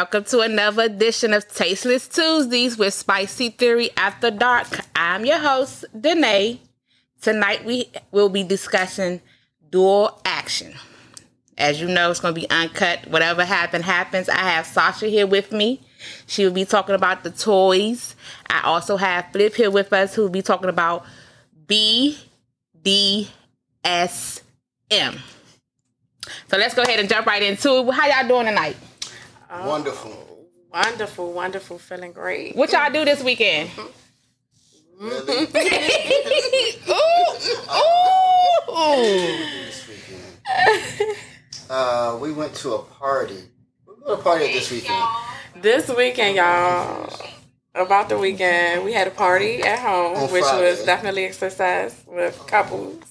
Welcome 0.00 0.24
to 0.24 0.40
another 0.40 0.84
edition 0.84 1.34
of 1.34 1.46
Tasteless 1.46 2.08
Tuesdays 2.08 2.78
with 2.78 2.94
Spicy 2.94 3.50
Theory 3.50 3.90
After 3.98 4.30
Dark. 4.30 4.80
I'm 4.96 5.26
your 5.26 5.36
host, 5.36 5.84
Danae. 5.92 6.58
Tonight 7.20 7.66
we 7.66 7.90
will 8.10 8.30
be 8.30 8.42
discussing 8.42 9.20
dual 9.68 10.18
action. 10.24 10.72
As 11.58 11.82
you 11.82 11.86
know, 11.86 12.10
it's 12.10 12.18
going 12.18 12.34
to 12.34 12.40
be 12.40 12.48
uncut. 12.48 13.08
Whatever 13.08 13.44
happened, 13.44 13.84
happens. 13.84 14.30
I 14.30 14.38
have 14.38 14.64
Sasha 14.64 15.06
here 15.06 15.26
with 15.26 15.52
me. 15.52 15.82
She 16.26 16.46
will 16.46 16.54
be 16.54 16.64
talking 16.64 16.94
about 16.94 17.22
the 17.22 17.30
toys. 17.30 18.16
I 18.48 18.62
also 18.62 18.96
have 18.96 19.26
Flip 19.32 19.54
here 19.54 19.70
with 19.70 19.92
us 19.92 20.14
who 20.14 20.22
will 20.22 20.30
be 20.30 20.40
talking 20.40 20.70
about 20.70 21.04
BDSM. 21.66 22.16
So 26.48 26.56
let's 26.56 26.74
go 26.74 26.84
ahead 26.84 27.00
and 27.00 27.08
jump 27.08 27.26
right 27.26 27.42
into 27.42 27.80
it. 27.80 27.92
How 27.92 28.06
y'all 28.06 28.26
doing 28.26 28.46
tonight? 28.46 28.76
Wonderful. 29.50 30.46
Wonderful, 30.72 31.32
wonderful, 31.32 31.78
feeling 31.78 32.12
great. 32.12 32.54
What 32.54 32.70
y'all 32.72 32.92
do 32.92 33.04
this 33.04 33.22
weekend? 33.22 33.70
Ooh, 35.00 35.12
ooh. 38.70 39.36
this 39.66 39.88
weekend. 39.88 41.16
Uh, 41.68 42.18
we 42.20 42.32
went 42.32 42.54
to 42.56 42.74
a 42.74 42.78
party. 42.82 43.34
We 43.86 43.94
went 43.94 44.06
to 44.06 44.12
a 44.12 44.16
party 44.18 44.52
this 44.52 44.70
weekend. 44.70 45.04
This 45.56 45.88
weekend, 45.88 46.36
y'all, 46.36 47.12
about 47.74 48.08
the 48.08 48.18
weekend, 48.18 48.84
we 48.84 48.92
had 48.92 49.08
a 49.08 49.10
party 49.12 49.62
at 49.62 49.78
home, 49.78 50.16
On 50.16 50.32
which 50.32 50.42
Friday. 50.44 50.70
was 50.70 50.84
definitely 50.84 51.26
a 51.26 51.32
success 51.32 52.02
with 52.06 52.38
couples. 52.46 53.02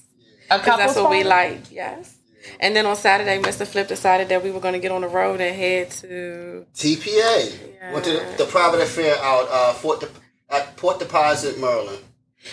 A 0.52 0.58
'Cause 0.58 0.66
couple 0.66 0.78
that's 0.80 0.96
what 0.96 1.12
we 1.12 1.24
like, 1.24 1.72
yes. 1.72 2.16
And 2.60 2.76
then 2.76 2.86
on 2.86 2.96
Saturday, 2.96 3.40
Mr. 3.42 3.66
Flip 3.68 3.88
decided 3.88 4.30
that 4.30 4.44
we 4.44 4.52
were 4.52 4.60
going 4.60 4.74
to 4.74 4.80
get 4.80 4.92
on 4.92 5.02
the 5.02 5.08
road 5.08 5.42
and 5.42 5.56
head 5.56 5.92
to. 5.92 6.66
TPA. 6.74 7.92
Went 7.94 8.06
to 8.06 8.12
the, 8.12 8.36
the 8.40 8.46
private 8.46 8.82
affair 8.82 9.16
out 9.22 9.48
uh, 9.50 9.74
Fort 9.74 10.00
De- 10.02 10.10
at 10.50 10.76
Port 10.78 11.00
Deposit, 11.00 11.60
Maryland. 11.60 12.00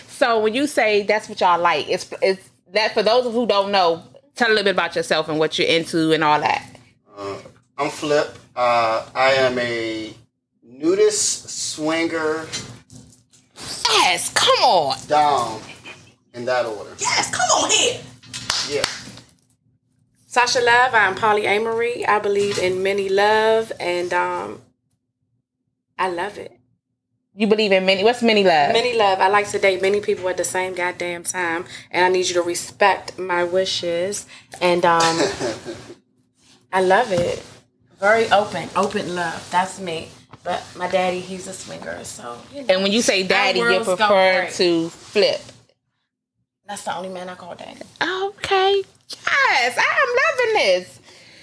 So 0.08 0.40
when 0.40 0.54
you 0.54 0.66
say 0.66 1.02
that's 1.04 1.28
what 1.28 1.40
y'all 1.40 1.60
like, 1.60 1.88
it's 1.88 2.12
it's 2.20 2.50
that 2.72 2.92
for 2.94 3.02
those 3.02 3.26
of 3.26 3.32
who 3.32 3.46
don't 3.46 3.70
know, 3.70 4.02
tell 4.34 4.48
a 4.48 4.50
little 4.50 4.64
bit 4.64 4.74
about 4.74 4.96
yourself 4.96 5.28
and 5.28 5.38
what 5.38 5.58
you're 5.58 5.68
into 5.68 6.12
and 6.12 6.24
all 6.24 6.40
that. 6.40 6.68
Uh, 7.16 7.36
I'm 7.78 7.90
Flip. 7.90 8.36
Uh, 8.56 9.06
I 9.14 9.32
am 9.34 9.58
a 9.58 10.12
nudist 10.62 11.48
swinger 11.74 12.46
Yes, 13.88 14.32
come 14.34 14.58
on. 14.64 14.96
down 15.06 15.60
in 16.34 16.44
that 16.44 16.66
order. 16.66 16.90
Yes, 16.98 17.30
come 17.30 17.48
on 17.62 17.70
here. 17.70 18.00
Yeah. 18.68 18.84
Sasha 20.36 20.60
Love, 20.60 20.92
I'm 20.92 21.14
polyamory. 21.14 22.06
I 22.06 22.18
believe 22.18 22.58
in 22.58 22.82
many 22.82 23.08
love, 23.08 23.72
and 23.80 24.12
um, 24.12 24.60
I 25.98 26.10
love 26.10 26.36
it. 26.36 26.52
You 27.34 27.46
believe 27.46 27.72
in 27.72 27.86
many? 27.86 28.04
What's 28.04 28.22
many 28.22 28.44
love? 28.44 28.74
Many 28.74 28.92
love. 28.98 29.18
I 29.20 29.28
like 29.28 29.48
to 29.52 29.58
date 29.58 29.80
many 29.80 30.02
people 30.02 30.28
at 30.28 30.36
the 30.36 30.44
same 30.44 30.74
goddamn 30.74 31.24
time, 31.24 31.64
and 31.90 32.04
I 32.04 32.10
need 32.10 32.28
you 32.28 32.34
to 32.34 32.42
respect 32.42 33.18
my 33.18 33.44
wishes. 33.44 34.26
And 34.60 34.84
um, 34.84 35.00
I 36.70 36.82
love 36.82 37.12
it. 37.12 37.42
Very 37.98 38.30
open, 38.30 38.68
open 38.76 39.14
love. 39.14 39.48
That's 39.50 39.80
me. 39.80 40.10
But 40.44 40.62
my 40.76 40.86
daddy, 40.86 41.20
he's 41.20 41.46
a 41.46 41.54
swinger, 41.54 42.04
so 42.04 42.38
you 42.52 42.60
know, 42.60 42.74
and 42.74 42.82
when 42.82 42.92
you 42.92 43.00
say 43.00 43.22
daddy, 43.22 43.60
you 43.60 43.64
worlds 43.64 43.86
go 43.86 43.96
prefer 43.96 44.50
to 44.50 44.90
flip. 44.90 45.40
that's 46.66 46.82
the 46.82 46.94
only 46.94 47.08
man 47.08 47.30
I 47.30 47.36
call 47.36 47.54
daddy. 47.54 47.80
Okay. 48.02 48.82
Yes, 49.10 49.78
I 49.78 50.00
am 50.02 50.16
loving 50.38 50.54
this. 50.54 51.00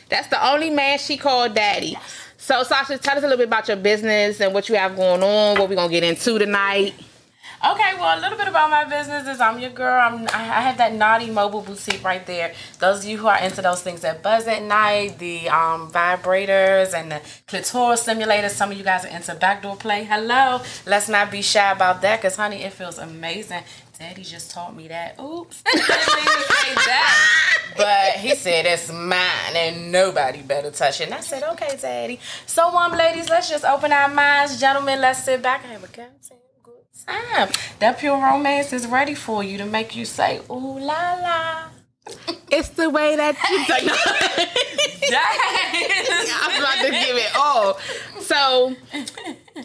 That's 0.09 0.27
the 0.27 0.47
only 0.47 0.69
man 0.69 0.99
she 0.99 1.17
called 1.17 1.55
daddy. 1.55 1.97
So 2.37 2.63
Sasha, 2.63 2.97
tell 2.97 3.17
us 3.17 3.23
a 3.23 3.27
little 3.27 3.37
bit 3.37 3.47
about 3.47 3.67
your 3.67 3.77
business 3.77 4.41
and 4.41 4.53
what 4.53 4.69
you 4.69 4.75
have 4.75 4.95
going 4.95 5.23
on. 5.23 5.57
What 5.57 5.69
we're 5.69 5.75
gonna 5.75 5.89
get 5.91 6.03
into 6.03 6.37
tonight. 6.37 6.93
Okay, 7.65 7.93
well, 7.97 8.19
a 8.19 8.21
little 8.21 8.37
bit 8.37 8.49
about 8.49 8.69
my 8.69 8.83
business 8.83 9.25
is 9.25 9.39
I'm 9.39 9.57
your 9.57 9.69
girl. 9.69 9.97
I'm, 9.97 10.27
I 10.33 10.61
have 10.61 10.77
that 10.79 10.93
naughty 10.93 11.31
mobile 11.31 11.61
boutique 11.61 12.03
right 12.03 12.25
there. 12.25 12.53
Those 12.79 12.99
of 12.99 13.05
you 13.05 13.17
who 13.17 13.27
are 13.27 13.39
into 13.39 13.61
those 13.61 13.81
things 13.81 14.01
that 14.01 14.21
buzz 14.21 14.47
at 14.47 14.63
night, 14.63 15.17
the 15.17 15.47
um, 15.47 15.89
vibrators 15.89 16.93
and 16.93 17.09
the 17.09 17.21
clitoral 17.47 17.95
simulators. 17.95 18.49
Some 18.49 18.71
of 18.71 18.77
you 18.77 18.83
guys 18.83 19.05
are 19.05 19.07
into 19.07 19.33
backdoor 19.35 19.77
play. 19.77 20.03
Hello, 20.03 20.61
let's 20.85 21.07
not 21.07 21.31
be 21.31 21.41
shy 21.41 21.71
about 21.71 22.01
that, 22.01 22.21
cause 22.21 22.35
honey, 22.35 22.63
it 22.63 22.73
feels 22.73 22.97
amazing. 22.97 23.63
Daddy 24.03 24.23
just 24.23 24.51
taught 24.51 24.75
me 24.75 24.89
that. 24.89 25.17
Oops, 25.17 25.63
didn't 25.71 25.79
mean 25.79 25.87
to 25.87 26.53
say 26.53 26.75
that. 26.75 27.57
But 27.77 28.19
he 28.19 28.35
said 28.35 28.65
it's 28.65 28.91
mine 28.91 29.55
and 29.55 29.93
nobody 29.93 30.41
better 30.41 30.71
touch 30.71 30.99
it. 30.99 31.05
And 31.05 31.13
I 31.13 31.21
said, 31.21 31.41
okay, 31.53 31.77
Daddy. 31.81 32.19
So, 32.45 32.67
um, 32.75 32.91
ladies, 32.91 33.29
let's 33.29 33.49
just 33.49 33.63
open 33.63 33.93
our 33.93 34.09
minds, 34.09 34.59
gentlemen. 34.59 34.99
Let's 34.99 35.23
sit 35.23 35.41
back 35.41 35.63
and 35.63 35.71
have 35.71 35.85
a 35.85 35.87
good 35.87 36.09
time. 37.07 37.49
That 37.79 37.97
pure 37.97 38.21
romance 38.21 38.73
is 38.73 38.87
ready 38.87 39.15
for 39.15 39.41
you 39.41 39.57
to 39.59 39.65
make 39.65 39.95
you 39.95 40.03
say, 40.03 40.41
ooh 40.49 40.79
la 40.79 41.13
la. 41.21 41.63
It's 42.51 42.69
the 42.69 42.89
way 42.89 43.15
that 43.15 43.37
you 43.49 43.57
I'm 46.41 46.61
about 46.61 46.83
to 46.83 46.91
give 46.91 47.15
it 47.15 47.35
all. 47.37 47.79
So, 48.19 48.75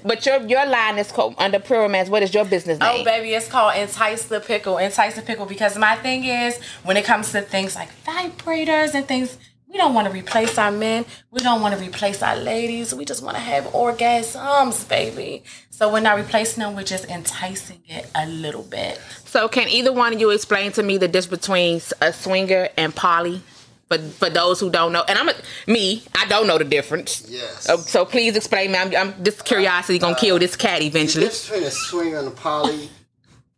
but 0.05 0.25
your 0.27 0.41
your 0.43 0.67
line 0.67 0.99
is 0.99 1.11
called 1.11 1.35
under 1.39 1.59
Pure 1.59 1.81
Romance. 1.81 2.09
What 2.09 2.23
is 2.23 2.35
your 2.35 2.45
business 2.45 2.79
oh, 2.81 2.85
name? 2.85 3.01
Oh, 3.01 3.05
baby, 3.05 3.35
it's 3.35 3.49
called 3.49 3.77
Entice 3.77 4.25
the 4.25 4.41
Pickle. 4.41 4.79
Entice 4.79 5.17
the 5.17 5.23
Pickle 5.23 5.47
because 5.47 5.77
my 5.79 5.97
thing 5.97 6.25
is 6.25 6.59
when 6.85 6.97
it 6.97 7.05
comes 7.05 7.33
to 7.33 7.41
things 7.41 7.75
like 7.75 7.89
vibrators 8.05 8.95
and 8.95 9.07
things, 9.07 9.39
we 9.69 9.77
don't 9.77 9.95
want 9.95 10.07
to 10.07 10.13
replace 10.13 10.57
our 10.59 10.71
men. 10.71 11.05
We 11.31 11.41
don't 11.41 11.61
want 11.61 11.77
to 11.77 11.81
replace 11.81 12.23
our 12.23 12.37
ladies. 12.37 12.95
We 12.95 13.05
just 13.05 13.23
want 13.23 13.37
to 13.37 13.43
have 13.43 13.65
orgasms, 13.67 14.89
baby. 14.89 15.45
So 15.71 15.93
we're 15.93 16.01
not 16.01 16.17
replacing 16.17 16.63
them. 16.63 16.75
We're 16.75 16.85
just 16.85 17.05
enticing 17.07 17.83
it 17.87 18.11
a 18.15 18.27
little 18.27 18.63
bit. 18.63 19.01
So, 19.27 19.47
can 19.47 19.69
either 19.69 19.93
one 19.93 20.15
of 20.15 20.21
you 20.21 20.31
explain 20.31 20.73
to 20.73 20.83
me 20.83 20.97
the 20.97 21.07
difference 21.07 21.43
between 21.43 21.81
a 22.01 22.13
swinger 22.13 22.69
and 22.77 22.95
poly? 22.95 23.43
But 23.89 24.03
for 24.03 24.29
those 24.29 24.61
who 24.61 24.69
don't 24.71 24.93
know, 24.93 25.03
and 25.09 25.19
I'm 25.19 25.29
a, 25.31 25.35
me, 25.67 26.03
I 26.15 26.27
don't 26.27 26.47
know 26.47 26.59
the 26.59 26.65
difference. 26.65 27.27
Yes. 27.29 27.67
Oh, 27.71 27.79
So 27.79 28.05
please 28.05 28.37
explain 28.37 28.73
me. 28.73 28.79
I'm, 28.79 28.95
I'm 28.95 29.15
this 29.23 29.41
curiosity 29.41 29.99
gonna 29.99 30.15
kill 30.15 30.39
this 30.39 30.57
cat 30.57 30.81
The 30.81 30.87
eventually. 30.87 31.25
difference 31.25 31.49
between 31.49 31.65
a 31.65 31.71
swinger 31.71 32.19
and 32.19 32.29
a 32.29 32.33
poly, 32.33 32.91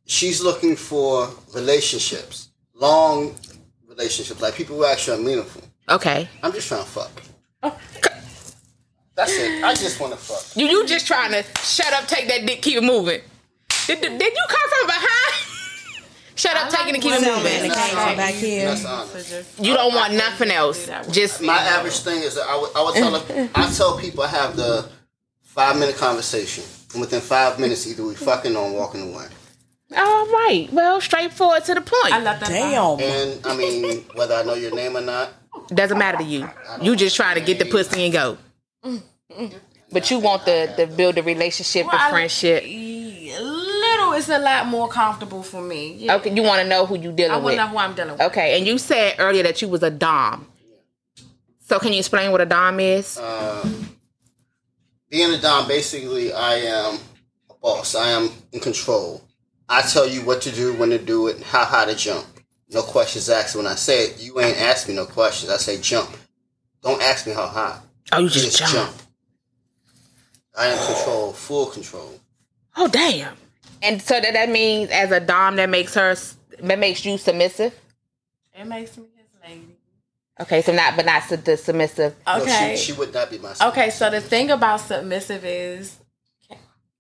she's 0.07 0.41
looking 0.41 0.77
for 0.77 1.29
relationships, 1.53 2.49
long 2.75 3.35
relationships, 3.89 4.41
like 4.41 4.55
people 4.55 4.77
who 4.77 4.85
actually 4.85 5.21
are 5.21 5.25
meaningful. 5.27 5.63
Okay. 5.89 6.29
I'm 6.43 6.53
just 6.53 6.69
trying 6.69 6.85
to 6.85 6.89
fuck. 6.89 7.11
Oh. 7.65 7.77
That's 9.17 9.33
it. 9.33 9.65
I 9.65 9.75
just 9.75 9.99
want 10.01 10.13
to 10.13 10.19
fuck. 10.19 10.57
You 10.57 10.67
you 10.67 10.87
just 10.87 11.07
trying 11.07 11.33
to 11.33 11.43
shut 11.61 11.93
up, 11.93 12.07
take 12.07 12.29
that 12.29 12.47
dick, 12.47 12.63
keep 12.63 12.77
it 12.77 12.85
moving. 12.85 13.21
Did, 13.87 14.01
did, 14.01 14.17
did 14.19 14.33
you 14.33 14.45
come 14.49 14.71
from 14.79 14.87
behind? 14.87 15.47
Shut 16.41 16.57
up, 16.57 16.71
take 16.71 16.89
it, 16.89 16.95
and 16.95 17.03
keep 17.03 17.13
it 17.13 17.21
moving. 17.21 17.45
man 17.45 17.69
that 17.69 17.77
came 17.77 17.97
from 17.97 18.17
back 18.17 18.35
here. 18.35 18.75
You 19.59 19.75
don't 19.75 19.95
want 19.95 20.15
nothing 20.15 20.51
else. 20.51 20.89
Just 21.11 21.43
My 21.43 21.59
average 21.59 21.99
thing 22.01 22.23
is 22.23 22.35
that 22.37 22.47
I 22.49 22.57
would, 22.61 22.71
I 22.75 22.83
would 22.85 22.95
tell 22.95 23.13
them, 23.19 23.51
I 23.55 23.71
tell 23.71 23.99
people 23.99 24.23
I 24.25 24.29
have 24.29 24.57
the 24.57 24.89
five 25.43 25.79
minute 25.79 25.97
conversation, 25.97 26.65
and 26.93 27.01
within 27.01 27.21
five 27.21 27.59
minutes, 27.59 27.87
either 27.87 28.05
we 28.05 28.15
fucking 28.15 28.57
or 28.57 28.67
I'm 28.67 28.73
walking 28.75 29.13
away. 29.13 29.27
all 29.97 30.27
right. 30.27 30.69
Well, 30.73 31.01
straightforward 31.01 31.65
to 31.65 31.75
the 31.75 31.81
point. 31.81 32.13
I 32.13 32.19
love 32.21 32.41
that. 32.41 32.49
Damn. 32.49 33.01
And 33.01 33.47
I 33.47 33.57
mean, 33.57 34.05
whether 34.15 34.35
I 34.35 34.43
know 34.43 34.55
your 34.55 34.75
name 34.75 34.97
or 34.97 35.01
not, 35.01 35.33
Doesn't 35.69 35.99
matter 35.99 36.19
to 36.19 36.25
you. 36.25 36.49
You 36.81 36.97
just 36.97 37.17
trying 37.17 37.35
to 37.37 37.41
get 37.45 37.59
the 37.59 37.65
pussy 37.67 38.05
and 38.05 38.13
go. 38.13 38.39
Mm, 38.85 39.03
mm, 39.31 39.39
mm. 39.51 39.55
But 39.93 40.09
you 40.11 40.21
want 40.21 40.45
the 40.45 40.73
the 40.77 40.87
build 40.87 41.19
a 41.19 41.23
relationship, 41.23 41.87
Well, 41.87 41.99
the 41.99 42.11
friendship. 42.11 42.63
A 42.63 42.67
little, 42.67 42.90
it's 44.21 44.29
a 44.29 44.39
lot 44.39 44.67
more 44.67 44.89
comfortable 44.89 45.43
for 45.43 45.61
me. 45.63 45.95
Yeah. 45.95 46.17
Okay, 46.17 46.33
you 46.35 46.43
want 46.43 46.63
to 46.63 46.69
know 46.69 46.87
who 46.87 46.97
you 46.99 47.11
I 47.11 47.15
dealing 47.15 47.17
with. 47.17 47.31
I 47.31 47.35
want 47.35 47.45
with. 47.45 47.55
to 47.55 47.57
know 47.65 47.67
who 47.69 47.79
I'm 47.79 47.95
dealing 47.95 48.13
with. 48.13 48.21
Okay, 48.23 48.57
and 48.59 48.67
you 48.67 48.79
said 48.79 49.17
earlier 49.19 49.43
that 49.43 49.61
you 49.63 49.69
was 49.69 49.83
a 49.83 49.91
dom. 49.91 50.47
So 51.61 51.79
can 51.79 51.93
you 51.93 51.99
explain 51.99 52.31
what 52.33 52.41
a 52.41 52.47
dom 52.47 52.81
is? 52.81 53.19
uh, 53.19 53.69
being 55.09 55.33
a 55.33 55.39
dom, 55.41 55.67
basically, 55.69 56.33
I 56.33 56.55
am 56.57 56.99
a 57.51 57.55
boss. 57.61 57.95
I 57.95 58.09
am 58.11 58.31
in 58.53 58.61
control. 58.61 59.23
I 59.69 59.83
tell 59.83 60.09
you 60.09 60.23
what 60.23 60.41
to 60.43 60.51
do, 60.53 60.73
when 60.75 60.91
to 60.91 60.99
do 60.99 61.29
it, 61.29 61.41
how 61.43 61.65
high 61.65 61.85
to 61.87 61.95
jump. 61.95 62.27
No 62.71 62.83
questions 62.83 63.29
asked. 63.29 63.57
When 63.57 63.67
I 63.67 63.75
say 63.75 64.05
it, 64.07 64.21
you 64.23 64.41
ain't 64.41 64.61
ask 64.61 64.89
me 64.89 64.95
no 64.95 65.07
questions. 65.07 65.51
I 65.51 65.57
say 65.57 65.81
jump. 65.81 66.11
Don't 66.83 67.01
ask 67.03 67.27
me 67.27 67.33
how 67.33 67.47
high. 67.47 67.79
oh, 68.13 68.19
you 68.19 68.29
Just 68.29 68.45
just 68.57 68.59
jump. 68.59 68.73
jump. 68.91 69.03
I 70.57 70.67
am 70.67 70.79
control, 70.95 71.33
full 71.33 71.67
control. 71.67 72.21
Oh, 72.77 72.89
damn. 72.89 73.37
And 73.83 74.01
so 74.03 74.21
that 74.21 74.33
that 74.35 74.51
means 74.51 74.91
as 74.91 75.11
a 75.11 75.21
dom 75.21 75.57
that 75.57 75.69
makes 75.71 75.95
her 75.95 76.15
that 76.61 76.79
makes 76.79 77.05
you 77.05 77.17
submissive. 77.19 77.75
It 78.55 78.67
makes 78.67 78.97
me 78.99 79.05
his 79.17 79.27
lady. 79.43 79.77
Okay, 80.41 80.63
so 80.63 80.73
not 80.73 80.97
but 80.97 81.07
not 81.07 81.23
su- 81.25 81.37
the 81.37 81.57
submissive. 81.57 82.15
No, 82.27 82.43
Okay. 82.43 82.77
she, 82.77 82.85
she 82.85 82.99
would 82.99 83.13
not 83.15 83.31
be 83.31 83.39
my 83.39 83.55
okay, 83.63 83.91
so 83.91 84.11
the 84.11 84.21
thing 84.21 84.51
about 84.51 84.81
submissive 84.81 85.45
is 85.45 85.97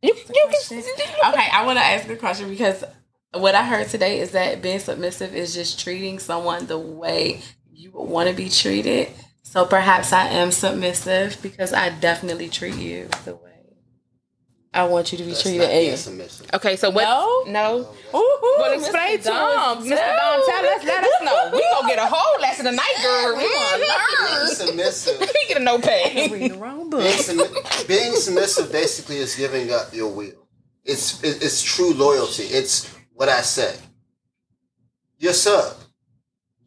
You, 0.02 0.14
you 0.14 0.14
can, 0.50 0.84
okay, 1.32 1.48
I 1.52 1.64
want 1.66 1.78
to 1.78 1.84
ask 1.84 2.08
a 2.08 2.16
question 2.16 2.48
because 2.48 2.84
what 3.32 3.54
I 3.54 3.64
heard 3.64 3.88
today 3.88 4.20
is 4.20 4.30
that 4.32 4.62
being 4.62 4.78
submissive 4.78 5.34
is 5.34 5.54
just 5.54 5.78
treating 5.80 6.18
someone 6.18 6.66
the 6.66 6.78
way 6.78 7.42
you 7.70 7.90
would 7.92 8.08
want 8.08 8.28
to 8.30 8.34
be 8.34 8.48
treated. 8.48 9.08
So 9.42 9.66
perhaps 9.66 10.12
I 10.12 10.26
am 10.28 10.52
submissive 10.52 11.36
because 11.42 11.72
I 11.74 11.90
definitely 11.90 12.48
treat 12.48 12.76
you 12.76 13.08
the 13.24 13.34
way 13.36 13.49
I 14.72 14.84
want 14.84 15.10
you 15.10 15.18
to 15.18 15.24
be 15.24 15.30
That's 15.30 15.42
treated. 15.42 15.60
not 15.62 15.68
being 15.70 15.90
And- 15.90 15.98
submissive. 15.98 16.46
Okay, 16.54 16.76
so 16.76 16.90
what? 16.90 17.02
No? 17.02 17.42
no. 17.48 17.78
Ooh, 18.14 18.38
Well, 18.58 18.72
explain 18.78 19.18
Mr. 19.18 19.22
to 19.24 19.28
Dom, 19.30 19.78
us, 19.78 19.84
Mr. 19.84 19.88
Dom. 19.90 20.42
Tell 20.46 20.66
us, 20.66 20.84
let 20.84 21.04
us 21.04 21.10
know. 21.22 21.50
We 21.52 21.64
gonna 21.72 21.88
get 21.88 21.98
a 21.98 22.06
whole 22.06 22.40
lesson 22.40 22.66
tonight, 22.66 22.94
girl. 23.02 23.36
We 23.36 23.44
wanna 23.44 23.84
learn. 23.84 24.54
submissive. 24.54 25.18
We 25.20 25.26
get 25.48 25.56
a 25.56 25.60
no 25.60 25.78
pay. 25.80 26.28
Read 26.30 26.52
the 26.52 26.58
wrong 26.58 26.88
book. 26.88 27.00
being, 27.02 27.14
submi- 27.18 27.88
being 27.88 28.14
submissive 28.14 28.70
basically 28.70 29.16
is 29.16 29.34
giving 29.34 29.72
up 29.72 29.92
your 29.92 30.08
will. 30.12 30.46
It's 30.84 31.20
it- 31.24 31.42
it's 31.42 31.62
true 31.62 31.92
loyalty. 31.92 32.44
It's 32.44 32.88
what 33.14 33.28
I 33.28 33.40
say. 33.40 33.74
You're 35.18 35.32
sub. 35.32 35.76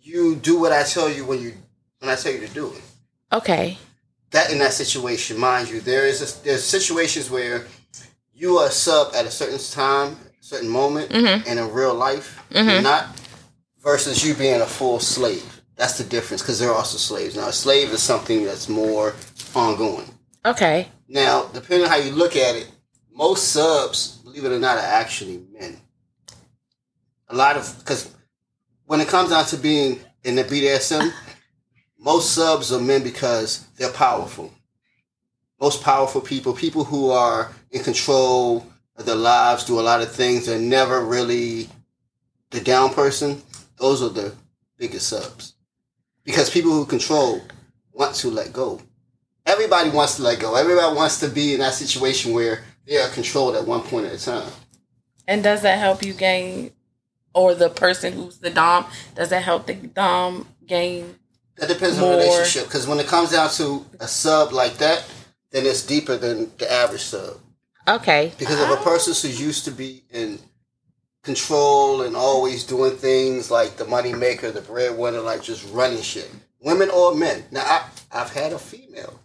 You 0.02 0.36
do 0.36 0.60
what 0.60 0.74
I 0.74 0.84
tell 0.84 1.10
you 1.10 1.24
when 1.26 1.42
you 1.42 1.54
when 2.00 2.12
I 2.12 2.16
tell 2.16 2.34
you 2.34 2.40
to 2.46 2.54
do 2.54 2.68
it. 2.74 2.82
Okay. 3.32 3.78
That 4.32 4.52
in 4.52 4.60
that 4.60 4.74
situation, 4.74 5.38
mind 5.40 5.70
you, 5.70 5.80
there 5.80 6.06
is 6.06 6.22
a, 6.22 6.44
there's 6.44 6.64
situations 6.66 7.30
where 7.30 7.66
you 8.34 8.58
are 8.58 8.68
a 8.68 8.72
sub 8.72 9.14
at 9.16 9.26
a 9.26 9.32
certain 9.32 9.60
time, 9.60 10.18
certain 10.40 10.70
moment, 10.70 11.12
and 11.12 11.60
in 11.60 11.72
real 11.72 11.94
life, 11.94 12.44
you're 12.50 12.64
mm-hmm. 12.64 12.84
not. 12.84 13.08
Versus 13.82 14.26
you 14.26 14.34
being 14.34 14.62
a 14.62 14.66
full 14.66 15.00
slave. 15.00 15.62
That's 15.76 15.98
the 15.98 16.06
difference 16.06 16.42
because 16.42 16.60
they're 16.60 16.72
also 16.72 16.98
slaves. 16.98 17.36
Now, 17.36 17.50
a 17.50 17.54
slave 17.54 17.90
is 17.90 18.02
something 18.02 18.46
that's 18.46 18.70
more 18.70 19.14
ongoing. 19.54 20.10
Okay. 20.46 20.88
Now, 21.08 21.50
depending 21.54 21.86
on 21.86 21.90
how 21.90 21.98
you 21.98 22.12
look 22.12 22.36
at 22.36 22.56
it, 22.56 22.72
most 23.14 23.50
subs, 23.50 24.20
believe 24.24 24.46
it 24.46 24.52
or 24.52 24.60
not, 24.60 24.78
are 24.78 24.82
actually 24.82 25.44
men. 25.52 25.78
A 27.30 27.36
lot 27.36 27.58
of 27.58 27.76
because 27.80 28.14
when 28.86 29.02
it 29.02 29.08
comes 29.08 29.30
down 29.30 29.46
to 29.46 29.58
being 29.58 30.00
in 30.24 30.36
the 30.36 30.44
BDSM, 30.44 31.12
most 32.00 32.32
subs 32.32 32.72
are 32.72 32.80
men 32.80 33.04
because 33.04 33.66
they're 33.78 33.92
powerful. 33.92 34.52
Most 35.64 35.82
powerful 35.82 36.22
people, 36.22 36.54
people 36.54 36.84
who 36.84 37.10
are 37.10 37.52
in 37.72 37.84
control 37.84 38.68
of 38.98 39.06
their 39.08 39.16
lives, 39.16 39.66
do 39.66 39.80
a 39.80 39.82
lot 39.82 40.02
of 40.02 40.12
things, 40.12 40.46
they're 40.46 40.60
never 40.60 41.04
really 41.04 41.70
the 42.52 42.62
down 42.62 42.94
person. 42.94 43.42
Those 43.78 44.04
are 44.04 44.10
the 44.10 44.36
biggest 44.78 45.08
subs. 45.08 45.56
Because 46.24 46.50
people 46.50 46.72
who 46.72 46.86
control 46.86 47.42
want 47.94 48.14
to 48.16 48.30
let 48.30 48.54
go 48.54 48.82
everybody 49.46 49.90
wants 49.90 50.16
to 50.16 50.24
let 50.24 50.40
go. 50.40 50.56
Everybody 50.56 50.96
wants 50.96 51.20
to 51.20 51.30
be 51.30 51.54
in 51.54 51.60
that 51.60 51.74
situation 51.74 52.34
where 52.34 52.64
they 52.86 52.98
are 52.98 53.10
controlled 53.10 53.56
at 53.56 53.66
one 53.66 53.82
point 53.82 54.06
at 54.06 54.14
a 54.14 54.24
time. 54.24 54.52
And 55.28 55.44
does 55.44 55.62
that 55.62 55.80
help 55.80 56.04
you 56.04 56.14
gain, 56.14 56.72
or 57.34 57.56
the 57.56 57.70
person 57.70 58.14
who's 58.14 58.40
the 58.40 58.50
dom, 58.50 58.86
does 59.16 59.30
that 59.30 59.44
help 59.44 59.68
the 59.68 59.76
dom 59.76 60.48
gain? 60.66 61.16
That 61.58 61.70
depends 61.70 61.98
on 61.98 62.12
the 62.12 62.18
relationship. 62.18 62.66
Because 62.66 62.88
when 62.88 63.00
it 63.00 63.08
comes 63.08 63.32
down 63.32 63.50
to 63.52 63.86
a 64.00 64.08
sub 64.08 64.52
like 64.52 64.78
that, 64.80 65.06
then 65.54 65.66
it's 65.66 65.86
deeper 65.86 66.18
than 66.18 66.52
the 66.58 66.70
average 66.70 67.04
sub. 67.04 67.38
Okay. 67.88 68.34
Because 68.38 68.60
if 68.60 68.70
a 68.70 68.84
person 68.84 69.30
who 69.30 69.38
used 69.38 69.66
to 69.66 69.72
be 69.72 70.04
in 70.10 70.40
control 71.24 72.02
and 72.02 72.16
always 72.16 72.64
doing 72.64 72.98
things 72.98 73.50
like 73.50 73.78
the 73.78 73.86
money 73.86 74.14
maker, 74.14 74.52
the 74.52 74.62
breadwinner, 74.62 75.20
like 75.20 75.42
just 75.42 75.72
running 75.74 76.02
shit, 76.02 76.30
women 76.60 76.90
or 76.90 77.16
men. 77.16 77.44
Now, 77.52 77.62
I, 77.62 77.90
I've 78.12 78.34
had 78.34 78.52
a 78.52 78.60
female 78.60 79.20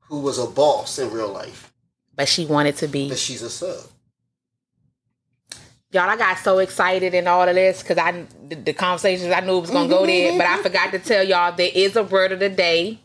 who 0.00 0.20
was 0.20 0.38
a 0.38 0.46
boss 0.46 0.98
in 0.98 1.10
real 1.10 1.32
life, 1.32 1.72
But 2.14 2.28
she 2.28 2.44
wanted 2.44 2.76
to 2.78 2.88
be. 2.88 3.08
but 3.08 3.18
she's 3.18 3.42
a 3.42 3.50
sub. 3.50 3.86
Y'all, 5.92 6.10
I 6.10 6.16
got 6.16 6.38
so 6.38 6.58
excited 6.58 7.14
in 7.14 7.28
all 7.28 7.48
of 7.48 7.54
this 7.54 7.80
because 7.80 7.98
I 7.98 8.26
the, 8.48 8.56
the 8.56 8.72
conversations 8.72 9.32
I 9.32 9.40
knew 9.40 9.58
it 9.58 9.60
was 9.60 9.70
gonna 9.70 9.88
go 9.88 9.98
mm-hmm, 9.98 10.06
there, 10.06 10.38
but 10.38 10.46
I 10.46 10.54
mm-hmm. 10.54 10.62
forgot 10.62 10.90
to 10.90 10.98
tell 10.98 11.22
y'all 11.22 11.54
there 11.54 11.70
is 11.72 11.94
a 11.94 12.02
word 12.02 12.32
of 12.32 12.40
the 12.40 12.48
day. 12.48 12.98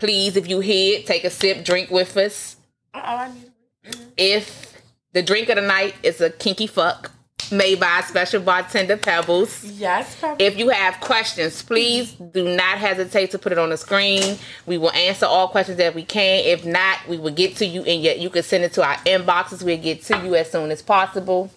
Please, 0.00 0.36
if 0.36 0.48
you 0.48 0.60
hear 0.60 0.98
it, 0.98 1.06
take 1.06 1.24
a 1.24 1.30
sip, 1.30 1.64
drink 1.64 1.90
with 1.90 2.16
us. 2.16 2.56
Oh, 2.94 3.00
I 3.00 3.32
need. 3.32 3.52
Mm-hmm. 3.86 4.04
If 4.16 4.82
the 5.12 5.22
drink 5.22 5.48
of 5.48 5.56
the 5.56 5.62
night 5.62 5.94
is 6.02 6.20
a 6.20 6.30
kinky 6.30 6.66
fuck 6.66 7.10
made 7.52 7.80
by 7.80 8.00
special 8.02 8.40
bartender 8.40 8.96
Pebbles. 8.96 9.64
Yes, 9.64 10.18
probably. 10.18 10.46
If 10.46 10.58
you 10.58 10.68
have 10.68 11.00
questions, 11.00 11.62
please 11.62 12.12
do 12.12 12.44
not 12.56 12.78
hesitate 12.78 13.30
to 13.32 13.38
put 13.38 13.52
it 13.52 13.58
on 13.58 13.70
the 13.70 13.76
screen. 13.76 14.38
We 14.66 14.78
will 14.78 14.92
answer 14.92 15.26
all 15.26 15.48
questions 15.48 15.78
that 15.78 15.94
we 15.94 16.04
can. 16.04 16.44
If 16.44 16.64
not, 16.64 17.06
we 17.08 17.18
will 17.18 17.32
get 17.32 17.56
to 17.56 17.66
you 17.66 17.82
and 17.82 18.02
yet 18.02 18.20
you 18.20 18.30
can 18.30 18.42
send 18.42 18.64
it 18.64 18.72
to 18.74 18.84
our 18.84 18.96
inboxes. 18.98 19.62
We'll 19.62 19.78
get 19.78 20.02
to 20.04 20.18
you 20.18 20.34
as 20.36 20.50
soon 20.50 20.70
as 20.70 20.82
possible. 20.82 21.50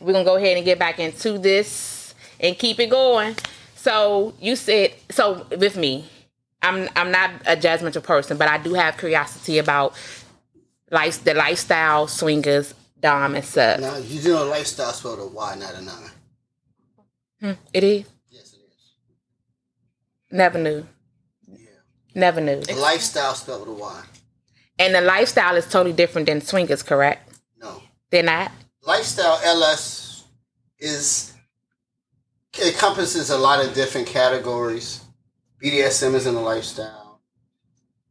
We're 0.00 0.12
gonna 0.12 0.24
go 0.24 0.36
ahead 0.36 0.56
and 0.56 0.64
get 0.64 0.78
back 0.78 0.98
into 0.98 1.38
this 1.38 2.14
and 2.40 2.58
keep 2.58 2.78
it 2.80 2.90
going. 2.90 3.36
So 3.76 4.34
you 4.40 4.56
said 4.56 4.94
so 5.10 5.46
with 5.58 5.76
me. 5.76 6.08
I'm 6.62 6.88
I'm 6.96 7.10
not 7.10 7.30
a 7.46 7.56
judgmental 7.56 8.02
person, 8.02 8.36
but 8.36 8.48
I 8.48 8.58
do 8.58 8.74
have 8.74 8.96
curiosity 8.96 9.58
about 9.58 9.94
life 10.90 11.22
the 11.24 11.34
lifestyle 11.34 12.06
swingers, 12.06 12.74
dom 13.00 13.34
and 13.34 13.44
sub. 13.44 13.80
Now, 13.80 13.96
you 13.96 14.20
do 14.20 14.34
know 14.34 14.44
lifestyle 14.46 14.92
spelled 14.92 15.18
a 15.18 15.26
Y, 15.26 15.54
not 15.56 15.74
a 15.74 15.82
nine. 15.82 16.10
Hmm, 17.40 17.52
it 17.72 17.84
is. 17.84 18.04
Yes, 18.30 18.52
it 18.52 18.60
is. 18.68 18.92
Never 20.30 20.58
knew. 20.58 20.86
Yeah. 21.48 21.68
Never 22.14 22.40
knew. 22.40 22.60
Lifestyle 22.76 23.34
spelled 23.34 23.68
with 23.68 23.76
a 23.76 23.80
Y. 23.80 24.02
And 24.78 24.94
the 24.94 25.00
lifestyle 25.00 25.56
is 25.56 25.66
totally 25.66 25.92
different 25.92 26.26
than 26.26 26.40
swingers, 26.40 26.82
correct? 26.82 27.32
No. 27.60 27.82
They're 28.10 28.22
not. 28.22 28.52
Lifestyle 28.84 29.40
LS 29.44 30.24
is 30.78 31.32
encompasses 32.60 33.30
a 33.30 33.38
lot 33.38 33.64
of 33.64 33.74
different 33.74 34.06
categories. 34.06 35.01
BDSM 35.62 36.14
is 36.14 36.26
in 36.26 36.34
a 36.34 36.42
lifestyle. 36.42 37.20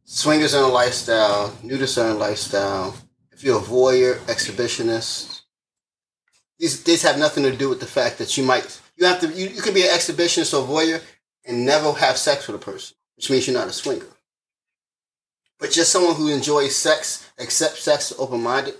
Swingers 0.04 0.54
in 0.54 0.62
a 0.62 0.68
lifestyle. 0.68 1.50
Nudists 1.62 2.02
are 2.02 2.08
in 2.08 2.16
a 2.16 2.18
lifestyle. 2.18 2.96
If 3.30 3.44
you're 3.44 3.58
a 3.58 3.62
voyeur, 3.62 4.16
exhibitionist, 4.20 5.42
these 6.58 6.82
these 6.82 7.02
have 7.02 7.18
nothing 7.18 7.42
to 7.42 7.54
do 7.54 7.68
with 7.68 7.80
the 7.80 7.86
fact 7.86 8.16
that 8.18 8.38
you 8.38 8.44
might 8.44 8.80
you 8.96 9.04
have 9.04 9.20
to 9.20 9.28
you, 9.28 9.48
you 9.48 9.60
can 9.60 9.74
be 9.74 9.82
an 9.82 9.90
exhibitionist 9.90 10.58
or 10.58 10.66
voyeur 10.66 11.02
and 11.44 11.66
never 11.66 11.92
have 11.92 12.16
sex 12.16 12.46
with 12.46 12.56
a 12.56 12.64
person, 12.64 12.96
which 13.16 13.28
means 13.28 13.46
you're 13.46 13.58
not 13.58 13.68
a 13.68 13.72
swinger. 13.72 14.06
But 15.58 15.72
just 15.72 15.92
someone 15.92 16.14
who 16.14 16.28
enjoys 16.28 16.74
sex, 16.74 17.30
accepts 17.38 17.82
sex, 17.82 18.14
open 18.18 18.42
minded, 18.42 18.74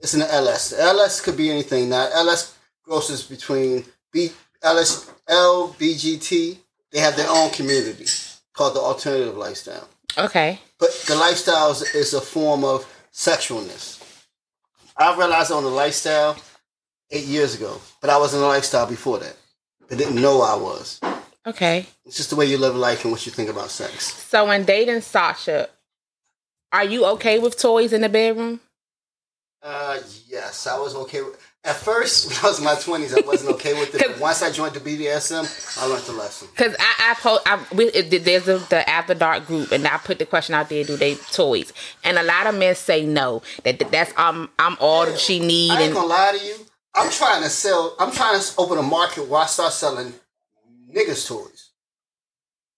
it's 0.00 0.14
an 0.14 0.22
LS. 0.22 0.70
The 0.70 0.80
LS 0.80 1.20
could 1.20 1.36
be 1.36 1.50
anything. 1.50 1.90
Now, 1.90 2.08
LS 2.14 2.56
grosses 2.84 3.22
between 3.22 3.84
B, 4.12 4.30
LS, 4.62 5.10
L, 5.28 5.76
BGT. 5.78 6.58
They 6.92 7.00
have 7.00 7.16
their 7.16 7.28
own 7.28 7.50
community 7.50 8.06
called 8.52 8.74
the 8.74 8.80
alternative 8.80 9.36
lifestyle. 9.36 9.88
Okay. 10.16 10.60
But 10.78 10.90
the 11.08 11.16
lifestyle 11.16 11.70
is, 11.70 12.12
a 12.14 12.20
form 12.20 12.64
of 12.64 12.86
sexualness. 13.12 13.98
I 14.96 15.16
realized 15.16 15.50
on 15.50 15.64
the 15.64 15.70
lifestyle 15.70 16.36
eight 17.10 17.24
years 17.24 17.54
ago, 17.54 17.80
but 18.00 18.10
I 18.10 18.18
was 18.18 18.34
in 18.34 18.40
a 18.40 18.46
lifestyle 18.46 18.86
before 18.86 19.18
that. 19.20 19.36
I 19.90 19.94
didn't 19.94 20.20
know 20.20 20.42
I 20.42 20.54
was. 20.54 21.00
Okay. 21.46 21.86
It's 22.04 22.16
just 22.16 22.30
the 22.30 22.36
way 22.36 22.46
you 22.46 22.58
live 22.58 22.76
life 22.76 23.04
and 23.04 23.12
what 23.12 23.24
you 23.26 23.32
think 23.32 23.48
about 23.48 23.70
sex. 23.70 24.12
So 24.14 24.46
when 24.46 24.64
dating 24.64 25.00
Sasha, 25.00 25.68
are 26.72 26.84
you 26.84 27.04
okay 27.06 27.38
with 27.38 27.58
toys 27.58 27.92
in 27.92 28.02
the 28.02 28.08
bedroom? 28.08 28.60
Uh, 29.62 29.98
yes, 30.28 30.66
I 30.66 30.78
was 30.78 30.94
okay 30.94 31.22
with. 31.22 31.38
At 31.64 31.76
first, 31.76 32.26
when 32.28 32.36
I 32.38 32.42
was 32.48 32.58
in 32.58 32.64
my 32.64 32.74
twenties, 32.74 33.14
I 33.14 33.20
wasn't 33.20 33.54
okay 33.54 33.74
with 33.78 33.94
it. 33.94 34.00
But 34.06 34.18
once 34.20 34.42
I 34.42 34.50
joined 34.50 34.74
the 34.74 34.80
BDSM, 34.80 35.80
I 35.80 35.86
learned 35.86 36.04
the 36.04 36.12
lesson. 36.12 36.48
Because 36.54 36.74
I, 36.78 36.94
I, 37.12 37.14
po- 37.14 37.38
I 37.46 37.64
we, 37.74 37.84
it, 37.86 38.24
there's 38.24 38.48
a, 38.48 38.58
the 38.58 38.88
After 38.88 39.14
Dark 39.14 39.46
group, 39.46 39.70
and 39.70 39.86
I 39.86 39.98
put 39.98 40.18
the 40.18 40.26
question 40.26 40.54
out 40.54 40.68
there: 40.68 40.82
Do 40.84 40.96
they 40.96 41.14
toys? 41.14 41.72
And 42.02 42.18
a 42.18 42.22
lot 42.24 42.46
of 42.48 42.56
men 42.56 42.74
say 42.74 43.04
no. 43.04 43.42
That 43.64 43.78
that- 43.78 43.92
that's 43.92 44.18
um 44.18 44.50
I'm 44.58 44.76
all 44.80 45.06
that 45.06 45.18
she 45.18 45.38
need, 45.38 45.70
I 45.70 45.74
ain't 45.74 45.84
and 45.84 45.94
gonna 45.94 46.06
lie 46.06 46.36
to 46.38 46.44
you. 46.44 46.56
I'm 46.94 47.10
trying 47.10 47.42
to 47.42 47.48
sell. 47.50 47.94
I'm 47.98 48.10
trying 48.12 48.40
to 48.40 48.54
open 48.58 48.78
a 48.78 48.82
market 48.82 49.28
where 49.28 49.42
I 49.42 49.46
start 49.46 49.72
selling 49.72 50.14
niggas 50.92 51.26
toys 51.28 51.70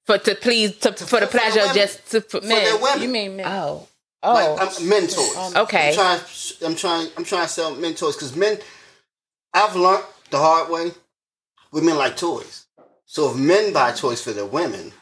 for 0.04 0.18
to 0.18 0.34
please 0.34 0.76
to, 0.78 0.92
for 0.92 0.98
the 0.98 1.06
for 1.06 1.20
the 1.20 1.26
pleasure 1.26 1.60
of 1.60 1.74
just 1.74 2.10
to 2.10 2.20
for, 2.20 2.40
for 2.40 2.46
their 2.46 2.78
women. 2.78 3.02
You 3.02 3.08
mean 3.08 3.36
men? 3.36 3.46
oh 3.48 3.88
like 4.32 4.48
oh 4.48 4.56
I'm, 4.80 4.88
men 4.88 5.02
toys. 5.06 5.56
okay 5.56 5.88
I'm 5.88 5.94
trying. 5.94 6.20
I'm 6.64 6.76
trying. 6.76 7.08
I'm 7.16 7.24
trying 7.24 7.42
to 7.42 7.48
sell 7.48 7.74
mentors 7.74 8.16
because 8.16 8.34
men. 8.34 8.58
I've 9.52 9.76
learned 9.76 10.04
the 10.30 10.38
hard 10.38 10.70
way. 10.70 10.92
Women 11.72 11.96
like 11.96 12.16
toys. 12.16 12.66
So 13.04 13.30
if 13.30 13.36
men 13.36 13.72
buy 13.72 13.92
toys 13.92 14.22
for 14.22 14.32
their 14.32 14.46
women, 14.46 14.92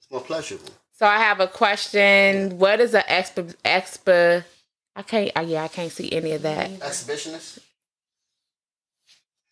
it's 0.00 0.10
more 0.10 0.20
pleasurable. 0.20 0.70
So 0.98 1.06
I 1.06 1.18
have 1.18 1.40
a 1.40 1.46
question. 1.48 2.58
What 2.58 2.80
is 2.80 2.94
an 2.94 3.02
expo 3.08 3.54
expo? 3.64 4.44
I 4.94 5.02
can't. 5.02 5.30
Uh, 5.36 5.40
yeah, 5.40 5.64
I 5.64 5.68
can't 5.68 5.90
see 5.92 6.12
any 6.12 6.32
of 6.32 6.42
that. 6.42 6.70
Exhibitionist. 6.80 7.58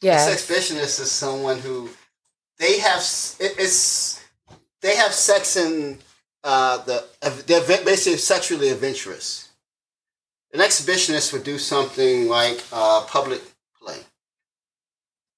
Yeah. 0.02 0.26
A 0.26 0.30
exhibitionist 0.32 1.00
is 1.00 1.10
someone 1.10 1.58
who 1.58 1.90
they 2.58 2.78
have 2.80 3.00
it- 3.38 3.56
it's 3.58 4.20
they 4.80 4.96
have 4.96 5.12
sex 5.12 5.56
in 5.56 5.98
uh, 6.44 6.78
the 6.84 7.04
they're 7.46 7.84
basically 7.84 8.18
sexually 8.18 8.70
adventurous. 8.70 9.48
An 10.52 10.60
exhibitionist 10.60 11.32
would 11.32 11.44
do 11.44 11.58
something 11.58 12.28
like 12.28 12.62
uh, 12.72 13.04
public 13.06 13.40
play, 13.80 13.98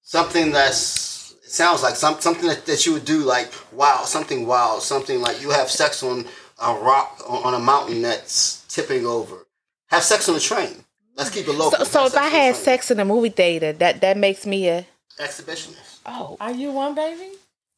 something 0.03 0.53
that's 0.53 1.35
sounds 1.45 1.83
like 1.83 1.97
some, 1.97 2.19
something 2.19 2.49
that, 2.49 2.65
that 2.65 2.87
you 2.87 2.95
would 2.95 3.05
do 3.05 3.19
like 3.19 3.53
wow 3.73 4.05
something 4.05 4.47
wild 4.47 4.83
something 4.83 5.21
like 5.21 5.43
you 5.43 5.51
have 5.51 5.71
sex 5.71 6.03
on 6.03 6.25
a 6.63 6.75
rock 6.75 7.23
on 7.29 7.45
on 7.45 7.55
a 7.55 7.59
mountain 7.59 8.01
that's 8.01 8.65
tipping 8.69 9.05
over 9.05 9.47
have 9.89 10.03
sex 10.03 10.31
on 10.31 10.35
a 10.35 10.41
train 10.41 10.83
let's 11.17 11.29
keep 11.29 11.47
it 11.47 11.53
local 11.53 11.85
So, 11.85 11.85
so 11.85 12.07
if 12.07 12.17
I 12.17 12.29
had 12.29 12.57
sex 12.57 12.91
in 12.91 12.99
a 13.01 13.05
movie 13.05 13.29
theater, 13.29 13.73
that 13.75 14.01
that 14.01 14.17
makes 14.17 14.47
me 14.47 14.69
a 14.69 14.87
exhibitionist 15.21 16.01
oh. 16.07 16.39
Are 16.41 16.53
you 16.53 16.73
one, 16.73 16.95
baby? 16.95 17.29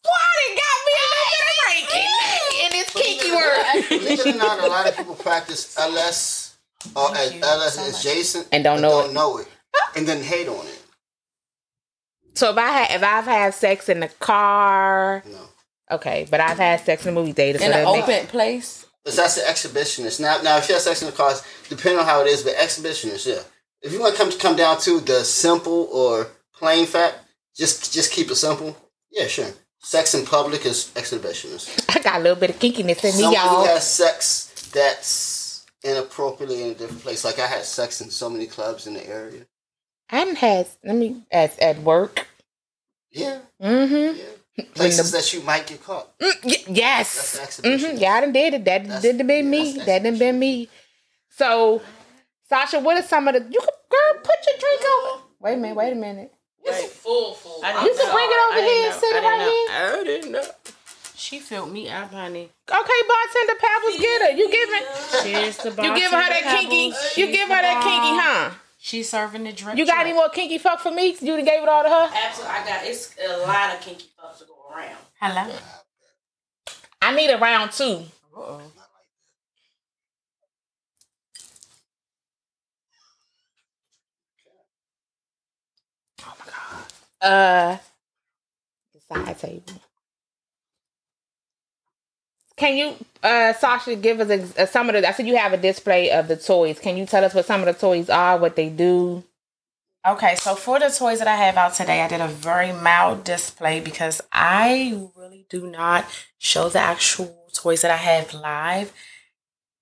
What? 0.04 0.36
It 0.46 0.60
got 0.62 0.78
me 0.86 0.92
a 1.00 1.08
little 1.14 1.40
bit 1.40 1.50
of 1.50 1.58
ranking 1.90 2.10
in 2.64 2.70
this 2.72 2.90
kinky 2.90 3.30
word. 3.32 3.88
believe 3.88 4.20
it 4.20 4.34
or 4.34 4.38
not 4.38 4.60
a 4.60 4.66
lot 4.66 4.88
of 4.88 4.96
people 4.96 5.14
practice 5.14 5.76
LS 5.78 6.56
or 6.94 7.08
Thank 7.14 7.36
as 7.36 7.42
LS 7.42 7.74
so 7.74 7.80
much. 7.90 8.00
adjacent 8.04 8.48
And 8.52 8.62
don't 8.64 8.76
but 8.76 8.82
know 8.82 9.00
don't 9.02 9.10
it. 9.10 9.14
know 9.14 9.38
it 9.38 9.48
and 9.96 10.06
then 10.06 10.22
hate 10.22 10.48
on 10.48 10.66
it 10.66 10.82
So 12.34 12.50
if 12.50 12.58
I 12.58 12.66
had 12.70 12.90
if 12.96 13.02
I've 13.02 13.24
had 13.24 13.54
sex 13.54 13.88
in 13.88 14.00
the 14.00 14.08
car, 14.08 15.22
no 15.26 15.48
okay, 15.96 16.26
but 16.30 16.40
I've 16.40 16.58
had 16.58 16.80
sex 16.84 17.04
in 17.06 17.10
a 17.10 17.14
movie 17.14 17.32
theater. 17.32 17.58
So 17.58 17.64
In 17.66 17.72
an 17.72 17.84
that 17.84 17.92
makes- 17.92 18.08
open 18.08 18.26
place. 18.28 18.86
But 19.04 19.14
that's 19.16 19.34
the 19.34 19.42
exhibitionist. 19.42 20.18
Now, 20.18 20.40
now 20.40 20.56
if 20.56 20.66
you 20.66 20.74
have 20.74 20.82
sex 20.82 21.02
in 21.02 21.06
the 21.06 21.12
cars, 21.12 21.42
depending 21.68 21.98
on 22.00 22.06
how 22.06 22.22
it 22.22 22.26
is, 22.26 22.42
but 22.42 22.54
exhibitionist, 22.56 23.26
yeah. 23.26 23.42
If 23.82 23.92
you 23.92 24.00
want 24.00 24.16
to 24.16 24.18
come 24.22 24.32
come 24.38 24.56
down 24.56 24.80
to 24.80 24.98
the 25.00 25.24
simple 25.24 25.88
or 25.92 26.28
plain 26.54 26.86
fact, 26.86 27.18
just 27.54 27.92
just 27.92 28.12
keep 28.12 28.30
it 28.30 28.36
simple. 28.36 28.74
Yeah, 29.10 29.26
sure. 29.26 29.52
Sex 29.84 30.14
in 30.14 30.24
public 30.24 30.64
is 30.66 30.90
exhibitionist. 30.94 31.84
I 31.94 32.00
got 32.02 32.16
a 32.16 32.22
little 32.22 32.38
bit 32.38 32.50
of 32.50 32.58
kinkiness 32.58 33.04
in 33.04 33.14
me, 33.16 33.22
Someone 33.22 33.34
who 33.42 33.48
y'all. 33.48 33.66
has 33.66 33.86
sex 33.88 34.70
that's 34.72 35.66
inappropriately 35.84 36.62
in 36.62 36.70
a 36.70 36.74
different 36.74 37.02
place. 37.02 37.24
Like 37.24 37.38
I 37.38 37.46
had 37.46 37.64
sex 37.64 38.00
in 38.00 38.10
so 38.10 38.30
many 38.30 38.46
clubs 38.46 38.86
in 38.86 38.94
the 38.94 39.06
area. 39.06 39.42
I 40.10 40.20
had. 40.20 40.68
Let 40.84 40.96
me 40.96 41.22
at 41.30 41.58
at 41.60 41.78
work. 41.80 42.26
Yeah, 43.10 43.38
Mm-hmm. 43.62 44.18
yeah. 44.18 44.64
Places 44.74 45.10
that 45.12 45.32
you 45.32 45.40
might 45.42 45.66
get 45.66 45.82
caught. 45.84 46.16
Mm, 46.18 46.44
y- 46.44 46.64
yes. 46.68 47.36
That's. 47.38 47.60
Mm-hmm. 47.60 47.98
Yeah, 47.98 48.12
I 48.14 48.20
done 48.22 48.32
did 48.32 48.54
it. 48.54 48.64
That 48.64 48.84
That's- 48.84 49.02
didn't 49.02 49.26
been 49.26 49.44
yeah, 49.46 49.50
me. 49.50 49.78
That 49.78 50.02
didn't 50.02 50.18
been 50.18 50.38
me. 50.38 50.68
So, 51.30 51.82
Sasha, 52.48 52.80
what 52.80 52.96
are 52.98 53.06
some 53.06 53.26
of 53.28 53.34
the? 53.34 53.40
You 53.40 53.60
could, 53.60 53.68
girl, 53.90 54.22
put 54.22 54.36
your 54.46 54.56
drink 54.58 54.82
over. 54.88 55.22
Wait 55.40 55.54
a 55.54 55.56
minute. 55.56 55.76
Wait 55.76 55.92
a 55.92 55.96
minute. 55.96 56.32
It's 56.64 56.92
full, 56.94 57.34
full. 57.34 57.60
I 57.64 57.84
You 57.84 57.94
can 57.94 58.12
bring 58.12 58.28
it 58.30 58.40
over 58.48 58.62
here 58.64 58.90
and 58.90 59.00
sit 59.00 59.16
it 59.16 59.22
right 59.22 59.40
here. 59.40 60.00
I 60.00 60.04
didn't 60.04 60.32
know. 60.32 60.44
She 61.16 61.38
filled 61.38 61.72
me 61.72 61.88
up, 61.88 62.12
honey. 62.12 62.50
Okay, 62.68 63.00
bartender 63.08 63.58
Pebbles, 63.60 63.98
get 63.98 64.22
her. 64.22 64.30
You 64.36 64.50
giving? 64.50 64.82
Cheers 65.22 65.56
to 65.58 65.68
You 65.70 65.94
giving 65.94 66.18
her 66.18 66.28
that 66.28 66.58
kinky? 66.58 66.92
You 67.20 67.26
give 67.32 67.48
her 67.48 67.62
that 67.62 67.82
kinky, 67.82 68.20
huh? 68.20 68.50
She's 68.78 69.08
serving 69.08 69.44
the 69.44 69.52
drink. 69.52 69.78
You 69.78 69.86
got 69.86 69.94
drink. 69.94 70.08
any 70.08 70.12
more 70.12 70.28
kinky 70.28 70.58
fuck 70.58 70.80
for 70.80 70.90
me? 70.90 71.16
You 71.20 71.36
done 71.36 71.44
gave 71.46 71.62
it 71.62 71.68
all 71.68 71.82
to 71.82 71.88
her. 71.88 72.10
Absolutely, 72.12 72.54
I 72.54 72.66
got 72.66 72.84
it's 72.84 73.14
a 73.26 73.38
lot 73.38 73.74
of 73.74 73.80
kinky 73.80 74.08
fucks 74.20 74.40
to 74.40 74.44
go 74.44 74.54
around. 74.74 74.98
Hello. 75.20 75.56
I 77.00 77.14
need 77.14 77.30
a 77.30 77.38
round 77.38 77.72
two. 77.72 78.02
Uh-oh. 78.36 78.60
Uh, 87.24 87.78
the 88.92 89.00
side 89.00 89.38
table. 89.38 89.80
Can 92.56 92.76
you, 92.76 92.94
uh, 93.22 93.52
Sasha, 93.54 93.96
give 93.96 94.20
us 94.20 94.30
ex- 94.30 94.58
uh, 94.58 94.66
some 94.66 94.88
of 94.88 94.94
the? 94.94 95.08
I 95.08 95.12
said 95.12 95.26
you 95.26 95.36
have 95.36 95.52
a 95.52 95.56
display 95.56 96.10
of 96.10 96.28
the 96.28 96.36
toys. 96.36 96.78
Can 96.78 96.96
you 96.96 97.06
tell 97.06 97.24
us 97.24 97.34
what 97.34 97.46
some 97.46 97.60
of 97.60 97.66
the 97.66 97.74
toys 97.74 98.10
are, 98.10 98.38
what 98.38 98.56
they 98.56 98.68
do? 98.68 99.24
Okay, 100.06 100.36
so 100.36 100.54
for 100.54 100.78
the 100.78 100.90
toys 100.90 101.18
that 101.20 101.28
I 101.28 101.36
have 101.36 101.56
out 101.56 101.74
today, 101.74 102.02
I 102.02 102.08
did 102.08 102.20
a 102.20 102.28
very 102.28 102.72
mild 102.72 103.24
display 103.24 103.80
because 103.80 104.20
I 104.32 105.08
really 105.16 105.46
do 105.48 105.66
not 105.66 106.04
show 106.38 106.68
the 106.68 106.80
actual 106.80 107.48
toys 107.54 107.82
that 107.82 107.90
I 107.90 107.96
have 107.96 108.34
live 108.34 108.92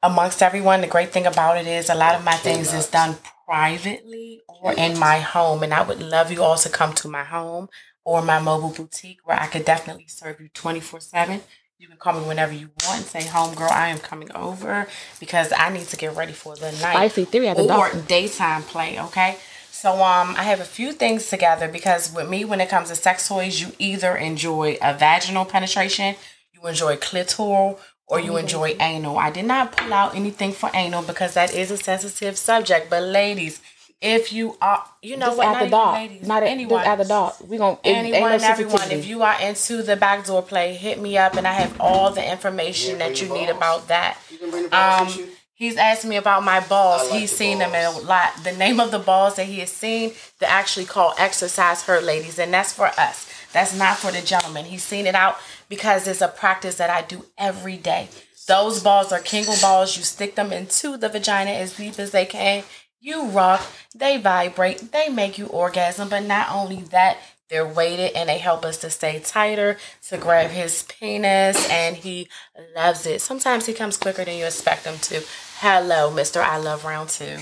amongst 0.02 0.42
everyone. 0.42 0.80
The 0.80 0.86
great 0.86 1.12
thing 1.12 1.26
about 1.26 1.58
it 1.58 1.66
is 1.66 1.90
a 1.90 1.94
lot 1.96 2.14
of 2.14 2.24
my 2.24 2.34
things 2.34 2.72
is 2.72 2.88
done 2.88 3.16
privately 3.52 4.40
or 4.48 4.72
in 4.72 4.98
my 4.98 5.18
home, 5.18 5.62
and 5.62 5.74
I 5.74 5.82
would 5.82 6.00
love 6.02 6.32
you 6.32 6.42
all 6.42 6.56
to 6.56 6.70
come 6.70 6.94
to 6.94 7.08
my 7.08 7.22
home 7.24 7.68
or 8.02 8.22
my 8.22 8.38
mobile 8.38 8.70
boutique 8.70 9.20
where 9.24 9.38
I 9.38 9.46
could 9.46 9.66
definitely 9.66 10.06
serve 10.08 10.40
you 10.40 10.48
24 10.54 11.00
7. 11.00 11.40
You 11.78 11.88
can 11.88 11.98
call 11.98 12.18
me 12.18 12.26
whenever 12.26 12.54
you 12.54 12.70
want 12.86 13.00
and 13.00 13.06
say, 13.06 13.24
Home 13.28 13.54
girl, 13.54 13.68
I 13.70 13.88
am 13.88 13.98
coming 13.98 14.32
over 14.34 14.86
because 15.20 15.52
I 15.54 15.68
need 15.68 15.86
to 15.88 15.96
get 15.96 16.16
ready 16.16 16.32
for 16.32 16.54
the 16.56 16.70
night 16.72 16.94
Spicy 16.94 17.24
Theory 17.26 17.48
After 17.48 17.66
Dark. 17.66 18.06
daytime 18.08 18.62
play, 18.62 18.98
okay? 18.98 19.36
So 19.70 19.90
um 19.94 20.34
I 20.38 20.44
have 20.44 20.60
a 20.60 20.64
few 20.64 20.92
things 20.92 21.28
together 21.28 21.68
because 21.68 22.14
with 22.14 22.30
me 22.30 22.44
when 22.46 22.60
it 22.60 22.70
comes 22.70 22.88
to 22.88 22.94
sex 22.94 23.28
toys, 23.28 23.60
you 23.60 23.72
either 23.78 24.16
enjoy 24.16 24.78
a 24.80 24.94
vaginal 24.96 25.44
penetration, 25.44 26.14
you 26.54 26.66
enjoy 26.66 26.96
clitoral, 26.96 27.78
or 28.12 28.20
you 28.20 28.36
enjoy 28.36 28.76
anal. 28.78 29.16
I 29.18 29.30
did 29.30 29.46
not 29.46 29.74
pull 29.76 29.92
out 29.92 30.14
anything 30.14 30.52
for 30.52 30.70
anal 30.74 31.02
because 31.02 31.32
that 31.34 31.54
is 31.54 31.70
a 31.70 31.78
sensitive 31.78 32.36
subject. 32.36 32.90
But 32.90 33.02
ladies, 33.04 33.60
if 34.02 34.32
you 34.34 34.56
are 34.60 34.84
you 35.00 35.16
know 35.16 35.26
Just 35.26 35.38
what, 35.38 35.46
at 35.46 35.52
not 35.52 35.60
the 35.60 35.66
even 35.66 36.10
ladies, 36.12 36.28
Not 36.28 36.42
at, 36.42 36.48
anyone. 36.50 36.80
just 36.80 36.88
at 36.88 36.98
the 36.98 37.04
dark. 37.04 37.34
We 37.48 37.56
gonna 37.56 37.78
it- 37.82 37.88
ain't 37.88 38.10
no 38.10 38.14
Anyone 38.18 38.44
everyone, 38.44 38.90
if 38.90 39.06
you 39.06 39.22
are 39.22 39.40
into 39.40 39.82
the 39.82 39.96
backdoor 39.96 40.42
play, 40.42 40.74
hit 40.74 41.00
me 41.00 41.16
up 41.16 41.34
and 41.36 41.48
I 41.48 41.52
have 41.54 41.74
all 41.80 42.10
the 42.10 42.24
information 42.30 42.98
Yeah, 42.98 43.08
that 43.08 43.22
you 43.22 43.28
need 43.32 43.48
about 43.48 43.88
that. 43.88 44.18
You 44.30 44.38
can 44.38 44.50
bring 44.50 44.68
the 44.68 44.76
Um, 44.76 45.08
he's 45.54 45.76
asked 45.78 46.04
me 46.04 46.16
about 46.16 46.42
my 46.44 46.60
balls. 46.60 47.08
Like 47.10 47.20
he's 47.20 47.30
the 47.30 47.36
seen 47.36 47.58
them 47.60 47.72
balls. 47.72 48.02
a 48.02 48.06
lot. 48.06 48.30
The 48.44 48.52
name 48.52 48.78
of 48.78 48.90
the 48.90 48.98
balls 48.98 49.36
that 49.36 49.46
he 49.46 49.60
has 49.60 49.70
seen, 49.72 50.12
they 50.38 50.46
actually 50.46 50.84
call 50.86 51.14
exercise 51.16 51.82
hurt 51.84 52.02
ladies, 52.04 52.38
and 52.38 52.52
that's 52.52 52.72
for 52.74 52.88
us. 52.98 53.26
That's 53.52 53.76
not 53.76 53.98
for 53.98 54.10
the 54.10 54.22
gentleman. 54.22 54.64
He's 54.66 54.82
seen 54.82 55.06
it 55.06 55.14
out 55.14 55.36
because 55.68 56.06
it's 56.06 56.20
a 56.20 56.28
practice 56.28 56.76
that 56.76 56.90
I 56.90 57.02
do 57.02 57.26
every 57.38 57.76
day. 57.76 58.08
Those 58.48 58.82
balls 58.82 59.12
are 59.12 59.20
Kegel 59.20 59.54
balls. 59.60 59.96
You 59.96 60.02
stick 60.02 60.34
them 60.34 60.52
into 60.52 60.96
the 60.96 61.08
vagina 61.08 61.50
as 61.50 61.76
deep 61.76 61.98
as 61.98 62.10
they 62.10 62.24
can. 62.26 62.64
You 63.00 63.26
rock. 63.26 63.62
They 63.94 64.16
vibrate. 64.16 64.92
They 64.92 65.08
make 65.08 65.38
you 65.38 65.46
orgasm. 65.46 66.08
But 66.08 66.24
not 66.24 66.48
only 66.50 66.82
that, 66.90 67.18
they're 67.50 67.66
weighted 67.66 68.12
and 68.16 68.28
they 68.28 68.38
help 68.38 68.64
us 68.64 68.78
to 68.78 68.90
stay 68.90 69.20
tighter, 69.20 69.76
to 70.08 70.16
grab 70.16 70.50
his 70.50 70.84
penis, 70.84 71.68
and 71.70 71.96
he 71.96 72.28
loves 72.74 73.04
it. 73.06 73.20
Sometimes 73.20 73.66
he 73.66 73.74
comes 73.74 73.96
quicker 73.96 74.24
than 74.24 74.38
you 74.38 74.46
expect 74.46 74.86
him 74.86 74.98
to. 75.02 75.22
Hello, 75.58 76.10
Mr. 76.10 76.42
I 76.42 76.56
Love 76.56 76.84
Round 76.84 77.08
Two. 77.10 77.38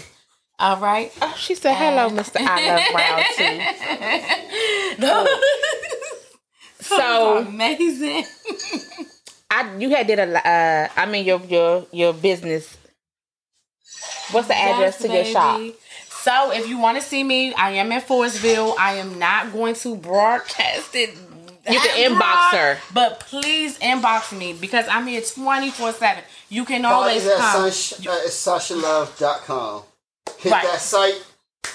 All 0.58 0.76
right. 0.76 1.10
Oh, 1.22 1.34
she 1.38 1.54
said, 1.54 1.74
"Hello, 1.74 2.10
Mister. 2.10 2.38
I 2.42 2.66
love 2.66 2.94
round 2.94 3.24
two. 3.36 4.96
Oh. 5.06 5.96
So 6.96 7.38
amazing. 7.38 8.24
I 9.50 9.76
you 9.78 9.90
had 9.90 10.06
did 10.06 10.18
a 10.18 10.36
uh 10.48 10.88
I 10.96 11.06
mean 11.06 11.24
your 11.24 11.40
your 11.46 11.86
your 11.92 12.12
business. 12.12 12.76
What's 14.32 14.48
the 14.48 14.54
address 14.56 15.00
Yes, 15.00 15.02
to 15.02 15.08
your 15.14 15.24
shop? 15.24 15.60
So 16.08 16.52
if 16.52 16.68
you 16.68 16.78
want 16.78 16.98
to 16.98 17.02
see 17.02 17.24
me, 17.24 17.52
I 17.54 17.70
am 17.72 17.90
in 17.92 18.00
Forestville. 18.00 18.74
I 18.78 18.94
am 18.94 19.18
not 19.18 19.52
going 19.52 19.74
to 19.76 19.96
broadcast 19.96 20.94
it. 20.94 21.10
You 21.68 21.78
that 21.78 21.92
can 21.94 22.12
inbox 22.12 22.18
broad, 22.18 22.54
her. 22.54 22.78
But 22.92 23.20
please 23.20 23.78
inbox 23.78 24.36
me 24.36 24.52
because 24.52 24.86
I'm 24.88 25.06
here 25.06 25.20
24 25.22 25.92
7. 25.92 26.24
You 26.48 26.64
can 26.64 26.84
always 26.84 27.24
is 27.24 27.28
at 27.32 27.38
come. 27.38 27.70
Sunsh- 27.70 28.06
uh, 28.06 28.18
it's 28.24 28.46
SashaLove.com. 28.46 29.82
Hit 30.38 30.52
Right. 30.52 30.64
that 30.64 30.80
site, 30.80 31.22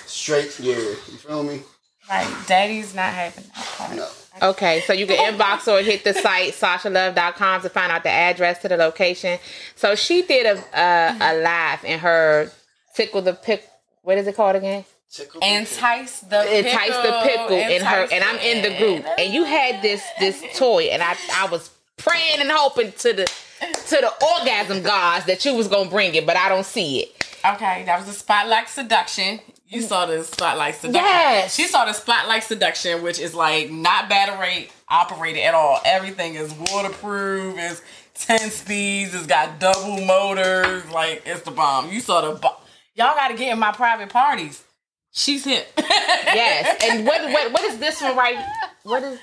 straight 0.06 0.60
yeah. 0.60 0.76
You 0.76 0.96
feel 1.18 1.44
me? 1.44 1.62
Like, 2.10 2.28
daddy's 2.48 2.94
not 2.94 3.14
having 3.14 3.44
that 3.56 3.66
part. 3.78 3.96
No. 3.96 4.08
Okay, 4.42 4.82
so 4.82 4.94
you 4.94 5.08
can 5.08 5.34
inbox 5.34 5.68
or 5.68 5.82
hit 5.82 6.04
the 6.04 6.14
site 6.14 6.54
sashalove.com 6.54 7.62
to 7.62 7.70
find 7.70 7.92
out 7.92 8.04
the 8.04 8.10
address 8.10 8.62
to 8.64 8.68
the 8.68 8.78
location. 8.78 9.40
So 9.76 9.96
she 9.96 10.24
did 10.24 10.46
a 10.46 10.64
a, 10.78 11.18
a 11.22 11.42
live 11.42 11.84
in 11.86 12.00
her 12.00 12.52
tickle 12.96 13.22
the 13.22 13.34
pick. 13.34 13.68
What 14.02 14.18
is 14.18 14.28
it 14.28 14.36
called 14.36 14.56
again? 14.58 14.86
Tickle 15.12 15.40
Entice 15.42 16.20
the 16.22 16.60
entice 16.60 16.96
the 16.98 17.22
pickle 17.24 17.56
in 17.56 17.82
her 17.82 18.08
and 18.12 18.24
I'm 18.24 18.38
in 18.40 18.62
the 18.64 18.78
group 18.78 19.06
and 19.18 19.34
you 19.34 19.46
had 19.46 19.82
this 19.82 20.04
this 20.20 20.44
toy 20.58 20.84
and 20.92 21.02
I 21.02 21.16
I 21.34 21.48
was 21.50 21.70
praying 21.98 22.42
and 22.42 22.52
hoping 22.52 22.92
to 22.92 23.14
the 23.14 23.26
to 23.26 23.96
the 23.96 24.12
orgasm 24.40 24.84
gods 24.84 25.26
that 25.28 25.46
you 25.46 25.56
was 25.56 25.70
gonna 25.70 25.90
bring 25.90 26.14
it 26.16 26.26
but 26.26 26.36
I 26.36 26.50
don't 26.50 26.66
see 26.66 27.00
it. 27.04 27.25
Okay, 27.54 27.84
that 27.86 28.00
was 28.00 28.10
a 28.10 28.18
spotlight 28.18 28.70
seduction. 28.70 29.40
You 29.68 29.82
saw 29.82 30.06
the 30.06 30.24
spotlight 30.24 30.76
seduction. 30.76 31.04
Yes. 31.04 31.56
She 31.56 31.66
saw 31.66 31.86
the 31.86 31.94
spotlight 31.94 32.44
seduction, 32.44 33.04
which 33.04 33.20
is 33.20 33.34
like 33.36 33.70
not 33.72 34.10
battery 34.10 34.70
operated 34.90 35.44
at 35.44 35.54
all. 35.54 35.80
Everything 35.86 36.36
is 36.36 36.54
waterproof. 36.54 37.56
It's 37.58 37.82
ten 38.14 38.50
speeds. 38.52 39.14
It's 39.14 39.28
got 39.28 39.60
double 39.60 40.04
motors. 40.06 40.90
Like 40.90 41.24
it's 41.26 41.42
the 41.42 41.52
bomb. 41.52 41.92
You 41.92 42.00
saw 42.00 42.22
the 42.22 42.40
bomb. 42.40 42.56
Y'all 42.96 43.16
got 43.16 43.28
to 43.30 43.36
get 43.36 43.52
in 43.52 43.60
my 43.60 43.72
private 43.72 44.10
parties. 44.10 44.64
She's 45.12 45.44
hit. 45.44 45.68
Yes. 45.78 46.82
And 46.90 47.06
what 47.06 47.22
what 47.24 47.52
what 47.54 47.64
is 47.64 47.78
this 47.80 48.02
one 48.02 48.16
right? 48.16 48.38
What 48.84 49.04
is 49.04 49.20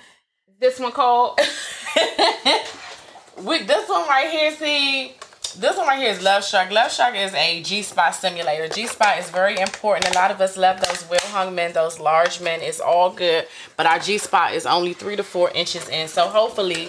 this 0.60 0.78
one 0.78 0.92
called? 0.92 1.38
With 3.38 3.66
this 3.66 3.88
one 3.88 4.06
right 4.08 4.30
here, 4.30 4.54
see, 4.56 5.14
This 5.58 5.76
one 5.76 5.86
right 5.86 5.98
here 5.98 6.10
is 6.10 6.22
Love 6.22 6.44
Struck. 6.44 6.70
Love 6.70 6.90
Struck 6.90 7.14
is 7.14 7.34
a 7.34 7.62
G 7.62 7.82
spot 7.82 8.14
stimulator. 8.14 8.68
G 8.68 8.86
spot 8.86 9.18
is 9.18 9.28
very 9.28 9.58
important. 9.58 10.08
A 10.08 10.14
lot 10.14 10.30
of 10.30 10.40
us 10.40 10.56
love 10.56 10.80
those 10.80 11.06
well 11.10 11.20
hung 11.24 11.54
men, 11.54 11.72
those 11.72 12.00
large 12.00 12.40
men. 12.40 12.60
It's 12.62 12.80
all 12.80 13.10
good, 13.10 13.46
but 13.76 13.84
our 13.84 13.98
G 13.98 14.16
spot 14.18 14.54
is 14.54 14.64
only 14.64 14.94
three 14.94 15.16
to 15.16 15.22
four 15.22 15.50
inches 15.50 15.88
in. 15.90 16.08
So 16.08 16.28
hopefully, 16.28 16.88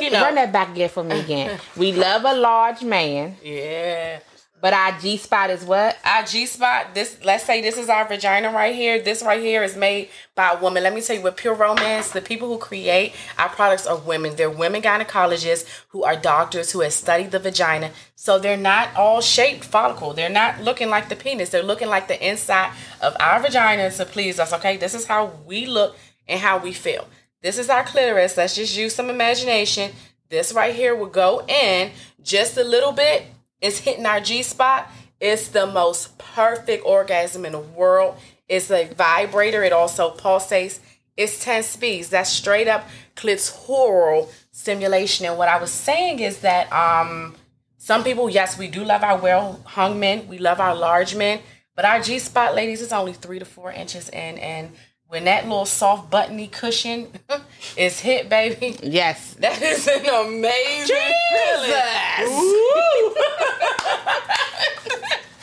you 0.00 0.10
know, 0.10 0.22
Run 0.22 0.34
that 0.34 0.52
back 0.52 0.70
again 0.70 0.90
for 0.90 1.02
me 1.02 1.20
again. 1.20 1.58
we 1.76 1.92
love 1.92 2.24
a 2.24 2.34
large 2.34 2.82
man, 2.82 3.36
yeah. 3.42 4.20
But 4.62 4.72
our 4.72 4.96
G 5.00 5.16
spot 5.16 5.50
is 5.50 5.64
what? 5.64 5.98
Our 6.04 6.22
G 6.22 6.46
spot, 6.46 6.94
this 6.94 7.18
let's 7.24 7.42
say 7.42 7.60
this 7.60 7.76
is 7.76 7.88
our 7.88 8.06
vagina 8.06 8.52
right 8.52 8.72
here. 8.72 9.02
This 9.02 9.20
right 9.20 9.40
here 9.40 9.64
is 9.64 9.76
made 9.76 10.08
by 10.36 10.52
a 10.52 10.60
woman. 10.62 10.84
Let 10.84 10.94
me 10.94 11.00
tell 11.00 11.16
you, 11.16 11.22
with 11.22 11.34
Pure 11.34 11.56
Romance, 11.56 12.12
the 12.12 12.20
people 12.20 12.46
who 12.46 12.58
create 12.58 13.12
our 13.38 13.48
products 13.48 13.88
are 13.88 13.98
women. 13.98 14.36
They're 14.36 14.48
women 14.48 14.80
gynecologists 14.80 15.66
who 15.88 16.04
are 16.04 16.14
doctors 16.14 16.70
who 16.70 16.80
have 16.82 16.92
studied 16.92 17.32
the 17.32 17.40
vagina. 17.40 17.90
So 18.14 18.38
they're 18.38 18.56
not 18.56 18.94
all 18.94 19.20
shaped 19.20 19.64
follicle. 19.64 20.12
They're 20.12 20.28
not 20.28 20.60
looking 20.60 20.90
like 20.90 21.08
the 21.08 21.16
penis. 21.16 21.48
They're 21.48 21.64
looking 21.64 21.88
like 21.88 22.06
the 22.06 22.24
inside 22.24 22.72
of 23.00 23.16
our 23.18 23.40
vagina 23.40 23.90
to 23.90 24.06
please 24.06 24.38
us. 24.38 24.52
Okay, 24.52 24.76
this 24.76 24.94
is 24.94 25.06
how 25.06 25.40
we 25.44 25.66
look 25.66 25.96
and 26.28 26.38
how 26.38 26.58
we 26.58 26.72
feel. 26.72 27.08
This 27.42 27.58
is 27.58 27.68
our 27.68 27.82
clitoris. 27.82 28.36
Let's 28.36 28.54
just 28.54 28.76
use 28.76 28.94
some 28.94 29.10
imagination. 29.10 29.90
This 30.28 30.52
right 30.52 30.72
here 30.72 30.94
will 30.94 31.06
go 31.06 31.44
in 31.48 31.90
just 32.22 32.56
a 32.56 32.62
little 32.62 32.92
bit. 32.92 33.26
It's 33.62 33.78
hitting 33.78 34.04
our 34.04 34.20
G 34.20 34.42
spot. 34.42 34.90
It's 35.20 35.48
the 35.48 35.66
most 35.66 36.18
perfect 36.18 36.84
orgasm 36.84 37.46
in 37.46 37.52
the 37.52 37.60
world. 37.60 38.16
It's 38.48 38.70
a 38.70 38.88
vibrator. 38.92 39.62
It 39.62 39.72
also 39.72 40.14
pulsates. 40.14 40.80
It's 41.16 41.42
10 41.42 41.62
speeds. 41.62 42.08
That's 42.08 42.28
straight 42.28 42.68
up 42.68 42.88
clitoral 43.14 44.28
stimulation. 44.50 45.24
And 45.26 45.38
what 45.38 45.48
I 45.48 45.58
was 45.60 45.70
saying 45.70 46.18
is 46.18 46.40
that 46.40 46.70
um 46.72 47.36
some 47.78 48.04
people, 48.04 48.30
yes, 48.30 48.56
we 48.56 48.68
do 48.68 48.84
love 48.84 49.02
our 49.02 49.18
well 49.18 49.60
hung 49.64 49.98
men. 49.98 50.28
We 50.28 50.38
love 50.38 50.60
our 50.60 50.74
large 50.74 51.14
men. 51.14 51.40
But 51.74 51.84
our 51.84 52.00
G 52.00 52.18
spot, 52.18 52.54
ladies, 52.54 52.80
is 52.82 52.92
only 52.92 53.12
three 53.12 53.38
to 53.38 53.44
four 53.44 53.72
inches 53.72 54.08
in. 54.08 54.38
And 54.38 54.72
when 55.12 55.24
that 55.24 55.44
little 55.44 55.66
soft 55.66 56.08
buttony 56.10 56.48
cushion 56.48 57.06
is 57.76 58.00
hit, 58.00 58.30
baby, 58.30 58.78
Yes. 58.82 59.34
that 59.40 59.60
is 59.60 59.86
an 59.86 60.06
amazing 60.06 60.96
feeling. 61.28 61.82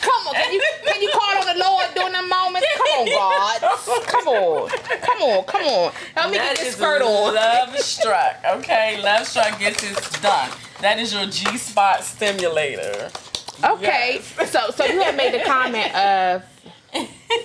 Come 0.02 0.28
on, 0.28 0.34
can 0.34 0.54
you 0.54 0.62
can 0.88 1.02
you 1.04 1.12
call 1.14 1.38
on 1.38 1.46
the 1.56 1.64
Lord 1.64 1.86
during 1.94 2.14
the 2.14 2.24
moment? 2.24 2.66
Come 2.78 2.88
on, 2.98 3.06
God. 3.06 3.62
Come 4.08 4.28
on. 4.28 4.70
Come 4.70 5.22
on, 5.22 5.44
come 5.44 5.66
on. 5.68 5.92
Help 6.16 6.32
me 6.32 6.38
get 6.38 6.58
this 6.58 6.70
is 6.70 6.74
skirt 6.74 7.04
on. 7.04 7.36
Love 7.36 7.78
struck. 7.78 8.44
Okay, 8.56 9.00
love 9.04 9.28
struck 9.28 9.60
gets 9.60 9.82
this 9.82 10.10
done. 10.20 10.50
That 10.82 10.98
is 10.98 11.14
your 11.14 11.28
G 11.28 11.58
spot 11.60 12.04
stimulator. 12.04 13.12
Okay. 13.64 14.20
So 14.48 14.72
so 14.72 14.84
you 14.86 15.00
had 15.04 15.16
made 15.16 15.36
the 15.40 15.46
comment 15.46 15.94
of 15.96 16.44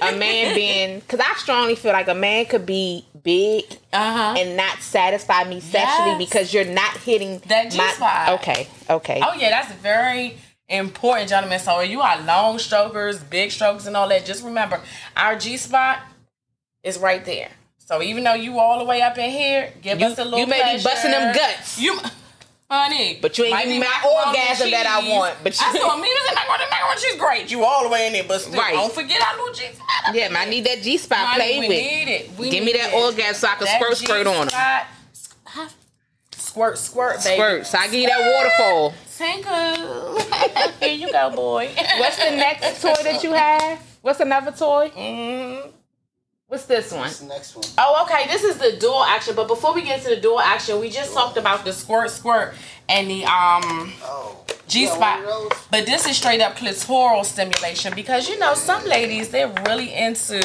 a 0.00 0.12
man 0.12 0.54
being 0.54 1.00
because 1.00 1.20
I 1.20 1.34
strongly 1.36 1.74
feel 1.74 1.92
like 1.92 2.08
a 2.08 2.14
man 2.14 2.46
could 2.46 2.64
be 2.66 3.04
big 3.22 3.64
Uh 3.92 4.12
huh. 4.12 4.34
and 4.38 4.56
not 4.56 4.78
satisfy 4.80 5.44
me 5.44 5.60
sexually 5.60 6.10
Yes. 6.10 6.18
because 6.18 6.54
you're 6.54 6.64
not 6.64 6.96
hitting 6.98 7.38
That 7.48 7.70
G-spot. 7.70 8.40
Okay, 8.40 8.66
okay. 8.90 9.20
Oh 9.24 9.34
yeah, 9.34 9.50
that's 9.50 9.72
very 9.74 10.36
important, 10.68 11.28
gentlemen. 11.28 11.58
So 11.58 11.80
if 11.80 11.90
you 11.90 12.00
are 12.00 12.20
long 12.22 12.58
strokers, 12.58 13.18
big 13.22 13.50
strokes, 13.52 13.86
and 13.86 13.96
all 13.96 14.08
that, 14.08 14.24
just 14.24 14.42
remember 14.44 14.80
our 15.16 15.36
G 15.38 15.56
spot 15.56 16.00
is 16.82 16.98
right 16.98 17.24
there. 17.24 17.50
So 17.78 18.00
even 18.02 18.24
though 18.24 18.34
you 18.34 18.58
all 18.58 18.78
the 18.78 18.84
way 18.86 19.02
up 19.02 19.18
in 19.18 19.30
here, 19.30 19.70
give 19.82 20.00
You- 20.00 20.06
us 20.06 20.18
a 20.18 20.24
little. 20.24 20.38
you 20.40 20.46
may 20.46 20.76
be 20.76 20.82
busting 20.82 21.10
them 21.10 21.34
guts. 21.34 21.78
You, 21.78 21.98
honey, 22.82 23.18
But 23.22 23.36
you 23.38 23.44
ain't 23.44 23.52
might 23.54 23.64
giving 23.64 23.80
me 23.80 23.86
my 23.86 24.26
orgasm 24.26 24.70
that 24.70 24.86
I 24.86 25.08
want, 25.08 25.36
but 25.42 25.58
you- 25.58 25.66
I 25.66 25.72
saw 25.78 25.96
me 25.96 26.08
was 26.08 26.28
in 26.28 26.34
macaroni, 26.34 26.64
macaroni 26.70 26.92
and 26.92 27.00
cheese. 27.00 27.16
Great, 27.16 27.50
you 27.50 27.64
all 27.64 27.82
the 27.84 27.88
way 27.88 28.06
in 28.08 28.12
there, 28.12 28.24
but 28.24 28.40
still, 28.40 28.54
Right. 28.60 28.74
don't 28.74 28.92
forget 28.92 29.20
our 29.22 29.36
little 29.36 29.52
G 29.54 29.62
spot. 29.74 30.14
yeah, 30.14 30.28
man, 30.28 30.42
I 30.42 30.50
need 30.50 30.64
that 30.64 30.82
G 30.82 30.96
spot 30.98 31.18
Honey, 31.18 31.36
played 31.44 31.60
we 31.60 31.68
with. 31.68 31.78
need 31.78 32.08
it. 32.08 32.30
We 32.38 32.50
Give 32.50 32.64
me 32.64 32.72
that 32.72 32.88
it. 32.90 32.94
orgasm 32.94 33.34
so 33.34 33.48
I 33.48 33.54
can 33.56 33.64
That 33.66 33.80
squirt 33.80 33.96
squirt 33.96 34.26
on 34.26 34.48
them. 34.48 35.68
Squirt, 36.36 36.78
squirt, 36.78 37.24
baby. 37.24 37.36
Squirt. 37.36 37.66
So 37.66 37.78
I 37.78 37.84
give 37.88 38.00
you 38.00 38.08
that 38.08 38.32
waterfall. 38.32 38.94
Tinkle. 39.16 40.20
Here 40.80 40.94
you 40.94 41.10
go, 41.10 41.30
boy. 41.30 41.70
What's 41.98 42.16
the 42.16 42.30
next 42.30 42.80
toy 42.82 42.94
that 43.02 43.22
you 43.24 43.32
have? 43.32 43.78
What's 44.02 44.20
another 44.20 44.52
toy? 44.52 44.90
Mhm. 44.96 45.70
What's 46.54 46.66
this 46.66 46.92
one? 46.92 47.00
What's 47.00 47.18
the 47.18 47.26
next 47.26 47.56
one? 47.56 47.64
Oh, 47.78 48.04
okay. 48.04 48.28
This 48.28 48.44
is 48.44 48.58
the 48.58 48.76
dual 48.78 49.02
action. 49.02 49.34
But 49.34 49.48
before 49.48 49.74
we 49.74 49.82
get 49.82 49.98
into 49.98 50.10
the 50.14 50.20
dual 50.20 50.38
action, 50.38 50.78
we 50.78 50.88
just 50.88 51.12
talked 51.12 51.36
about 51.36 51.64
the 51.64 51.72
squirt, 51.72 52.12
squirt, 52.12 52.54
and 52.88 53.08
the 53.10 53.24
um 53.24 53.92
Oh. 54.02 54.40
G 54.66 54.86
spot. 54.86 55.24
one? 55.24 55.48
But 55.70 55.84
this 55.86 56.06
is 56.06 56.16
straight 56.16 56.40
up 56.40 56.56
clitoral 56.56 57.24
stimulation 57.24 57.92
because 57.94 58.28
you 58.28 58.38
know 58.38 58.54
some 58.54 58.84
ladies 58.86 59.28
they're 59.28 59.52
really 59.66 59.92
into 59.94 60.40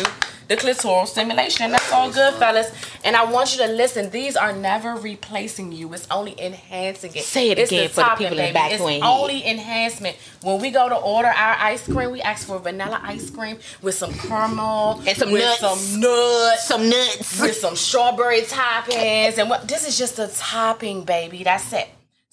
the 0.50 0.58
clitoral 0.58 1.08
stimulation. 1.08 1.66
And 1.66 1.74
that's 1.74 1.92
all 1.94 2.12
good, 2.12 2.34
fellas. 2.34 2.70
And 3.06 3.16
I 3.16 3.24
want 3.32 3.56
you 3.56 3.66
to 3.66 3.72
listen. 3.72 4.10
These 4.10 4.36
are 4.36 4.52
never 4.52 4.96
replacing 4.96 5.72
you. 5.72 5.94
It's 5.94 6.08
only 6.12 6.36
enhancing 6.42 7.12
it. 7.16 7.24
Say 7.24 7.52
it 7.52 7.60
It's 7.60 7.72
again 7.72 7.88
for 7.90 7.96
the 7.98 8.02
topping, 8.02 8.28
people 8.28 8.40
in 8.40 8.46
the 8.48 8.48
baby. 8.48 8.54
back 8.54 8.72
It's 8.72 8.82
who 8.82 8.90
ain't 8.90 9.06
only 9.06 9.46
enhancement. 9.48 10.18
When 10.42 10.60
we 10.60 10.72
go 10.72 10.90
to 10.90 10.96
order 10.96 11.28
our 11.30 11.56
ice 11.60 11.86
cream, 11.86 12.12
we 12.12 12.22
ask 12.22 12.48
for 12.48 12.58
vanilla 12.60 13.00
ice 13.04 13.30
cream 13.30 13.58
with 13.84 13.96
some 13.96 14.12
caramel 14.14 15.02
And 15.08 15.16
some 15.18 15.32
with 15.32 15.44
nuts. 15.44 15.60
some 15.60 16.00
nuts 16.02 16.68
Some 16.68 16.90
nuts. 16.90 17.40
with 17.40 17.56
some 17.56 17.76
strawberry 17.76 18.42
toppings 18.42 19.38
and 19.38 19.50
what 19.50 19.68
this 19.68 19.88
is 19.88 19.98
just 19.98 20.18
a 20.20 20.28
topping 20.36 21.04
baby 21.04 21.44
that's 21.44 21.72
it 21.74 21.88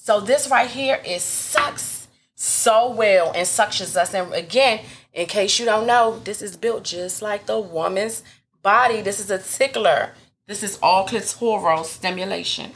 so 0.06 0.20
this 0.20 0.48
right 0.50 0.70
here 0.70 1.00
is 1.04 1.22
sucks 1.22 2.08
so 2.34 2.90
well 2.90 3.32
and 3.34 3.46
suctions 3.46 3.96
us 3.96 4.14
and 4.14 4.32
again 4.32 4.80
in 5.12 5.26
case 5.26 5.58
you 5.58 5.64
don't 5.64 5.86
know 5.86 6.20
this 6.24 6.42
is 6.42 6.56
built 6.56 6.84
just 6.84 7.22
like 7.22 7.46
the 7.46 7.58
woman's 7.58 8.22
body 8.62 9.00
this 9.02 9.18
is 9.20 9.30
a 9.30 9.38
tickler 9.38 10.12
this 10.46 10.62
is 10.62 10.78
all 10.82 11.06
clitoral 11.06 11.84
stimulation 11.84 12.70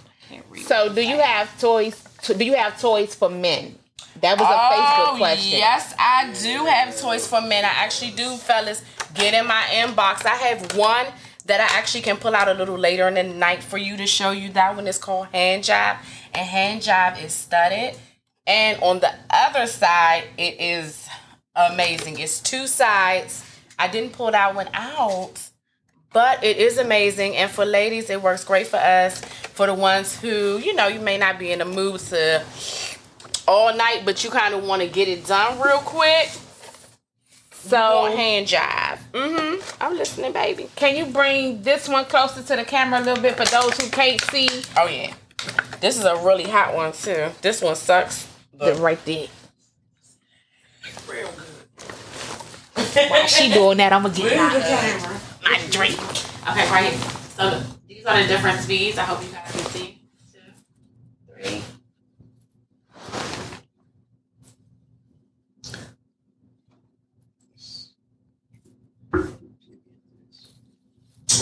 So 0.62 0.92
do 0.92 1.02
you 1.02 1.18
have 1.18 1.58
toys? 1.60 2.02
Do 2.24 2.44
you 2.44 2.54
have 2.54 2.80
toys 2.80 3.14
for 3.14 3.28
men? 3.28 3.76
That 4.20 4.38
was 4.38 4.48
a 4.48 4.52
oh, 4.52 5.14
Facebook 5.14 5.18
question. 5.18 5.54
Oh, 5.54 5.58
Yes, 5.58 5.94
I 5.98 6.32
do 6.42 6.64
have 6.66 6.98
toys 7.00 7.26
for 7.26 7.40
men. 7.40 7.64
I 7.64 7.68
actually 7.68 8.12
do, 8.12 8.36
fellas. 8.36 8.82
Get 9.14 9.34
in 9.34 9.46
my 9.46 9.62
inbox. 9.70 10.26
I 10.26 10.36
have 10.36 10.76
one 10.76 11.06
that 11.50 11.60
I 11.60 11.78
actually 11.78 12.02
can 12.02 12.16
pull 12.16 12.34
out 12.36 12.46
a 12.46 12.54
little 12.54 12.78
later 12.78 13.08
in 13.08 13.14
the 13.14 13.24
night 13.24 13.62
for 13.62 13.76
you 13.76 13.96
to 13.96 14.06
show 14.06 14.30
you. 14.30 14.50
That 14.50 14.76
one 14.76 14.86
is 14.86 14.98
called 14.98 15.26
Hand 15.32 15.64
Job, 15.64 15.96
and 16.32 16.48
Hand 16.48 16.82
Job 16.82 17.16
is 17.20 17.32
studded. 17.32 17.96
And 18.46 18.80
on 18.82 19.00
the 19.00 19.12
other 19.28 19.66
side, 19.66 20.24
it 20.38 20.60
is 20.60 21.08
amazing. 21.56 22.20
It's 22.20 22.40
two 22.40 22.68
sides. 22.68 23.44
I 23.78 23.88
didn't 23.88 24.12
pull 24.12 24.30
that 24.30 24.54
one 24.54 24.68
out, 24.74 25.40
but 26.12 26.44
it 26.44 26.58
is 26.58 26.78
amazing. 26.78 27.36
And 27.36 27.50
for 27.50 27.64
ladies, 27.64 28.10
it 28.10 28.22
works 28.22 28.44
great 28.44 28.68
for 28.68 28.76
us. 28.78 29.20
For 29.20 29.66
the 29.66 29.74
ones 29.74 30.20
who, 30.20 30.58
you 30.58 30.74
know, 30.74 30.86
you 30.86 31.00
may 31.00 31.18
not 31.18 31.38
be 31.38 31.50
in 31.50 31.58
the 31.58 31.64
mood 31.64 32.00
to 32.00 32.44
all 33.48 33.76
night, 33.76 34.02
but 34.04 34.22
you 34.22 34.30
kind 34.30 34.54
of 34.54 34.64
want 34.64 34.82
to 34.82 34.88
get 34.88 35.08
it 35.08 35.26
done 35.26 35.60
real 35.60 35.78
quick. 35.78 36.30
So 37.62 38.08
So 38.10 38.16
hand 38.16 38.46
job. 38.46 38.98
Mm-hmm. 39.12 39.82
I'm 39.82 39.96
listening, 39.96 40.32
baby. 40.32 40.68
can 40.76 40.96
you 40.96 41.06
bring 41.06 41.62
this 41.62 41.88
one 41.88 42.04
closer 42.06 42.42
to 42.42 42.56
the 42.56 42.64
camera 42.64 43.00
a 43.00 43.04
little 43.04 43.22
bit 43.22 43.36
for 43.36 43.44
those 43.44 43.78
who 43.80 43.88
can't 43.90 44.20
see? 44.22 44.48
Oh 44.76 44.86
yeah. 44.86 45.14
This 45.80 45.96
is 45.96 46.04
a 46.04 46.16
really 46.16 46.44
hot 46.44 46.74
one 46.74 46.92
too. 46.92 47.28
This 47.42 47.62
one 47.62 47.76
sucks. 47.76 48.26
The 48.58 48.74
right 48.74 49.02
there. 49.04 49.28
While 53.08 53.26
she 53.26 53.52
doing 53.52 53.78
that, 53.78 53.92
I'm 53.92 54.02
gonna 54.02 54.14
get 54.14 54.36
my, 54.36 55.20
my 55.42 55.60
drink. 55.70 55.98
Okay, 56.48 56.70
right 56.70 56.92
here. 56.92 57.10
So 57.36 57.62
these 57.86 58.04
are 58.04 58.20
the 58.20 58.28
different 58.28 58.58
speeds. 58.60 58.98
I 58.98 59.04
hope 59.04 59.22
you 59.22 59.30
guys 59.30 59.52
can 59.52 59.64
see. 59.66 60.02
Two, 60.32 60.40
three. 61.32 61.62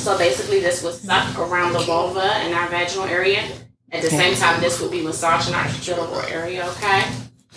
So 0.08 0.16
basically, 0.16 0.60
this 0.60 0.82
would 0.82 0.94
suck 0.94 1.38
around 1.38 1.74
the 1.74 1.80
vulva 1.80 2.22
and 2.22 2.54
our 2.54 2.66
vaginal 2.70 3.04
area. 3.04 3.46
At 3.92 4.00
the 4.00 4.08
same 4.08 4.34
time, 4.36 4.58
this 4.58 4.80
would 4.80 4.90
be 4.90 5.02
massaging 5.02 5.52
our 5.52 5.68
genital 5.82 6.18
area. 6.20 6.66
Okay. 6.66 7.04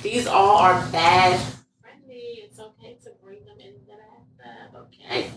These 0.01 0.27
all 0.27 0.57
are 0.57 0.85
bad 0.87 1.39
friendly. 1.79 2.41
It's 2.43 2.59
okay 2.59 2.97
to 3.05 3.11
bring 3.23 3.45
them 3.45 3.57
in 3.61 3.75
the 3.87 3.93
bathtub. 4.43 4.85
Okay. 4.89 5.31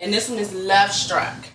And 0.00 0.12
this 0.12 0.28
one 0.28 0.40
is 0.40 0.52
love 0.52 0.90
struck. 0.90 1.46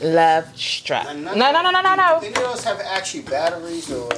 Love 0.00 0.56
struck. 0.58 1.04
No, 1.14 1.34
no, 1.34 1.52
no, 1.52 1.70
no, 1.70 1.82
no, 1.82 1.94
no. 1.94 2.16
Any 2.16 2.28
of 2.28 2.34
those 2.36 2.64
have 2.64 2.80
actually 2.80 3.24
batteries 3.24 3.92
or? 3.92 4.08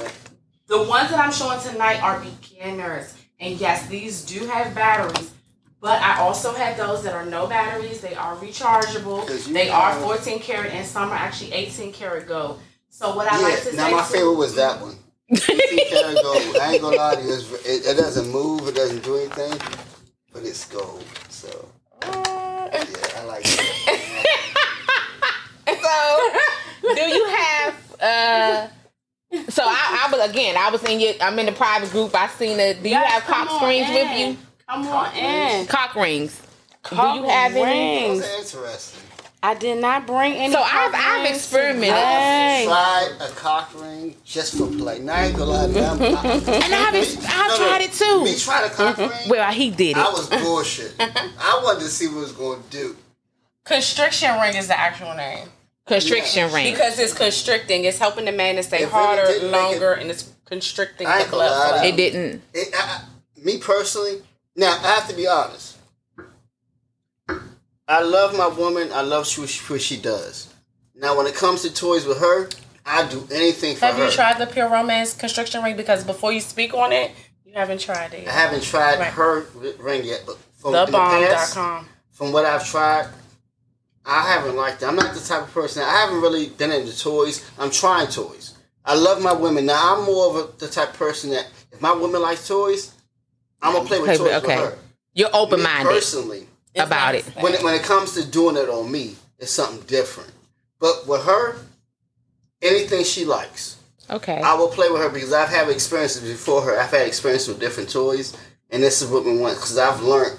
The 0.67 0.83
ones 0.83 1.09
that 1.09 1.19
I'm 1.19 1.33
showing 1.33 1.59
tonight 1.59 2.01
are 2.01 2.21
beginners. 2.21 3.15
And 3.41 3.59
yes, 3.59 3.85
these 3.87 4.23
do 4.23 4.47
have 4.47 4.73
batteries. 4.73 5.33
But 5.81 6.01
I 6.01 6.19
also 6.19 6.53
have 6.53 6.77
those 6.77 7.03
that 7.03 7.13
are 7.13 7.25
no 7.25 7.47
batteries. 7.47 8.01
They 8.01 8.13
are 8.15 8.35
rechargeable. 8.35 9.29
you 9.47 9.53
They 9.53 9.69
are 9.69 9.93
14 10.01 10.39
karat 10.39 10.71
and 10.73 10.85
some 10.85 11.09
are 11.11 11.15
actually 11.15 11.53
18 11.53 11.93
karat 11.93 12.27
gold. 12.27 12.59
So 12.89 13.15
what 13.15 13.31
I 13.31 13.37
Yeah. 13.39 13.47
like 13.47 13.63
to 13.63 13.75
Now 13.75 13.85
say 13.87 13.91
my 13.93 14.01
to- 14.01 14.07
favorite 14.13 14.33
was 14.35 14.55
that 14.55 14.81
one. 14.81 14.97
feet 15.35 15.89
that 15.91 16.05
are 16.05 16.21
gold. 16.23 16.57
I 16.57 16.73
ain't 16.73 16.81
gonna 16.81 16.97
lie 16.97 17.15
to 17.15 17.21
you. 17.21 17.33
It's, 17.33 17.51
it, 17.65 17.85
it 17.85 17.97
doesn't 17.97 18.29
move. 18.31 18.67
It 18.67 18.75
doesn't 18.75 19.03
do 19.03 19.15
anything, 19.17 19.57
but 20.33 20.43
it's 20.43 20.65
gold. 20.65 21.03
So 21.29 21.69
yeah, 22.03 23.19
I 23.19 23.23
like 23.25 23.45
it. 23.45 24.01
So, 25.67 26.95
do 26.95 27.01
you 27.01 27.25
have? 27.27 27.75
uh 28.01 28.67
So 29.49 29.63
I, 29.63 30.07
I 30.07 30.11
was 30.11 30.29
again. 30.29 30.55
I 30.57 30.69
was 30.71 30.83
in 30.83 30.99
your. 30.99 31.13
I'm 31.21 31.37
in 31.39 31.45
the 31.45 31.51
private 31.51 31.91
group. 31.91 32.15
I 32.15 32.27
seen 32.27 32.59
it. 32.59 32.81
Do 32.81 32.89
you 32.89 32.95
Yes, 32.95 33.11
have 33.11 33.23
cop 33.23 33.47
cock 33.47 33.51
on 33.51 33.59
screens 33.59 33.89
with 33.89 34.17
you? 34.17 34.37
Come 34.69 34.87
on 34.87 35.15
in. 35.15 35.65
Cock 35.65 35.95
rings. 35.95 36.39
Cock 36.83 37.15
do 37.15 37.21
you 37.21 37.27
have 37.27 37.55
any? 37.55 38.09
rings. 38.09 38.21
That's 38.21 38.53
interesting. 38.53 39.01
I 39.41 39.55
did 39.55 39.81
not 39.81 40.05
bring 40.05 40.33
any. 40.33 40.53
So 40.53 40.59
I've 40.61 40.91
cock 40.91 41.01
I've 41.01 41.23
rings 41.23 41.37
experimented. 41.37 41.87
today. 41.87 42.63
Tried 42.67 43.17
a 43.19 43.29
cock 43.29 43.81
ring 43.81 44.15
just 44.23 44.57
for 44.57 44.67
play. 44.67 44.99
Now 44.99 45.15
I 45.15 45.25
ain't 45.25 45.37
gonna 45.37 45.51
lie 45.51 45.67
to 45.67 45.73
you. 45.73 45.79
I'm, 45.79 46.01
I, 46.01 46.33
And 46.33 46.75
I've 46.75 46.95
I've 46.95 47.57
tried 47.57 47.81
it 47.81 47.93
too. 47.93 48.23
Me 48.23 48.35
tried 48.37 48.65
a 48.65 48.69
cock 48.69 48.95
mm-hmm. 48.97 49.09
ring. 49.09 49.29
Well, 49.29 49.51
he 49.51 49.71
did 49.71 49.91
it. 49.91 49.97
I 49.97 50.09
was 50.11 50.29
bullshit. 50.29 50.93
I 50.99 51.61
wanted 51.63 51.79
to 51.79 51.89
see 51.89 52.07
what 52.07 52.17
it 52.17 52.19
was 52.19 52.31
gonna 52.33 52.61
do. 52.69 52.95
Constriction 53.65 54.39
ring 54.39 54.55
is 54.55 54.67
the 54.67 54.79
actual 54.79 55.15
name 55.15 55.47
Constriction 55.87 56.53
ring. 56.53 56.71
because 56.71 56.99
it's 56.99 57.13
constricting. 57.13 57.85
It's 57.85 57.97
helping 57.97 58.25
the 58.25 58.31
man 58.33 58.57
to 58.57 58.63
stay 58.63 58.83
If 58.83 58.91
harder, 58.91 59.25
didn't 59.25 59.49
make 59.49 59.61
longer, 59.61 59.93
and 59.93 60.11
it's 60.11 60.31
constricting 60.45 61.07
I 61.07 61.17
the 61.17 61.21
ain't 61.23 61.31
gonna 61.31 61.49
blood. 61.49 61.85
It 61.85 61.95
didn't. 61.95 62.43
It, 62.53 62.75
I, 62.75 62.81
I- 62.81 63.01
me 63.43 63.57
personally, 63.57 64.21
now 64.55 64.71
I 64.71 64.87
have 64.95 65.07
to 65.09 65.15
be 65.15 65.27
honest. 65.27 65.77
I 67.87 68.01
love 68.03 68.37
my 68.37 68.47
woman. 68.47 68.91
I 68.93 69.01
love 69.01 69.27
what 69.67 69.81
she, 69.81 69.97
does. 69.97 70.53
Now, 70.95 71.17
when 71.17 71.25
it 71.25 71.33
comes 71.33 71.63
to 71.63 71.73
toys 71.73 72.05
with 72.05 72.19
her, 72.19 72.47
I 72.85 73.07
do 73.07 73.27
anything 73.31 73.75
for 73.75 73.85
her. 73.85 73.91
Have 73.91 73.97
her. 73.97 74.05
you 74.05 74.11
tried 74.11 74.37
the 74.37 74.45
Pure 74.45 74.69
Romance 74.69 75.15
construction 75.15 75.63
ring? 75.63 75.75
Because 75.75 76.03
before 76.03 76.31
you 76.31 76.39
speak 76.39 76.75
on 76.75 76.91
it, 76.91 77.11
you 77.45 77.53
haven't 77.53 77.79
tried 77.81 78.13
it. 78.13 78.27
I 78.27 78.31
haven't 78.31 78.61
tried 78.61 78.99
Right. 78.99 79.13
her 79.13 79.47
ring 79.79 80.05
yet, 80.05 80.21
but 80.27 80.37
from 80.59 80.75
in 80.75 80.85
the 80.85 80.91
past, 80.91 81.55
Thebomb.com. 81.55 81.87
from 82.11 82.31
what 82.31 82.45
I've 82.45 82.67
tried, 82.67 83.07
I 84.05 84.21
haven't 84.33 84.55
liked 84.55 84.83
it. 84.83 84.85
I'm 84.85 84.95
not 84.95 85.15
the 85.15 85.21
type 85.21 85.43
of 85.43 85.51
person. 85.51 85.81
I 85.81 85.89
haven't 86.01 86.21
really 86.21 86.49
been 86.49 86.71
into 86.71 86.97
toys. 86.97 87.43
I'm 87.57 87.71
trying 87.71 88.07
toys. 88.07 88.55
I 88.85 88.95
love 88.95 89.21
my 89.21 89.33
women. 89.33 89.65
Now 89.65 89.95
I'm 89.97 90.05
more 90.05 90.29
of 90.29 90.35
a, 90.35 90.57
the 90.57 90.67
type 90.67 90.89
of 90.89 90.95
person 90.99 91.31
that 91.31 91.47
if 91.71 91.81
my 91.81 91.93
woman 91.93 92.21
likes 92.21 92.47
toys, 92.47 92.93
I'm 93.61 93.73
gonna 93.73 93.85
play 93.87 93.99
with 93.99 94.07
Play 94.07 94.17
toys 94.17 94.23
with- 94.25 94.43
okay. 94.43 94.61
with 94.61 94.71
her. 94.73 94.77
You're 95.13 95.29
open 95.35 95.61
minded 95.61 95.89
personally, 95.91 96.47
It's 96.73 96.85
about 96.85 97.15
it. 97.15 97.25
when 97.41 97.53
it, 97.53 97.63
when 97.63 97.73
it 97.73 97.83
comes 97.83 98.13
to 98.13 98.23
doing 98.25 98.55
it 98.55 98.69
on 98.69 98.89
me, 98.91 99.15
it's 99.39 99.51
something 99.51 99.81
different. 99.87 100.31
But 100.79 101.07
with 101.07 101.23
her, 101.23 101.57
anything 102.61 103.03
she 103.03 103.25
likes, 103.25 103.75
Okay. 104.09 104.41
I 104.41 104.53
will 104.55 104.69
play 104.69 104.89
with 104.89 105.01
her 105.01 105.09
because 105.09 105.33
I've 105.33 105.49
had 105.49 105.69
experiences 105.69 106.23
before 106.29 106.61
her. 106.63 106.79
I've 106.79 106.89
had 106.89 107.05
experience 107.05 107.47
with 107.47 107.59
different 107.59 107.89
toys, 107.91 108.33
and 108.71 108.81
this 108.81 109.01
is 109.01 109.07
what 109.09 109.23
we 109.23 109.37
want 109.37 109.55
because 109.55 109.77
I've 109.77 110.01
learned 110.01 110.37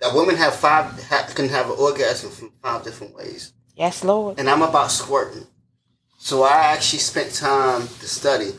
that 0.00 0.14
women 0.14 0.36
have 0.36 0.54
five 0.54 0.86
ha, 1.08 1.26
can 1.34 1.48
have 1.48 1.66
an 1.70 1.76
orgasm 1.78 2.30
from 2.30 2.52
five 2.62 2.82
different 2.84 3.14
ways, 3.14 3.52
Yes, 3.76 4.02
Lord. 4.04 4.38
and 4.38 4.50
I'm 4.50 4.62
about 4.62 4.90
squirting. 4.90 5.46
So 6.18 6.42
I 6.42 6.52
actually 6.74 6.98
spent 6.98 7.32
time 7.34 7.88
to 8.00 8.08
study 8.08 8.52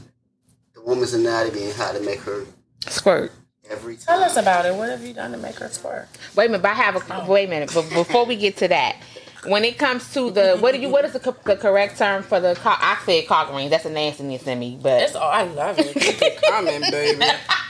the 0.73 0.81
woman's 0.81 1.13
anatomy 1.13 1.65
and 1.65 1.73
how 1.73 1.91
to 1.91 1.99
make 1.99 2.19
her 2.21 2.45
Squirt. 2.87 3.31
Every 3.73 3.95
time. 3.95 4.05
Tell 4.05 4.23
us 4.23 4.37
about 4.37 4.65
it. 4.65 4.73
What 4.75 4.89
have 4.89 5.03
you 5.03 5.13
done 5.13 5.31
to 5.31 5.37
make 5.37 5.55
her 5.55 5.69
squirt? 5.69 6.07
Wait 6.35 6.45
a 6.45 6.49
minute, 6.49 6.61
but 6.61 6.71
I 6.71 6.75
have 6.75 6.95
a 6.95 7.23
oh. 7.23 7.31
wait 7.31 7.45
a 7.45 7.49
minute. 7.49 7.71
But 7.73 7.89
before 7.89 8.25
we 8.25 8.35
get 8.35 8.57
to 8.57 8.67
that, 8.69 8.97
when 9.45 9.65
it 9.65 9.77
comes 9.77 10.13
to 10.13 10.31
the 10.31 10.57
what 10.59 10.73
do 10.73 10.79
you 10.79 10.89
what 10.89 11.05
is 11.05 11.13
the, 11.13 11.19
co- 11.19 11.35
the 11.43 11.55
correct 11.55 11.97
term 11.97 12.23
for 12.23 12.39
the 12.39 12.55
cock? 12.55 12.79
I 12.81 12.97
said 13.05 13.27
cock 13.27 13.53
ring. 13.53 13.69
That's 13.69 13.85
a 13.85 13.89
nastiness 13.89 14.47
in 14.47 14.59
me. 14.59 14.79
But 14.81 15.01
It's 15.03 15.15
all 15.15 15.29
I 15.29 15.43
love 15.43 15.77
it. 15.79 15.93
Keep 15.93 16.21
it 16.21 16.41
coming, 16.41 16.81
baby. 16.89 17.25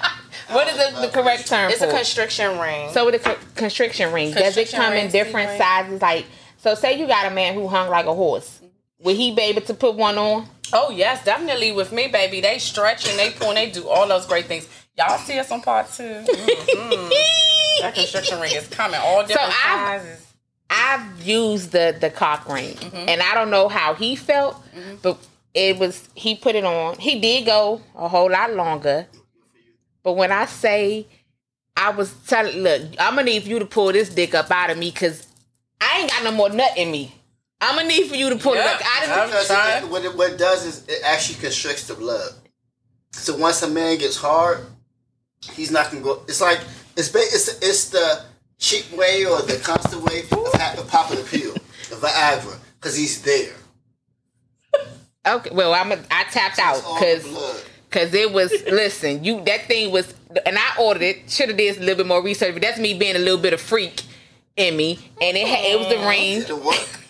what 0.52 0.68
is 0.68 0.78
the, 0.78 1.02
the 1.02 1.10
correct 1.10 1.48
term? 1.48 1.72
It's 1.72 1.80
for 1.80 1.88
a 1.88 1.94
constriction 1.94 2.60
ring. 2.60 2.92
So 2.92 3.06
with 3.06 3.16
a 3.16 3.20
co- 3.20 3.38
constriction 3.56 4.14
ring, 4.14 4.30
does 4.30 4.38
it 4.38 4.44
Constriction 4.44 4.80
come 4.80 4.94
in 4.94 5.04
ring, 5.04 5.12
different 5.12 5.50
ring. 5.50 5.58
sizes? 5.58 6.02
Like, 6.02 6.26
so 6.58 6.76
say 6.76 7.00
you 7.00 7.08
got 7.08 7.32
a 7.32 7.36
man 7.36 7.54
who 7.56 7.68
hung 7.68 7.90
like 7.90 8.06
a 8.06 8.14
horse. 8.14 8.60
Would 9.00 9.16
he 9.18 9.34
be 9.36 9.42
able 9.44 9.62
to 9.62 9.74
put 9.74 9.96
one 9.96 10.18
on? 10.18 10.48
Oh 10.72 10.90
yes, 10.90 11.24
definitely 11.26 11.72
with 11.72 11.92
me, 11.92 12.08
baby. 12.08 12.42
They 12.42 12.58
stretch 12.58 13.08
and 13.08 13.20
they 13.20 13.32
pull 13.32 13.50
and 13.50 13.58
they 13.58 13.70
do 13.70 13.88
all 13.88 14.08
those 14.08 14.26
great 14.26 14.46
things. 14.46 14.68
Y'all 14.98 15.18
see 15.18 15.40
us 15.40 15.52
on 15.52 15.62
part 15.62 15.92
2 15.92 16.04
Mhm. 16.04 17.10
That 17.82 17.96
constriction 17.96 18.40
ring 18.40 18.54
is 18.56 18.68
coming, 18.68 19.00
all 19.04 19.26
different 19.26 19.50
I've- 19.66 20.04
sizes. 20.06 20.28
I've 20.70 21.22
used 21.22 21.72
the 21.72 21.96
the 22.00 22.10
cock 22.10 22.48
ring, 22.50 22.74
Mm-hmm. 22.76 23.10
and 23.10 23.22
I 23.22 23.36
don't 23.36 23.52
know 23.52 23.68
how 23.70 23.94
he 23.94 24.16
felt, 24.16 24.56
but 25.04 25.18
it 25.54 25.78
was 25.78 26.08
he 26.16 26.36
put 26.36 26.56
it 26.56 26.64
on. 26.66 26.98
He 26.98 27.20
did 27.20 27.46
go 27.46 27.82
a 27.96 28.08
whole 28.08 28.32
lot 28.32 28.54
longer, 28.54 29.06
but 30.04 30.14
when 30.14 30.32
I 30.32 30.46
say 30.46 31.06
I 31.78 31.90
was 31.92 32.14
telling, 32.28 32.58
look, 32.58 32.82
I'm 33.00 33.16
gonna 33.16 33.24
need 33.24 33.44
you 33.46 33.60
to 33.60 33.66
pull 33.66 33.92
this 33.92 34.10
dick 34.10 34.34
up 34.34 34.50
out 34.52 34.70
of 34.72 34.78
me 34.78 34.90
because 34.90 35.28
I 35.82 36.00
ain't 36.00 36.10
got 36.10 36.24
no 36.24 36.32
more 36.32 36.50
nut 36.50 36.72
in 36.78 36.90
me. 36.92 37.14
I'm 37.62 37.76
gonna 37.76 37.88
need 37.88 38.08
for 38.10 38.16
you 38.16 38.30
to 38.30 38.36
pull 38.36 38.56
Yep. 38.56 38.66
it 38.66 38.82
up 38.82 38.96
out 38.96 39.04
of 39.04 39.10
me. 39.32 39.40
Because 39.42 39.84
it, 39.84 39.90
what, 39.92 40.06
it, 40.06 40.16
what 40.18 40.32
it 40.34 40.38
does 40.40 40.66
is 40.66 40.88
it 40.88 41.02
actually 41.04 41.40
constricts 41.40 41.88
the 41.88 41.94
blood. 41.96 42.32
So 43.12 43.36
once 43.38 43.62
a 43.62 43.68
man 43.70 43.98
gets 44.00 44.18
hard, 44.18 44.66
he's 45.52 45.72
not 45.72 45.92
gonna 45.92 46.04
go. 46.04 46.24
It's 46.28 46.42
like 46.42 46.60
it's 46.96 47.14
it's 47.14 47.62
it's 47.62 47.90
the 47.90 48.24
cheap 48.60 48.92
way 48.94 49.26
or 49.26 49.42
the 49.42 49.60
constant 49.64 50.04
way 50.04 50.22
of, 50.22 50.30
ha- 50.54 50.76
of 50.78 50.88
popping 50.88 51.18
the 51.18 51.24
pill, 51.24 51.54
the 51.90 51.96
Viagra, 51.96 52.58
because 52.80 52.96
he's 52.96 53.22
there. 53.22 53.54
Okay, 55.26 55.50
well 55.54 55.74
I'm 55.74 55.92
a, 55.92 56.00
I 56.12 56.24
tapped 56.26 56.60
out 56.60 56.82
because. 56.96 57.62
Cause 57.90 58.12
it 58.16 58.34
was 58.34 58.52
listen, 58.72 59.24
you 59.24 59.44
that 59.46 59.68
thing 59.68 59.92
was 59.92 60.16
and 60.48 60.58
I 60.58 60.82
ordered 60.82 61.04
it, 61.04 61.30
should 61.30 61.50
have 61.50 61.58
did 61.58 61.78
a 61.78 61.80
little 61.80 61.98
bit 61.98 62.08
more 62.08 62.24
research, 62.24 62.54
but 62.54 62.64
that's 62.64 62.80
me 62.80 62.98
being 62.98 63.16
a 63.16 63.20
little 63.20 63.38
bit 63.38 63.54
of 63.54 63.62
freak 63.62 64.02
in 64.58 64.76
me. 64.76 64.98
And 65.22 65.38
it 65.38 65.48
had, 65.48 65.64
it 65.64 65.80
was 65.80 65.90
the 65.90 65.98
ring. 66.08 67.03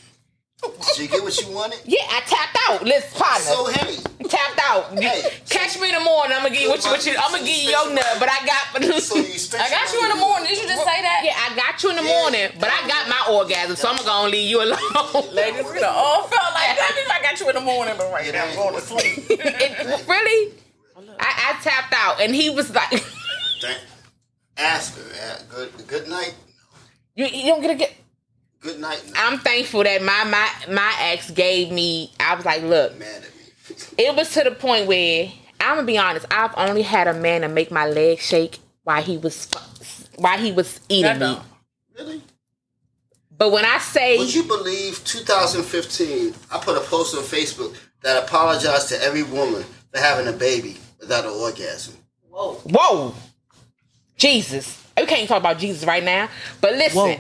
Did 0.64 0.72
it 0.72 0.78
work? 0.80 0.88
Did 0.88 0.98
you 1.00 1.08
get 1.10 1.24
what 1.24 1.36
you 1.42 1.48
wanted? 1.56 1.80
Yeah, 1.86 2.02
I 2.10 2.22
tapped 2.26 2.58
out. 2.70 2.84
Let's 2.88 3.14
partner. 3.18 3.44
So 3.46 3.66
heavy. 3.68 3.98
tapped 4.30 4.60
out. 4.64 4.98
Hey, 5.00 5.22
Catch 5.50 5.80
me 5.80 5.90
in 5.90 5.96
the 5.96 6.04
morning. 6.04 6.36
I'm 6.36 6.44
gonna 6.44 6.54
give 6.56 6.64
you 6.64 6.70
what 6.70 6.84
you, 6.84 6.92
what 6.92 7.06
you 7.06 7.14
I'm 7.18 7.32
gonna 7.32 7.44
give 7.46 7.58
you 7.58 7.70
your 7.72 7.94
nut, 7.94 8.16
but 8.20 8.30
I 8.32 8.40
got 8.46 9.02
So 9.02 9.16
you 9.18 9.24
I 9.60 9.70
got 9.70 9.94
you 9.94 10.00
in 10.04 10.10
the 10.10 10.22
morning. 10.22 10.48
Did 10.50 10.58
you 10.62 10.68
just 10.68 10.84
say 10.86 11.02
that? 11.02 11.22
Yeah, 11.24 11.36
I 11.38 11.56
got 11.56 11.82
you 11.84 11.90
in 11.92 11.96
the 11.98 12.04
Yeah. 12.04 12.20
morning, 12.22 12.50
but 12.60 12.70
I 12.70 12.88
got 12.88 13.10
my 13.10 13.34
orgasm, 13.36 13.76
so 13.76 13.90
I'm 13.90 14.04
gonna 14.06 14.30
leave 14.30 14.50
you 14.50 14.62
alone. 14.64 15.34
Ladies, 15.34 15.66
we 15.68 15.80
done 15.80 15.94
all 15.94 16.24
felt 16.28 16.54
like 16.54 16.78
that. 16.78 17.10
I 17.12 17.22
got 17.22 17.40
you 17.40 17.50
in 17.50 17.56
the 17.56 17.62
morning, 17.62 17.96
but 17.98 18.12
right 18.12 18.28
It 18.28 18.34
now 18.34 18.46
I'm 18.46 18.56
going 18.56 18.70
to 18.82 18.94
working. 18.94 19.24
sleep. 19.24 19.40
It- 19.40 20.08
really? 20.08 20.54
I, 21.20 21.56
I 21.58 21.64
tapped 21.64 21.94
out, 21.96 22.22
and 22.22 22.34
he 22.36 22.50
was 22.50 22.74
like, 22.74 22.92
Ask 24.58 24.98
her. 24.98 25.02
uh, 25.04 25.40
Good. 25.56 25.88
Good 25.88 26.08
night. 26.08 26.34
"You, 27.16 27.26
you 27.26 27.48
don't 27.48 27.62
get 27.62 27.72
a 27.72 27.76
get." 27.76 27.93
Good 28.64 28.80
night. 28.80 29.04
I'm 29.16 29.40
thankful 29.40 29.84
that 29.84 30.02
my 30.02 30.24
my 30.24 30.74
my 30.74 30.96
ex 31.02 31.30
gave 31.32 31.72
me. 31.72 32.12
I 32.20 32.36
was 32.36 32.46
like, 32.46 32.64
look, 32.64 32.98
Mad 32.98 33.26
it 33.98 34.16
was 34.16 34.34
to 34.34 34.44
the 34.44 34.52
point 34.52 34.88
where 34.88 35.32
I'm 35.60 35.76
gonna 35.76 35.88
be 35.88 35.98
honest. 35.98 36.26
I've 36.32 36.54
only 36.58 36.82
had 36.82 37.08
a 37.08 37.14
man 37.14 37.42
to 37.42 37.48
make 37.48 37.72
my 37.72 37.86
leg 37.86 38.20
shake 38.20 38.60
while 38.84 39.02
he 39.02 39.18
was 39.18 39.50
while 40.18 40.38
he 40.38 40.52
was 40.52 40.80
eating 40.90 41.20
me. 41.20 41.38
Really? 41.98 42.22
But 43.36 43.52
when 43.52 43.66
I 43.66 43.78
say 43.80 44.18
Would 44.18 44.34
you 44.34 44.44
believe 44.44 45.04
2015? 45.06 46.34
I 46.52 46.58
put 46.60 46.78
a 46.78 46.82
post 46.82 47.16
on 47.16 47.24
Facebook 47.24 47.76
that 48.02 48.24
apologized 48.24 48.90
to 48.90 49.02
every 49.02 49.24
woman 49.24 49.64
for 49.92 50.00
having 50.00 50.28
a 50.28 50.38
baby 50.38 50.78
without 51.00 51.26
an 51.26 51.32
orgasm. 51.32 51.96
Whoa. 52.30 52.56
Whoa, 52.66 53.16
Jesus! 54.18 54.84
We 54.98 55.06
can't 55.06 55.28
talk 55.28 55.40
about 55.40 55.60
Jesus 55.60 55.86
right 55.86 56.04
now. 56.04 56.30
But 56.62 56.74
listen, 56.74 56.98
Whoa. 56.98 57.18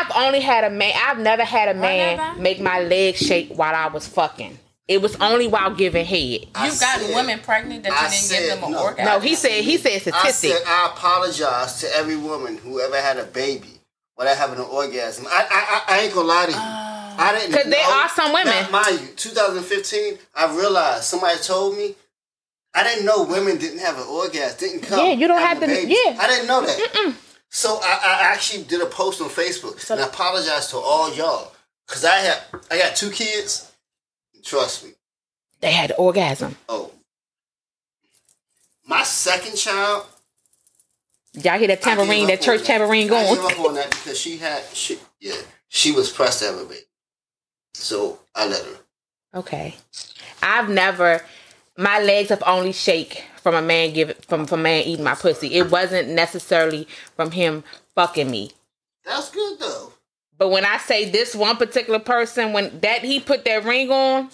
I've 0.00 0.12
only 0.26 0.40
had 0.40 0.64
a 0.64 0.70
man. 0.70 0.92
I've 1.06 1.18
never 1.18 1.44
had 1.44 1.68
a 1.68 1.78
oh, 1.78 1.80
man 1.80 2.18
Whatever. 2.18 2.40
make 2.40 2.60
my 2.60 2.80
leg 2.80 3.16
shake 3.16 3.52
while 3.54 3.74
I 3.74 3.88
was 3.88 4.06
fucking. 4.08 4.58
It 4.88 5.00
was 5.00 5.14
only 5.16 5.46
while 5.46 5.72
giving 5.74 6.04
head. 6.04 6.46
I 6.54 6.66
You've 6.66 6.80
gotten 6.80 7.06
said- 7.06 7.14
women 7.14 7.38
pregnant 7.40 7.84
that 7.84 7.92
I 7.92 8.02
didn't 8.08 8.12
said 8.14 8.40
give 8.40 8.54
them 8.56 8.64
an 8.64 8.72
no. 8.72 8.82
orgasm. 8.82 9.04
No, 9.04 9.20
he 9.20 9.34
said 9.36 9.62
he 9.62 9.76
said 9.76 9.92
I 9.92 9.98
statistic. 10.00 10.52
said 10.52 10.62
I 10.66 10.90
apologize 10.92 11.80
to 11.80 11.96
every 11.96 12.16
woman 12.16 12.56
who 12.58 12.80
ever 12.80 12.96
had 13.00 13.16
a 13.18 13.24
baby 13.24 13.68
without 14.18 14.36
having 14.36 14.58
an 14.58 14.64
orgasm. 14.70 15.26
I 15.28 15.46
I, 15.48 15.94
I, 15.94 15.96
I 15.96 16.00
ain't 16.02 16.14
gonna 16.14 16.26
lie 16.26 16.46
to 16.46 16.50
you. 16.52 16.56
Oh. 16.58 17.14
I 17.22 17.38
didn't 17.38 17.52
'Cause 17.54 17.64
there 17.70 17.82
know- 17.88 17.92
are 18.00 18.08
some 18.08 18.32
women. 18.32 18.46
Now, 18.52 18.70
mind 18.70 19.00
you, 19.00 19.06
2015, 19.16 20.18
I 20.34 20.56
realized 20.56 21.04
somebody 21.04 21.38
told 21.40 21.76
me. 21.76 21.94
I 22.72 22.84
didn't 22.84 23.04
know 23.04 23.24
women 23.24 23.58
didn't 23.58 23.80
have 23.80 23.96
an 23.96 24.06
orgasm, 24.06 24.56
didn't 24.60 24.82
come. 24.82 25.04
Yeah, 25.04 25.12
you 25.12 25.26
don't 25.26 25.40
having 25.42 25.68
have 25.68 25.78
to- 25.80 25.86
babies. 25.86 25.98
yeah. 26.06 26.16
I 26.20 26.26
didn't 26.28 26.46
know 26.46 26.60
that. 26.64 27.14
So 27.50 27.80
I, 27.82 28.18
I 28.20 28.32
actually 28.32 28.64
did 28.64 28.80
a 28.80 28.86
post 28.86 29.20
on 29.20 29.28
Facebook 29.28 29.90
and 29.90 30.00
I 30.00 30.06
apologize 30.06 30.68
to 30.68 30.76
all 30.76 31.12
y'all 31.14 31.52
because 31.86 32.04
I 32.04 32.14
have 32.16 32.44
I 32.70 32.78
got 32.78 32.94
two 32.96 33.10
kids. 33.10 33.70
Trust 34.42 34.84
me. 34.84 34.92
they 35.60 35.72
had 35.72 35.92
orgasm. 35.98 36.56
Oh, 36.68 36.92
my 38.86 39.02
second 39.02 39.56
child. 39.56 40.06
Y'all 41.34 41.58
hear 41.58 41.68
that 41.68 41.82
tambourine, 41.82 42.26
that 42.28 42.40
church 42.40 42.64
tambourine 42.64 43.06
I 43.06 43.10
going? 43.10 43.34
gave 43.34 43.44
up 43.44 43.60
on 43.60 43.74
that 43.74 43.90
because 43.90 44.18
she 44.18 44.38
had 44.38 44.62
she 44.72 44.98
yeah 45.20 45.34
she 45.68 45.92
was 45.92 46.10
pressed 46.10 46.40
to 46.40 46.46
have 46.46 46.58
a 46.58 46.64
baby, 46.64 46.80
so 47.74 48.18
I 48.34 48.46
let 48.46 48.64
her. 48.64 48.76
Okay. 49.34 49.76
I've 50.42 50.68
never 50.70 51.22
my 51.76 52.00
legs 52.00 52.30
have 52.30 52.42
only 52.46 52.72
shake 52.72 53.24
from 53.42 53.54
a 53.54 53.62
man 53.62 53.92
give 53.92 54.16
from 54.26 54.46
from 54.46 54.60
a 54.60 54.64
man 54.64 54.84
eating 54.84 55.04
my 55.04 55.14
pussy. 55.14 55.54
It 55.54 55.70
wasn't 55.70 56.08
necessarily 56.08 56.86
from 57.16 57.30
him 57.30 57.64
fucking 57.94 58.30
me. 58.30 58.52
That's 59.04 59.30
good 59.30 59.58
though. 59.58 59.92
But 60.38 60.48
when 60.50 60.64
I 60.64 60.78
say 60.78 61.10
this 61.10 61.34
one 61.34 61.56
particular 61.56 61.98
person, 61.98 62.52
when 62.52 62.80
that 62.80 63.02
he 63.02 63.20
put 63.20 63.44
that 63.44 63.64
ring 63.64 63.90
on, 63.90 64.30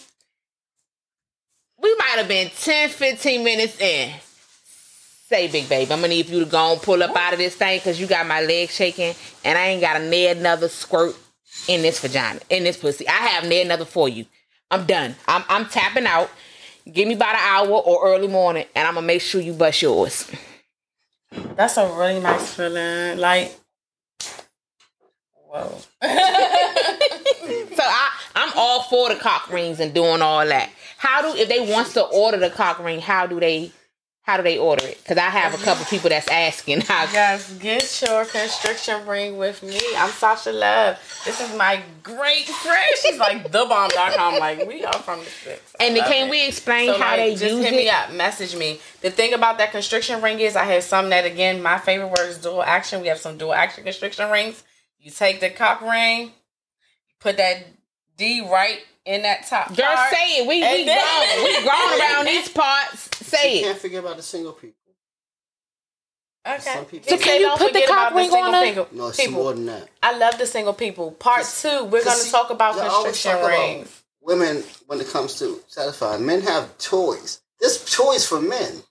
we 1.83 1.95
might 1.97 2.15
have 2.17 2.29
been 2.29 2.51
10, 2.51 2.91
15 2.91 3.45
minutes 3.45 3.81
in. 3.81 4.13
Say, 5.29 5.49
big 5.49 5.69
babe, 5.69 5.91
I'm 5.91 5.99
gonna 5.99 6.09
need 6.09 6.29
you 6.29 6.45
to 6.45 6.51
go 6.51 6.73
and 6.73 6.81
pull 6.83 7.03
up 7.03 7.17
out 7.17 7.33
of 7.33 7.41
this 7.41 7.57
thing 7.57 7.81
because 7.81 8.01
you 8.01 8.07
got 8.07 8.29
my 8.29 8.43
legs 8.43 8.75
shaking 8.75 9.15
and 9.45 9.59
I 9.59 9.67
ain't 9.69 9.81
got 9.81 10.01
a 10.01 10.09
near 10.09 10.33
another 10.37 10.69
squirt 10.69 11.17
in 11.67 11.83
this 11.83 11.99
vagina, 11.99 12.39
in 12.49 12.63
this 12.63 12.77
pussy. 12.77 13.09
I 13.09 13.13
have 13.13 13.49
near 13.49 13.65
another 13.65 13.85
for 13.85 14.09
you. 14.09 14.27
I'm 14.71 14.85
done. 14.87 15.17
I'm, 15.27 15.45
I'm 15.49 15.67
tapping 15.67 16.07
out. 16.07 16.31
Give 16.91 17.09
me 17.09 17.15
about 17.15 17.35
an 17.35 17.41
hour 17.43 17.79
or 17.79 18.09
early 18.09 18.29
morning 18.29 18.67
and 18.75 18.87
I'm 18.87 18.95
gonna 18.95 19.07
make 19.07 19.23
sure 19.23 19.41
you 19.41 19.53
bust 19.53 19.83
yours. 19.83 20.31
That's 21.57 21.77
a 21.77 21.87
really 21.93 22.21
nice 22.21 22.55
feeling. 22.55 23.19
Like, 23.19 23.59
whoa. 25.35 25.79
So 27.77 27.83
I, 27.83 28.11
I'm 28.35 28.53
all 28.57 28.83
for 28.85 29.11
the 29.11 29.17
cock 29.17 29.53
rings 29.53 29.81
and 29.81 29.93
doing 29.93 30.23
all 30.23 30.47
that. 30.47 30.71
How 30.97 31.23
do 31.23 31.39
if 31.39 31.49
they 31.49 31.71
wants 31.71 31.93
to 31.95 32.03
order 32.05 32.39
the 32.39 32.51
cock 32.51 32.79
ring? 32.79 33.01
How 33.01 33.27
do 33.27 33.39
they? 33.39 33.71
How 34.27 34.37
do 34.37 34.43
they 34.43 34.59
order 34.59 34.85
it? 34.85 34.99
Because 35.01 35.19
I 35.19 35.31
have 35.31 35.55
a 35.55 35.63
couple 35.63 35.85
people 35.91 36.11
that's 36.11 36.27
asking. 36.27 36.81
How, 36.89 37.07
Guys, 37.07 37.53
get 37.59 38.03
your 38.05 38.25
constriction 38.25 39.07
ring 39.07 39.37
with 39.39 39.63
me. 39.63 39.81
I'm 39.97 40.11
Sasha 40.11 40.51
Love. 40.51 40.99
This 41.25 41.41
is 41.41 41.57
my 41.57 41.81
great 42.03 42.47
friend. 42.47 42.91
She's 43.01 43.19
like 43.21 43.47
thebomb.com. 43.53 44.41
Like, 44.41 44.67
we 44.67 44.85
are 44.85 44.93
from 44.95 45.21
the 45.21 45.27
six. 45.27 45.77
I 45.79 45.85
and 45.85 45.97
can 45.99 46.27
it. 46.27 46.31
we 46.33 46.45
explain 46.45 46.89
So, 46.89 46.99
how 46.99 47.11
like, 47.11 47.19
they 47.19 47.31
just 47.37 47.55
use 47.55 47.65
hit 47.67 47.77
me 47.77 47.89
up, 47.89 48.11
message 48.15 48.57
me. 48.57 48.81
The 49.01 49.13
thing 49.13 49.33
about 49.33 49.59
that 49.59 49.71
constriction 49.71 50.21
ring 50.21 50.41
is 50.41 50.57
I 50.57 50.65
have 50.65 50.83
some 50.83 51.11
that 51.11 51.25
again, 51.25 51.63
my 51.63 51.79
favorite 51.79 52.09
word 52.09 52.29
is 52.29 52.39
dual 52.39 52.65
action. 52.65 53.03
We 53.03 53.07
have 53.07 53.19
some 53.19 53.39
dual 53.39 53.55
action 53.55 53.85
constriction 53.85 54.29
rings. 54.29 54.65
You 54.99 55.13
take 55.13 55.39
the 55.39 55.51
cock 55.51 55.81
ring, 55.83 56.33
put 57.21 57.37
that 57.37 57.65
D 58.17 58.41
right 58.41 58.81
in 59.07 59.23
that 59.23 59.47
top 59.47 59.75
Girl, 59.75 59.87
part. 59.87 60.13
say 60.13 60.39
it. 60.39 60.47
We 60.47 60.57
we 60.57 60.85
then- 60.85 60.85
grown. 60.85 61.45
We 61.45 61.63
grown 61.69 62.01
around 62.01 62.27
these 62.27 62.49
parts. 62.49 63.09
Say 63.27 63.55
you 63.55 63.61
it. 63.61 63.69
can't 63.69 63.79
forget 63.79 64.01
about 64.05 64.17
the 64.17 64.23
single 64.23 64.53
people. 64.53 64.75
Okay. 66.47 66.61
Some 66.61 66.85
people- 66.85 67.09
So 67.09 67.17
So 67.17 67.23
can 67.23 67.41
you 67.41 67.47
don't 67.47 67.59
put 67.59 67.73
the 67.73 67.81
forget 67.81 67.89
cock 67.89 67.99
about 67.99 68.11
the 68.11 68.17
ring 68.17 68.31
single 68.31 68.49
on 68.49 68.55
her? 68.55 68.65
people. 68.67 68.89
No, 68.93 69.07
it's 69.09 69.17
people. 69.17 69.35
more 69.35 69.53
than 69.55 69.67
that. 69.67 69.89
I 70.03 70.17
love 70.17 70.39
the 70.39 70.47
single 70.47 70.75
people. 70.75 71.11
Part 71.13 71.45
two, 71.45 71.85
we're 71.85 72.05
going 72.05 72.25
to 72.25 72.31
talk 72.31 72.51
about 72.51 72.77
they 72.77 72.83
always 72.83 73.13
constriction 73.13 73.33
talk 73.33 73.41
about 73.41 73.59
rings. 73.59 74.03
Women, 74.21 74.65
when 74.87 75.01
it 75.01 75.09
comes 75.09 75.39
to 75.41 75.61
satisfying, 75.69 76.25
men 76.27 76.43
have 76.43 76.77
toys. 76.79 77.41
There's 77.61 77.85
toys 77.85 78.27
for 78.27 78.41
men. 78.41 78.83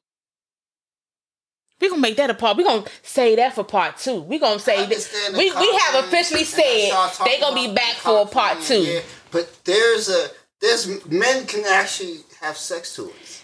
We're 1.81 1.89
gonna 1.89 2.01
make 2.01 2.15
that 2.17 2.29
a 2.29 2.33
part. 2.33 2.55
We're 2.55 2.63
gonna 2.63 2.85
say 3.03 3.35
that 3.35 3.53
for 3.53 3.63
part 3.65 3.97
two. 3.97 4.21
We're 4.21 4.39
gonna 4.39 4.59
say 4.59 4.77
that. 4.77 4.83
understand 4.85 5.35
the 5.35 5.37
We 5.39 5.51
we 5.51 5.75
have 5.79 6.05
officially 6.05 6.39
and 6.39 6.47
I 6.47 6.87
start 6.87 7.13
said 7.13 7.25
they're 7.27 7.39
gonna 7.41 7.55
be 7.67 7.73
back 7.75 7.95
for 7.95 8.25
part 8.27 8.61
two. 8.61 8.81
yeah. 8.81 8.99
But 9.35 9.65
there's 9.65 10.07
a 10.07 10.29
there's 10.61 11.05
men 11.11 11.45
can 11.45 11.65
actually 11.67 12.19
have 12.39 12.55
sex 12.55 12.95
toys. 12.95 13.43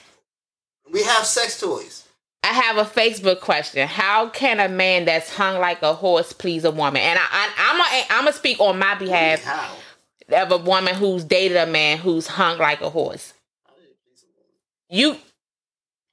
We 0.89 1.03
have 1.03 1.25
sex 1.25 1.59
toys. 1.59 2.07
I 2.45 2.53
have 2.53 2.77
a 2.77 2.85
Facebook 2.85 3.41
question. 3.41 3.89
How 3.89 4.29
can 4.29 4.61
a 4.61 4.69
man 4.69 5.03
that's 5.03 5.35
hung 5.35 5.59
like 5.59 5.81
a 5.81 5.93
horse 5.93 6.31
please 6.31 6.63
a 6.63 6.71
woman? 6.71 7.01
And 7.01 7.19
I, 7.19 7.23
I 7.29 7.49
I'm 7.57 7.79
a, 7.81 8.05
I'm 8.09 8.23
gonna 8.23 8.37
speak 8.37 8.61
on 8.61 8.79
my 8.79 8.95
behalf 8.95 9.43
How? 9.43 9.75
of 10.31 10.53
a 10.53 10.57
woman 10.59 10.95
who's 10.95 11.25
dated 11.25 11.57
a 11.57 11.67
man 11.67 11.97
who's 11.97 12.25
hung 12.25 12.57
like 12.57 12.79
a 12.79 12.89
horse. 12.89 13.33
You 14.89 15.17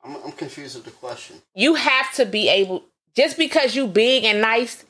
I'm, 0.02 0.16
I'm 0.24 0.32
confused 0.32 0.74
with 0.74 0.86
the 0.86 0.90
question. 0.90 1.36
you 1.54 1.76
have 1.76 2.12
to 2.14 2.26
be 2.26 2.48
able 2.48 2.82
just 3.14 3.38
because 3.38 3.76
you 3.76 3.86
big 3.86 4.24
and 4.24 4.40
nice, 4.40 4.84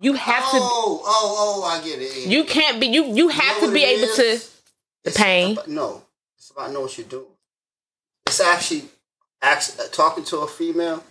you 0.00 0.12
have 0.14 0.44
to 0.44 0.58
oh, 0.60 1.02
oh, 1.04 1.62
oh! 1.62 1.64
I 1.64 1.82
get 1.84 2.00
it. 2.00 2.28
you 2.28 2.44
can't 2.44 2.80
be 2.80 2.86
you 2.86 3.04
you 3.14 3.28
have 3.28 3.60
know 3.62 3.68
to 3.68 3.74
be 3.74 3.84
able 3.84 4.06
to 4.14 4.22
the 5.04 5.10
It's 5.10 5.16
pain. 5.16 5.52
about- 5.52 5.68
no, 5.68 6.02
it's 6.36 6.50
about 6.50 6.70
knowing 6.70 6.82
what 6.84 6.98
you're 6.98 7.06
doing. 7.06 7.26
It's 8.26 8.40
actually, 8.40 8.84
actually 9.42 9.84
uh, 9.84 9.88
talking 9.90 10.24
to 10.24 10.38
a 10.40 10.46
female 10.46 11.02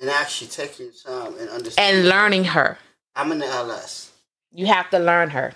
and 0.00 0.08
actually 0.10 0.48
taking 0.48 0.86
your 0.86 0.94
time 0.94 1.38
and 1.38 1.48
understanding. 1.50 2.00
and 2.00 2.08
learning 2.08 2.44
her. 2.44 2.78
I'm 3.14 3.30
in 3.32 3.38
the 3.38 3.46
LS. 3.46 4.10
You 4.52 4.66
have 4.66 4.88
to 4.90 4.98
learn 4.98 5.30
her. 5.30 5.52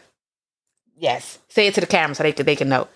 Yes. 0.96 1.38
Say 1.48 1.66
it 1.68 1.74
to 1.74 1.80
the 1.80 1.86
camera 1.86 2.14
so 2.14 2.22
they 2.24 2.32
can 2.32 2.44
they 2.46 2.56
can 2.56 2.68
know. 2.68 2.88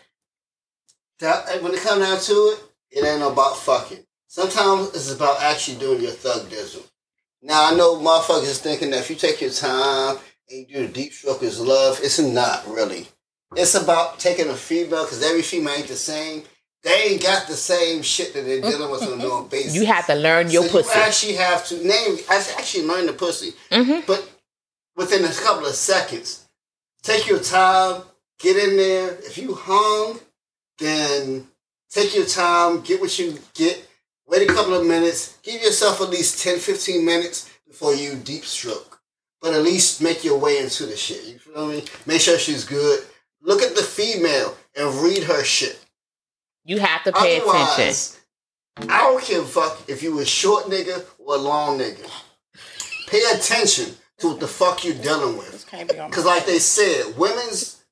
That, 1.21 1.62
when 1.62 1.73
it 1.73 1.81
comes 1.81 2.05
down 2.05 2.21
to 2.21 2.33
it, 2.33 2.62
it 2.90 3.05
ain't 3.05 3.23
about 3.23 3.57
fucking. 3.57 4.05
Sometimes 4.27 4.88
it's 4.88 5.11
about 5.12 5.40
actually 5.42 5.79
doing 5.79 6.03
your 6.03 6.11
thug 6.11 6.49
dizzle. 6.49 6.85
Now 7.42 7.72
I 7.72 7.74
know 7.76 7.96
motherfuckers 7.96 8.59
thinking 8.59 8.90
that 8.90 9.00
if 9.00 9.11
you 9.11 9.16
take 9.16 9.40
your 9.40 9.50
time 9.50 10.18
and 10.50 10.61
you 10.61 10.66
do 10.66 10.87
the 10.87 10.92
deep 10.92 11.12
stroke 11.12 11.42
is 11.42 11.61
love, 11.61 11.98
it's 12.02 12.18
not 12.18 12.66
really. 12.68 13.09
It's 13.57 13.74
about 13.74 14.18
taking 14.18 14.48
a 14.48 14.55
female 14.55 15.05
because 15.05 15.22
every 15.22 15.42
female 15.42 15.74
ain't 15.74 15.88
the 15.88 15.96
same. 15.96 16.44
They 16.85 17.11
ain't 17.11 17.22
got 17.22 17.46
the 17.46 17.55
same 17.55 18.02
shit 18.02 18.35
that 18.35 18.44
they're 18.44 18.61
dealing 18.61 18.90
with 18.90 19.02
on 19.02 19.12
a 19.12 19.16
normal 19.16 19.44
basis. 19.44 19.74
You 19.74 19.87
have 19.87 20.07
to 20.07 20.14
learn 20.14 20.50
your 20.50 20.64
so 20.64 20.70
pussy. 20.70 20.98
You 20.98 21.05
actually 21.05 21.33
have 21.35 21.66
to 21.68 21.76
name. 21.87 22.18
I 22.28 22.37
actually 22.59 22.87
learn 22.87 23.07
the 23.07 23.12
pussy, 23.12 23.55
Mhm. 23.70 24.05
but 24.07 24.28
within 24.96 25.24
a 25.24 25.33
couple 25.33 25.66
of 25.66 25.74
seconds, 25.74 26.40
take 27.02 27.28
your 27.28 27.38
time, 27.40 28.02
get 28.40 28.57
in 28.57 28.76
there. 28.76 29.11
If 29.22 29.38
you 29.38 29.55
hung, 29.55 30.20
then 30.78 31.48
take 31.90 32.14
your 32.16 32.26
time, 32.26 32.81
get 32.81 33.00
what 33.00 33.16
you 33.18 33.38
get. 33.55 33.88
Wait 34.33 34.49
a 34.49 34.55
couple 34.55 34.73
of 34.73 34.87
minutes. 34.87 35.37
Give 35.42 35.61
yourself 35.61 36.01
at 36.01 36.09
least 36.09 36.42
10, 36.42 36.59
15 36.59 37.05
minutes 37.05 37.51
before 37.68 37.95
you 37.95 38.14
deep 38.14 38.45
stroke. 38.47 38.99
But 39.42 39.53
at 39.53 39.61
least 39.62 40.01
make 40.01 40.25
your 40.25 40.38
way 40.38 40.57
into 40.57 40.87
the 40.87 40.97
shit. 40.97 41.23
You 41.25 41.38
feel 41.38 41.66
me? 41.66 41.85
Make 42.07 42.23
sure 42.23 42.38
she's 42.38 42.64
good. 42.64 43.05
Look 43.42 43.61
at 43.61 43.77
the 43.77 43.83
female 43.83 44.57
and 44.75 44.95
read 45.03 45.25
her 45.25 45.45
shit. 45.45 45.85
You 46.64 46.79
have 46.79 47.05
to 47.05 47.12
pay 47.12 47.40
attention. 47.40 48.21
I 48.88 48.99
don't 49.01 49.23
give 49.27 49.45
a 49.45 49.47
fuck 49.47 49.83
if 49.87 50.03
you 50.03 50.18
a 50.21 50.25
short 50.25 50.64
nigga 50.64 51.05
or 51.18 51.35
a 51.35 51.38
long 51.38 51.79
nigga. 51.79 52.09
Pay 53.09 53.21
attention 53.35 53.95
to 54.18 54.29
what 54.29 54.40
the 54.40 54.49
fuck 54.49 54.83
you're 54.83 54.95
dealing 54.95 55.37
with. 55.37 55.66
Can't 55.68 55.90
be 55.90 55.97
on 55.99 56.05
my- 56.05 56.09
Because, 56.09 56.25
like 56.25 56.47
they 56.47 56.59
said, 56.59 57.18
women's 57.18 57.83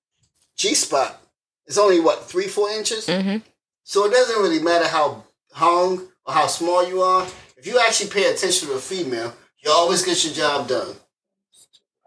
G 0.57 0.75
spot 0.75 1.21
is 1.67 1.77
only 1.77 2.01
what 2.01 2.25
three, 2.31 2.47
four 2.49 2.71
inches. 2.71 3.07
hmm 3.11 3.39
So 3.83 4.07
it 4.07 4.13
doesn't 4.13 4.41
really 4.41 4.61
matter 4.63 4.87
how 4.89 5.25
hung 5.53 6.09
or 6.27 6.35
how 6.35 6.47
small 6.47 6.87
you 6.87 7.03
are. 7.03 7.27
If 7.57 7.67
you 7.67 7.79
actually 7.79 8.11
pay 8.11 8.33
attention 8.33 8.69
to 8.69 8.75
a 8.75 8.79
female, 8.79 9.35
you 9.59 9.71
always 9.71 10.03
get 10.05 10.23
your 10.25 10.33
job 10.33 10.69
done. 10.69 10.95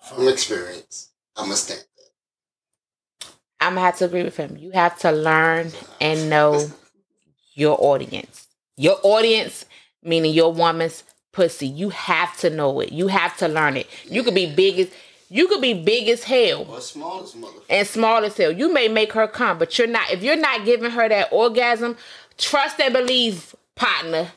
From 0.04 0.28
experience, 0.28 1.12
I'm 1.36 1.52
a 1.52 1.56
stand. 1.56 1.86
I'm 3.60 3.76
gonna 3.76 3.82
have 3.82 3.98
to 4.00 4.06
agree 4.06 4.24
with 4.24 4.36
him. 4.36 4.58
You 4.58 4.72
have 4.72 5.00
to 5.00 5.12
learn 5.12 5.72
and 6.02 6.30
know 6.30 6.68
your 7.54 7.78
audience. 7.80 8.48
Your 8.76 8.98
audience, 9.04 9.66
meaning 10.04 10.34
your 10.34 10.52
woman's 10.52 11.04
pussy. 11.32 11.68
You 11.68 11.90
have 11.90 12.36
to 12.40 12.50
know 12.50 12.82
it. 12.82 12.92
You 12.92 13.08
have 13.08 13.38
to 13.38 13.48
learn 13.48 13.78
it. 13.78 13.88
You 14.06 14.24
could 14.24 14.36
be 14.36 14.54
big 14.54 14.80
as 14.80 14.90
you 15.30 15.48
could 15.48 15.62
be 15.62 15.74
big 15.74 16.10
as 16.10 16.24
hell 16.26 16.66
Or 16.70 16.80
smallest 16.82 17.40
motherfucker. 17.40 17.64
and 17.70 17.88
small 17.88 18.24
as 18.26 18.36
hell. 18.38 18.52
You 18.52 18.72
may 18.72 18.88
make 18.88 19.14
her 19.14 19.28
come, 19.28 19.58
but 19.58 19.78
you're 19.80 19.88
not. 19.88 20.12
If 20.12 20.22
you're 20.22 20.36
not 20.36 20.66
giving 20.66 20.92
her 20.92 21.08
that 21.08 21.30
orgasm, 21.32 21.96
trust 22.38 22.80
and 22.82 22.94
believe, 22.94 23.56
partner. 23.76 24.32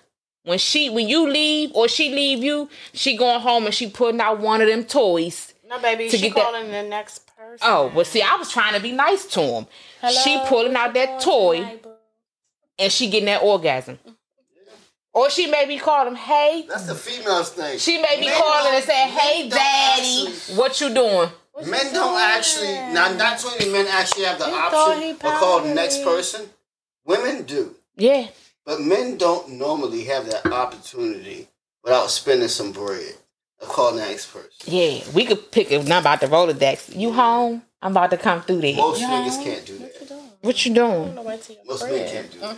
When 0.44 0.58
she, 0.58 0.88
when 0.90 1.08
you 1.08 1.28
leave 1.28 1.72
or 1.74 1.88
she 1.88 2.14
leave 2.14 2.42
you, 2.44 2.70
she 2.92 3.16
going 3.16 3.40
home 3.40 3.66
and 3.66 3.74
she 3.74 3.90
putting 3.90 4.20
out 4.20 4.38
one 4.38 4.60
of 4.60 4.68
them 4.68 4.84
toys. 4.84 5.52
No, 5.68 5.80
baby, 5.80 6.08
to 6.08 6.16
she 6.16 6.22
get 6.28 6.34
that- 6.36 6.44
calling 6.44 6.70
the 6.70 6.84
next 6.84 7.26
person. 7.36 7.58
Oh, 7.62 7.90
well, 7.94 8.04
see, 8.04 8.22
I 8.22 8.36
was 8.36 8.50
trying 8.52 8.74
to 8.74 8.80
be 8.80 8.92
nice 8.92 9.26
to 9.26 9.40
him. 9.40 9.66
she 10.22 10.38
pulling 10.46 10.76
out 10.76 10.94
that 10.94 11.20
toy 11.20 11.56
tonight, 11.56 11.84
and 12.78 12.92
she 12.92 13.10
getting 13.10 13.26
that 13.26 13.42
orgasm. 13.42 13.98
Or 15.12 15.30
she 15.30 15.46
may 15.50 15.66
be 15.66 15.78
calling 15.78 16.08
him, 16.08 16.14
hey. 16.14 16.66
That's 16.68 16.86
the 16.86 16.94
female's 16.94 17.50
thing. 17.50 17.78
She 17.78 17.98
may 18.00 18.20
be 18.20 18.26
Men 18.26 18.38
calling 18.40 18.74
and 18.74 18.86
don't- 18.86 18.86
saying, 18.86 19.08
hey, 19.08 19.48
daddy, 19.48 20.26
actually- 20.28 20.56
what 20.56 20.80
you 20.80 20.94
doing? 20.94 21.30
Men 21.66 21.92
don't 21.94 22.20
actually, 22.20 22.74
not, 22.92 23.16
not 23.16 23.38
too 23.40 23.48
many 23.58 23.72
men 23.72 23.86
actually 23.88 24.24
have 24.26 24.38
the 24.38 24.44
You 24.44 24.52
he 24.52 24.58
option 24.60 25.10
of 25.12 25.20
call 25.40 25.60
the 25.62 25.72
next 25.74 26.04
person. 26.04 26.48
Women 27.06 27.44
do. 27.44 27.74
Yeah. 27.96 28.28
But 28.66 28.80
men 28.80 29.16
don't 29.16 29.52
normally 29.52 30.04
have 30.04 30.26
that 30.26 30.44
opportunity 30.52 31.46
without 31.84 32.10
spending 32.10 32.48
some 32.48 32.72
bread 32.72 33.14
of 33.62 33.68
calling 33.68 33.96
the 33.96 34.02
next 34.02 34.32
person. 34.32 34.50
Yeah, 34.66 35.04
we 35.14 35.24
could 35.24 35.52
pick 35.52 35.70
a 35.70 35.82
number 35.84 36.08
out 36.08 36.20
the 36.20 36.26
Rolodex. 36.26 36.94
You 36.98 37.12
home? 37.12 37.62
I'm 37.80 37.92
about 37.92 38.10
to 38.10 38.16
come 38.16 38.42
through 38.42 38.60
there. 38.62 38.74
Most 38.74 39.00
Yeah. 39.00 39.10
niggas 39.10 39.42
can't 39.44 39.64
do 39.64 39.74
What 39.74 39.80
you 39.94 39.98
that. 40.00 40.08
doing? 40.08 40.30
What 40.40 40.66
you 40.66 40.74
doing? 40.74 41.04
gonna 41.14 41.22
wait 41.22 41.42
till 41.42 41.54
your 41.56 41.64
Most 41.64 41.82
men 41.84 42.10
can't 42.10 42.32
do 42.32 42.38
that. 42.40 42.56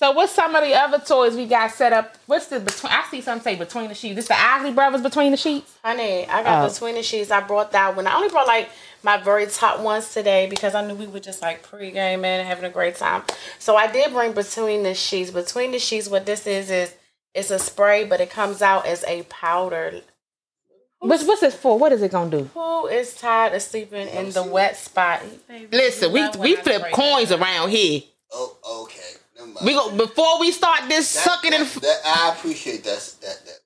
So 0.00 0.12
what's 0.12 0.32
some 0.32 0.54
of 0.54 0.64
the 0.64 0.72
other 0.72 0.98
toys 0.98 1.36
we 1.36 1.44
got 1.44 1.72
set 1.72 1.92
up? 1.92 2.16
What's 2.24 2.46
the 2.46 2.58
between? 2.58 2.90
I 2.90 3.04
see 3.10 3.20
some 3.20 3.38
say 3.40 3.56
between 3.56 3.88
the 3.88 3.94
sheets. 3.94 4.16
This 4.16 4.28
the 4.28 4.40
Isley 4.40 4.72
Brothers 4.72 5.02
between 5.02 5.30
the 5.30 5.36
sheets. 5.36 5.76
Honey, 5.84 6.26
I 6.26 6.42
got 6.42 6.64
Oh. 6.64 6.72
between 6.72 6.94
the 6.94 7.02
sheets. 7.02 7.30
I 7.30 7.40
brought 7.40 7.72
that 7.72 7.94
one. 7.94 8.06
I 8.06 8.16
only 8.16 8.30
brought 8.30 8.46
like 8.46 8.70
my 9.02 9.18
very 9.18 9.46
top 9.46 9.80
ones 9.80 10.10
today 10.14 10.46
because 10.46 10.74
I 10.74 10.86
knew 10.86 10.94
we 10.94 11.06
were 11.06 11.20
just 11.20 11.42
like 11.42 11.62
pre-gaming 11.62 12.24
and 12.24 12.48
having 12.48 12.64
a 12.64 12.70
great 12.70 12.96
time. 12.96 13.24
So 13.58 13.76
I 13.76 13.92
did 13.92 14.14
bring 14.14 14.32
between 14.32 14.84
the 14.84 14.94
sheets. 14.94 15.30
Between 15.30 15.70
the 15.72 15.78
sheets, 15.78 16.08
what 16.08 16.24
this 16.24 16.46
is 16.46 16.70
is 16.70 16.94
it's 17.34 17.50
a 17.50 17.58
spray, 17.58 18.04
but 18.04 18.22
it 18.22 18.30
comes 18.30 18.62
out 18.62 18.86
as 18.86 19.04
a 19.04 19.24
powder. 19.24 20.00
What's 21.00 21.24
what's 21.24 21.42
this 21.42 21.54
for? 21.54 21.78
What 21.78 21.92
is 21.92 22.00
it 22.00 22.10
gonna 22.10 22.30
do? 22.30 22.50
Who 22.54 22.86
is 22.86 23.12
tired 23.14 23.52
of 23.54 23.60
sleeping 23.60 24.08
in 24.08 24.30
the 24.30 24.44
wet 24.44 24.78
spot? 24.78 25.20
Listen, 25.70 26.10
we 26.10 26.26
we 26.38 26.56
flip 26.56 26.90
coins 26.90 27.32
around 27.32 27.68
here. 27.68 28.00
Oh, 28.32 28.56
okay. 28.84 29.19
Never 29.40 29.52
mind. 29.52 29.66
We 29.66 29.72
go 29.74 29.96
before 29.96 30.38
we 30.40 30.52
start 30.52 30.88
this 30.88 31.12
That- 31.14 31.24
sucking 31.24 31.54
and. 31.54 31.66
that, 31.66 31.82
that- 31.82 32.00
I 32.06 32.34
appreciate 32.36 32.84
that. 32.84 33.14
That 33.22 33.38
that. 33.46 33.56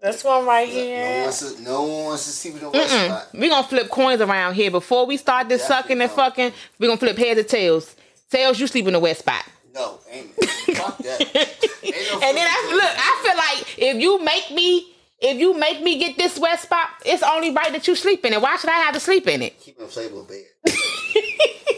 This 0.00 0.22
one 0.22 0.46
right 0.46 0.68
No 0.68 0.74
one 0.76 0.84
here. 0.84 1.22
wants 1.22 1.38
to. 1.56 1.62
No 1.62 1.82
one 1.82 2.04
wants 2.04 2.24
to 2.26 2.30
see 2.30 2.50
me 2.50 2.56
in 2.56 2.60
the 2.62 2.70
west 2.70 2.92
spot. 2.92 3.28
We 3.34 3.48
gonna 3.48 3.66
flip 3.66 3.88
coins 3.90 4.20
around 4.20 4.54
here 4.54 4.70
before 4.70 5.06
we 5.06 5.16
start 5.16 5.48
this 5.48 5.62
Definitely 5.62 5.82
sucking 5.82 6.02
and 6.02 6.10
fucking. 6.12 6.52
we're 6.78 6.86
gonna 6.88 6.98
flip 6.98 7.16
heads 7.18 7.40
or 7.40 7.42
tails. 7.42 7.96
Tails, 8.30 8.60
you 8.60 8.66
sleep 8.68 8.86
in 8.86 8.92
the 8.92 9.00
wet 9.00 9.16
spot. 9.16 9.44
No, 9.74 9.98
ain't. 10.10 10.32
Fuck 10.76 10.98
that. 10.98 11.20
Ain't 11.82 11.94
no 12.12 12.20
And 12.20 12.36
then 12.36 12.46
I 12.48 12.70
look, 12.72 12.84
I 12.84 13.22
feel 13.24 13.36
like 13.36 13.78
if 13.78 14.02
you 14.02 14.22
make 14.24 14.50
me, 14.52 14.92
if 15.20 15.38
you 15.38 15.54
make 15.58 15.82
me 15.82 15.98
get 15.98 16.16
this 16.16 16.38
wet 16.38 16.60
spot, 16.60 16.88
it's 17.04 17.22
only 17.22 17.50
right 17.52 17.72
that 17.72 17.86
you 17.88 17.94
sleep 17.96 18.24
in 18.24 18.32
it. 18.34 18.40
Why 18.42 18.56
should 18.56 18.70
I 18.70 18.78
have 18.80 18.94
to 18.94 19.00
sleep 19.00 19.26
in 19.28 19.42
it? 19.42 19.58
keep 19.60 19.78
in 19.78 19.84
a 19.84 19.88
Playboy 19.88 20.22
bed. 20.24 20.44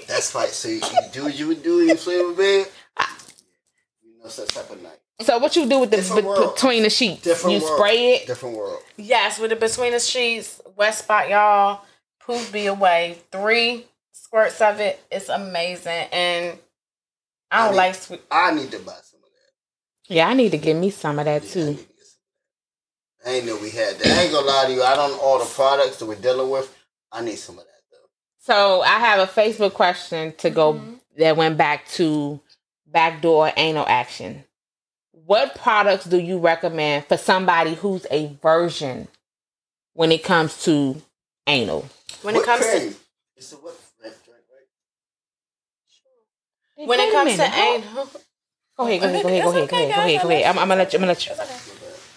That's 0.09 0.35
right. 0.35 0.49
So 0.49 0.69
you, 0.69 0.77
you 0.77 0.83
do 1.13 1.23
what 1.25 1.39
you 1.39 1.47
would 1.49 1.63
do 1.63 1.81
in 1.81 1.89
your 1.89 1.97
Playboy 1.97 2.35
bed. 2.37 2.67
You 4.21 4.25
know 4.25 4.31
such 4.31 4.49
type 4.55 4.69
of 4.71 4.83
night. 4.83 4.99
So 5.23 5.39
what 5.39 5.57
you 5.57 5.67
do 5.67 5.79
with 5.81 5.91
the 5.91 5.97
Different 5.97 6.23
be- 6.23 6.29
world. 6.29 6.55
between 6.55 6.83
the 6.83 6.91
sheets? 6.91 7.23
Different 7.23 7.57
you 7.57 7.63
world. 7.65 7.79
spray 7.79 8.15
it. 8.17 8.27
Different 8.27 8.55
world. 8.57 8.83
Yes, 8.99 9.39
with 9.39 9.49
the 9.51 9.57
between 9.57 9.93
the 9.93 9.99
sheets, 9.99 10.61
wet 10.77 10.95
spot, 10.95 11.29
y'all. 11.31 11.83
Poof 12.21 12.53
be 12.53 12.67
away. 12.67 13.19
Three 13.33 13.87
squirts 14.13 14.61
of 14.61 14.79
it. 14.79 15.03
It's 15.11 15.31
amazing. 15.31 16.07
And 16.13 16.59
I 17.51 17.65
don't 17.67 17.75
I 17.75 17.77
like 17.77 17.93
need- 17.95 18.01
sweet. 18.03 18.23
I 18.31 18.53
need 18.55 18.71
to 18.73 18.79
buy 18.79 18.93
some 19.03 19.21
of 19.21 19.31
that. 19.31 20.15
Yeah, 20.15 20.29
I 20.29 20.35
need 20.35 20.51
to 20.51 20.59
give 20.59 20.77
me 20.77 20.91
some 20.91 21.19
of 21.19 21.25
that 21.25 21.43
Yeah, 21.45 21.51
too. 21.51 21.65
need 21.71 21.79
to 21.79 21.83
get 21.85 21.89
some 22.07 22.21
of 23.19 23.25
that. 23.25 23.31
I 23.31 23.35
ain't 23.37 23.47
know 23.47 23.57
we 23.57 23.71
had 23.71 23.97
that. 23.99 24.07
I 24.07 24.23
ain't 24.23 24.33
gonna 24.33 24.47
lie 24.47 24.67
to 24.67 24.73
you. 24.75 24.83
I 24.83 24.95
don't 24.97 25.13
know 25.13 25.21
all 25.21 25.39
the 25.39 25.47
products 25.47 25.97
that 25.99 26.07
we're 26.07 26.15
dealing 26.15 26.51
with. 26.51 26.75
I 27.11 27.23
need 27.23 27.37
some 27.37 27.59
of 27.59 27.65
that 27.65 27.83
though. 27.91 28.09
So 28.39 28.83
I 28.83 28.99
have 28.99 29.19
a 29.29 29.31
Facebook 29.33 29.73
question 29.73 30.35
to 30.39 30.51
go 30.51 30.75
Mm-hmm. 30.75 30.95
that 31.19 31.37
went 31.37 31.57
back 31.59 31.89
to 31.93 32.41
backdoor 32.93 33.53
anal 33.57 33.87
action. 33.89 34.45
What 35.13 35.55
products 35.55 36.05
do 36.05 36.19
you 36.19 36.39
recommend 36.39 37.07
for 37.07 37.17
somebody 37.17 37.75
who's 37.75 38.07
a 38.11 38.37
virgin 38.43 39.09
when 39.95 40.13
it 40.13 40.25
comes 40.25 40.63
to 40.65 41.01
anal? 41.47 41.89
When 42.23 42.35
it 42.35 42.39
Whipped 42.39 42.49
comes 42.49 42.65
to. 42.67 42.95
It's 43.37 43.53
a 43.53 43.57
whip 43.57 43.75
drink, 44.01 44.17
right? 46.77 46.89
when 46.89 47.01
it 47.01 47.13
comes 47.13 47.37
to 47.37 47.45
anal, 47.45 48.11
Go 48.81 48.87
ahead, 48.87 49.01
go 49.01 49.09
ahead, 49.09 49.23
go 49.23 49.29
ahead, 49.29 49.45
go 49.45 49.51
ahead, 49.51 49.69
go 49.69 49.77
ahead, 49.77 49.95
go 49.95 50.01
ahead, 50.01 50.23
go 50.23 50.31
ahead. 50.31 50.45
I'm, 50.45 50.59
I'm 50.59 50.69
gonna 50.69 50.79
let 50.79 50.93
you. 50.95 50.99
I'm 50.99 51.03
gonna 51.03 51.13
let 51.13 51.27
you. 51.27 51.35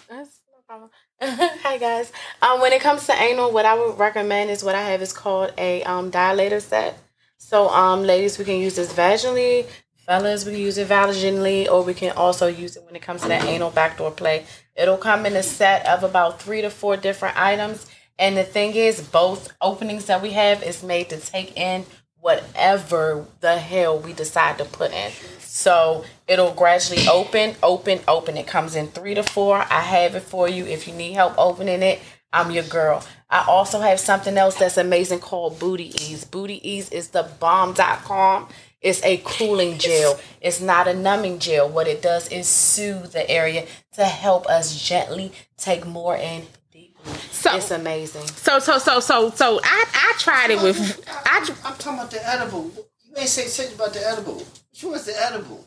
That's 0.08 0.40
no 0.48 0.62
problem. 0.66 0.90
Hi 1.62 1.76
guys. 1.76 2.10
Um, 2.40 2.62
when 2.62 2.72
it 2.72 2.80
comes 2.80 3.04
to 3.06 3.12
anal, 3.12 3.52
what 3.52 3.66
I 3.66 3.74
would 3.74 3.98
recommend 3.98 4.50
is 4.50 4.64
what 4.64 4.74
I 4.74 4.80
have 4.80 5.02
is 5.02 5.12
called 5.12 5.52
a 5.58 5.82
um, 5.82 6.10
dilator 6.10 6.62
set. 6.62 6.98
So, 7.36 7.68
um, 7.68 8.02
ladies, 8.04 8.38
we 8.38 8.46
can 8.46 8.56
use 8.56 8.76
this 8.76 8.94
vaginally. 8.94 9.66
Fellas, 10.06 10.44
we 10.44 10.52
can 10.52 10.60
use 10.60 10.76
it 10.76 10.88
vaginally, 10.88 11.66
or 11.66 11.82
we 11.82 11.94
can 11.94 12.12
also 12.12 12.46
use 12.46 12.76
it 12.76 12.84
when 12.84 12.94
it 12.94 13.00
comes 13.00 13.22
to 13.22 13.28
that 13.28 13.44
anal 13.44 13.70
backdoor 13.70 14.10
play. 14.10 14.44
It'll 14.76 14.98
come 14.98 15.24
in 15.24 15.34
a 15.34 15.42
set 15.42 15.86
of 15.86 16.04
about 16.04 16.42
three 16.42 16.60
to 16.60 16.68
four 16.68 16.96
different 16.98 17.38
items. 17.38 17.86
And 18.18 18.36
the 18.36 18.44
thing 18.44 18.74
is, 18.74 19.00
both 19.00 19.52
openings 19.62 20.04
that 20.06 20.20
we 20.20 20.32
have 20.32 20.62
is 20.62 20.82
made 20.82 21.08
to 21.08 21.18
take 21.18 21.56
in 21.56 21.86
whatever 22.20 23.26
the 23.40 23.58
hell 23.58 23.98
we 23.98 24.12
decide 24.12 24.58
to 24.58 24.64
put 24.64 24.92
in. 24.92 25.10
So 25.40 26.04
it'll 26.28 26.52
gradually 26.52 27.08
open, 27.08 27.54
open, 27.62 28.00
open. 28.06 28.36
It 28.36 28.46
comes 28.46 28.74
in 28.74 28.88
three 28.88 29.14
to 29.14 29.22
four. 29.22 29.58
I 29.58 29.80
have 29.80 30.14
it 30.14 30.22
for 30.22 30.48
you. 30.48 30.64
If 30.64 30.86
you 30.86 30.94
need 30.94 31.12
help 31.12 31.34
opening 31.38 31.82
it, 31.82 32.00
I'm 32.32 32.50
your 32.50 32.64
girl. 32.64 33.04
I 33.30 33.44
also 33.46 33.80
have 33.80 34.00
something 34.00 34.36
else 34.36 34.56
that's 34.56 34.76
amazing 34.76 35.20
called 35.20 35.58
Booty 35.58 35.94
Ease. 36.02 36.24
Booty 36.24 36.66
Ease 36.68 36.90
is 36.90 37.08
the 37.08 37.30
bomb.com. 37.40 38.48
It's 38.84 39.02
a 39.02 39.16
cooling 39.24 39.78
gel. 39.78 40.20
It's 40.42 40.60
not 40.60 40.86
a 40.86 40.92
numbing 40.94 41.38
gel. 41.38 41.68
What 41.68 41.88
it 41.88 42.02
does 42.02 42.28
is 42.30 42.46
soothe 42.46 43.12
the 43.12 43.28
area 43.30 43.66
to 43.94 44.04
help 44.04 44.46
us 44.46 44.78
gently 44.80 45.32
take 45.56 45.86
more 45.86 46.14
in 46.16 46.46
deeply. 46.70 47.14
So- 47.30 47.56
it's 47.56 47.70
amazing. 47.70 48.26
So 48.26 48.58
so 48.58 48.78
so 48.78 49.00
so 49.00 49.30
so 49.30 49.58
I 49.64 49.84
I 49.94 50.14
tried 50.18 50.50
it 50.50 50.60
with 50.62 50.78
I. 51.24 51.44
tr- 51.44 51.52
I'm 51.64 51.74
talking 51.76 51.98
about 51.98 52.10
the 52.10 52.28
edible. 52.28 52.70
You 53.08 53.14
ain't 53.16 53.28
say 53.28 53.48
shit 53.48 53.74
about 53.74 53.94
the 53.94 54.06
edible. 54.06 54.34
Which 54.70 54.84
one's 54.84 55.06
the 55.06 55.18
edible? 55.18 55.64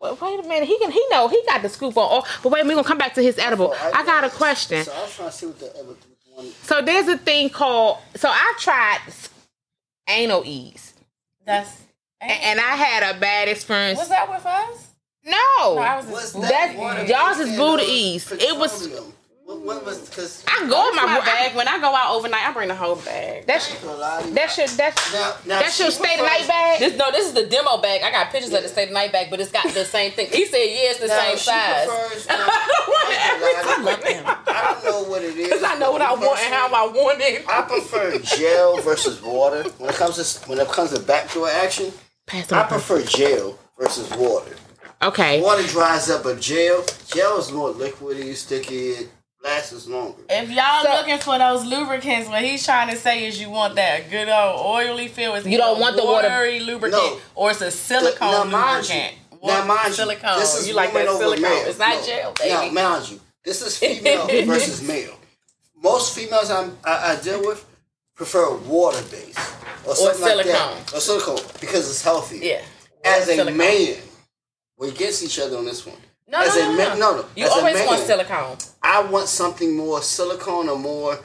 Well, 0.00 0.16
wait 0.22 0.38
a 0.38 0.42
minute. 0.48 0.68
He 0.68 0.78
can. 0.78 0.92
He 0.92 1.04
know. 1.10 1.26
He 1.26 1.42
got 1.44 1.60
the 1.62 1.68
scoop 1.68 1.96
on. 1.96 2.08
Oh, 2.22 2.38
but 2.44 2.52
wait, 2.52 2.64
we 2.64 2.70
gonna 2.74 2.84
come 2.86 2.98
back 2.98 3.14
to 3.14 3.22
his 3.22 3.36
edible. 3.36 3.74
Oh, 3.76 3.90
I 3.92 4.04
got 4.06 4.22
a 4.22 4.30
question. 4.30 4.84
So 4.84 4.92
I 4.92 5.02
was 5.02 5.14
trying 5.16 5.28
to 5.30 5.34
see 5.34 5.46
what 5.46 5.58
the 5.58 5.66
what 5.66 6.00
the 6.00 6.06
one. 6.34 6.46
So 6.62 6.82
there's 6.82 7.08
a 7.08 7.18
thing 7.18 7.50
called. 7.50 7.98
So 8.14 8.28
I 8.28 8.54
tried 8.60 9.00
anal 10.08 10.42
ease, 10.46 10.94
That's 11.44 11.68
A- 11.70 11.87
and 12.20 12.60
I 12.60 12.74
had 12.76 13.16
a 13.16 13.18
bad 13.20 13.48
experience. 13.48 13.98
was 13.98 14.08
that 14.08 14.28
with 14.30 14.44
us? 14.44 14.86
No, 15.24 15.36
No, 15.74 15.78
I 15.78 15.96
was 15.96 16.06
What's 16.06 16.32
That- 16.32 16.74
y'all's 17.08 17.38
those 17.38 17.48
is 17.48 17.56
booty 17.58 17.82
those 17.84 17.90
ease. 17.90 18.32
It 18.32 18.56
was- 18.56 18.88
What, 19.44 19.60
what 19.62 19.84
was 19.86 19.98
because 20.10 20.44
I 20.46 20.66
go 20.68 20.90
in 20.90 20.96
my, 20.96 21.06
my 21.06 21.16
room. 21.16 21.24
bag. 21.24 21.54
When 21.56 21.66
I 21.68 21.78
go 21.78 21.94
out 21.94 22.14
overnight, 22.14 22.46
I 22.46 22.52
bring 22.52 22.68
the 22.68 22.74
whole 22.74 22.96
bag. 22.96 23.46
That's 23.46 23.66
that's 24.34 24.58
your 24.58 24.66
that's 24.68 25.12
Now- 25.14 25.34
now 25.46 25.60
that's 25.60 25.78
your 25.80 25.90
she 25.90 25.96
stay 25.96 26.16
the 26.18 26.22
night 26.22 26.46
bag. 26.46 26.80
This 26.80 26.98
no, 26.98 27.10
this 27.10 27.26
is 27.28 27.32
the 27.32 27.46
demo 27.46 27.78
bag. 27.78 28.02
I 28.02 28.10
got 28.10 28.30
pictures 28.30 28.52
of 28.52 28.62
the 28.62 28.68
state 28.68 28.92
night 28.92 29.10
bag, 29.10 29.28
but 29.30 29.40
it's 29.40 29.50
got 29.50 29.66
the 29.72 29.86
same 29.86 30.12
thing. 30.12 30.28
He 30.30 30.44
said, 30.44 30.58
yeah, 30.58 30.90
it's 30.92 31.00
the 31.00 31.06
now, 31.06 31.18
same 31.18 31.36
she 31.38 31.44
size. 31.44 31.86
prefers- 31.88 32.26
now, 32.28 32.46
I 32.46 33.80
love 33.82 34.04
him. 34.04 34.24
I 34.26 34.80
don't 34.82 34.84
know 34.84 35.10
what 35.10 35.22
it 35.22 35.34
is. 35.36 35.48
Cause 35.52 35.62
I 35.62 35.78
know 35.78 35.92
what 35.92 36.02
I 36.02 36.12
want 36.12 36.38
and 36.40 36.52
how 36.54 36.66
I 36.68 36.86
want 36.92 37.20
it. 37.22 37.44
I 37.48 37.62
prefer 37.62 38.18
gel 38.18 38.82
versus 38.82 39.22
water. 39.22 39.62
When 39.78 39.88
it 39.88 39.96
comes 39.96 40.16
to 40.16 40.48
when 40.48 40.58
it 40.58 40.68
comes 40.68 40.92
to 40.92 41.00
backdoor 41.00 41.48
action, 41.48 41.90
Pass 42.28 42.52
I 42.52 42.62
prefer 42.64 43.02
gel 43.02 43.58
versus 43.78 44.10
water. 44.10 44.54
Okay. 45.02 45.40
Water 45.40 45.66
dries 45.66 46.10
up, 46.10 46.22
but 46.24 46.40
gel 46.40 46.84
gel 47.06 47.38
is 47.38 47.50
more 47.52 47.72
liquidy, 47.72 48.34
sticky, 48.34 48.90
it 48.90 49.08
lasts 49.42 49.86
longer. 49.86 50.22
If 50.28 50.50
y'all 50.50 50.82
So- 50.84 50.90
looking 50.94 51.18
for 51.18 51.38
those 51.38 51.64
lubricants, 51.64 52.28
what 52.28 52.42
he's 52.42 52.64
trying 52.64 52.90
to 52.90 52.96
say 52.96 53.26
is 53.26 53.40
you 53.40 53.48
want 53.50 53.76
that 53.76 54.10
good 54.10 54.28
old 54.28 54.66
oily 54.66 55.08
feel. 55.08 55.34
It's 55.36 55.46
You 55.46 55.56
don't 55.58 55.80
want 55.80 55.96
the 55.96 56.04
water- 56.04 56.28
watery 56.28 56.60
lubricant 56.60 57.02
No. 57.02 57.20
or 57.34 57.50
it's 57.52 57.60
a 57.60 57.70
silicone 57.70 58.50
now, 58.50 58.58
mind 58.58 58.82
lubricant. 58.88 59.14
you, 59.42 59.48
now 59.48 59.64
mind 59.64 59.94
silicone. 59.94 60.34
you, 60.34 60.40
this 60.40 60.54
is 60.56 60.68
you 60.68 60.74
like 60.74 60.92
that 60.92 61.06
over 61.08 61.22
silicone? 61.22 61.42
male. 61.42 61.66
It's 61.68 61.78
not 61.78 61.94
No. 62.00 62.06
gel, 62.06 62.34
Now, 62.44 62.70
mind 62.70 63.08
you, 63.10 63.20
this 63.44 63.62
is 63.62 63.78
female 63.78 64.26
versus 64.46 64.82
male. 64.82 65.14
Most 65.80 66.14
females 66.14 66.50
I'm, 66.50 66.76
I, 66.84 67.12
I 67.12 67.16
deal 67.16 67.40
with 67.46 67.64
prefer 68.18 68.54
water 68.58 69.00
based 69.10 69.38
or 69.86 69.94
something 69.94 70.36
like 70.36 70.46
that, 70.46 70.92
or 70.94 71.00
silicone 71.00 71.38
because 71.60 71.88
it's 71.88 72.02
healthy. 72.02 72.40
yeah. 72.42 72.60
As 73.04 73.28
a 73.28 73.36
Silicone. 73.36 73.56
man, 73.56 73.96
we're 74.76 74.88
against 74.90 75.22
each 75.22 75.38
other 75.38 75.56
on 75.56 75.64
this 75.64 75.86
one. 75.86 75.96
No, 76.26 76.40
As 76.40 76.54
no, 76.56 76.62
a 76.62 76.72
no, 76.72 76.76
man, 76.76 76.98
no. 76.98 77.10
no, 77.12 77.16
no. 77.22 77.24
You 77.36 77.44
As 77.46 77.52
always 77.52 77.74
man, 77.74 77.86
want 77.86 78.00
silicone. 78.02 78.56
I 78.82 79.02
want 79.04 79.28
something 79.28 79.74
more 79.76 80.02
silicone 80.02 80.68
or 80.68 80.76
more. 80.78 81.18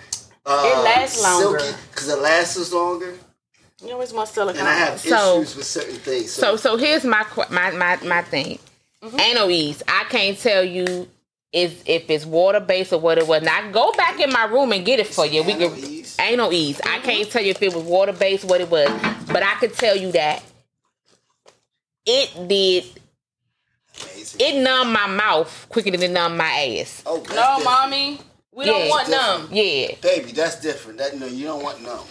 Uh, 0.46 0.64
It 0.66 0.84
lasts 0.84 1.22
longer. 1.22 1.60
because 1.92 2.08
it 2.10 2.20
lasts 2.20 2.72
longer, 2.72 3.18
You 3.84 3.92
always 3.94 4.14
want 4.14 4.30
silicone. 4.30 4.60
and 4.60 4.68
I 4.70 4.76
have 4.76 5.00
So- 5.02 5.42
issues 5.42 5.56
with 5.58 5.66
certain 5.66 5.96
things. 5.96 6.32
So 6.32 6.56
so 6.58 6.78
here's 6.78 7.04
my 7.04 7.26
my 7.50 7.72
my 7.72 7.98
my 8.04 8.22
thing. 8.22 8.60
Mm-hmm. 9.04 9.20
Anal 9.20 9.50
ease. 9.52 9.82
I 9.88 10.06
can't 10.10 10.40
tell 10.40 10.64
you 10.64 11.10
if 11.54 11.88
if 11.88 12.10
it's 12.10 12.26
water 12.26 12.60
based 12.60 12.92
or 12.94 13.00
what 13.00 13.18
it 13.18 13.28
was. 13.28 13.44
Now 13.44 13.70
go 13.72 13.92
back 13.94 14.20
in 14.20 14.32
my 14.32 14.46
room 14.46 14.72
and 14.74 14.84
get 14.86 15.00
it 15.00 15.08
for 15.08 15.26
you. 15.26 15.44
We 15.44 15.54
Anal 15.54 15.70
can 15.70 15.80
ease? 15.80 16.18
anal 16.20 16.52
ease. 16.54 16.82
I 16.84 16.98
Mm-hmm. 16.98 17.06
can't 17.06 17.30
tell 17.32 17.44
you 17.44 17.52
if 17.52 17.62
it 17.62 17.74
was 17.74 17.84
water 17.84 18.12
based 18.14 18.44
what 18.46 18.60
it 18.62 18.70
was, 18.70 18.90
but 19.28 19.44
I 19.44 19.56
could 19.56 19.74
tell 19.74 19.96
you 19.96 20.12
that 20.14 20.44
it 22.06 22.48
did. 22.48 22.86
Amazing. 24.02 24.40
It 24.42 24.64
numbed 24.64 24.92
my 24.92 25.08
mouth 25.08 25.68
quicker 25.70 25.92
than 25.92 26.02
it 26.04 26.12
numbed 26.12 26.38
my 26.38 26.50
ass. 26.80 27.04
oh, 27.06 27.18
no, 27.18 27.22
different. 27.22 27.64
mommy. 27.64 28.20
We 28.52 28.66
Yeah. 28.66 28.72
don't 28.72 28.90
want 28.90 29.10
numb. 29.10 29.50
Yeah. 29.52 29.96
baby. 30.02 30.32
That's 30.32 30.60
different. 30.60 30.98
That 31.00 31.18
no, 31.20 31.28
you 31.28 31.46
don't 31.46 31.64
want 31.64 31.82
numb. 31.82 32.06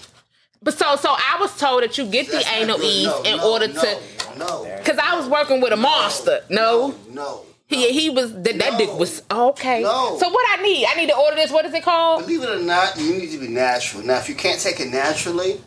But 0.62 0.78
so 0.78 0.94
so 0.96 1.10
I 1.10 1.38
was 1.40 1.56
told 1.58 1.82
that 1.82 1.98
you 1.98 2.06
get 2.06 2.26
the 2.26 2.34
That's 2.34 2.46
not 2.46 2.54
anal 2.54 2.76
good. 2.78 2.86
ease 2.86 3.06
No, 3.06 3.22
in 3.22 3.36
no, 3.38 3.50
order 3.52 3.68
no, 3.68 3.80
to 3.82 3.98
no. 4.38 4.74
because 4.78 4.98
I 4.98 5.16
was 5.16 5.28
working 5.28 5.60
with 5.60 5.72
a 5.72 5.76
monster. 5.76 6.40
No. 6.48 6.94
no. 7.10 7.44
He 7.72 7.90
he 8.00 8.10
was 8.10 8.32
that, 8.32 8.58
that 8.58 8.72
No. 8.72 8.78
dick 8.78 8.92
was 8.98 9.22
okay. 9.30 9.82
No. 9.82 10.18
So 10.18 10.28
what 10.28 10.46
I 10.58 10.62
need? 10.62 10.86
I 10.86 10.94
need 10.94 11.08
to 11.08 11.16
order 11.16 11.36
this. 11.36 11.50
What 11.50 11.64
is 11.64 11.72
it 11.74 11.82
called? 11.82 12.22
Believe 12.26 12.42
it 12.42 12.50
or 12.50 12.58
not, 12.62 12.98
you 12.98 13.14
need 13.18 13.30
to 13.30 13.38
be 13.38 13.48
natural. 13.48 14.02
Now, 14.04 14.18
if 14.18 14.28
you 14.28 14.34
can't 14.34 14.60
take 14.60 14.78
it 14.80 14.90
naturally, 14.90 15.60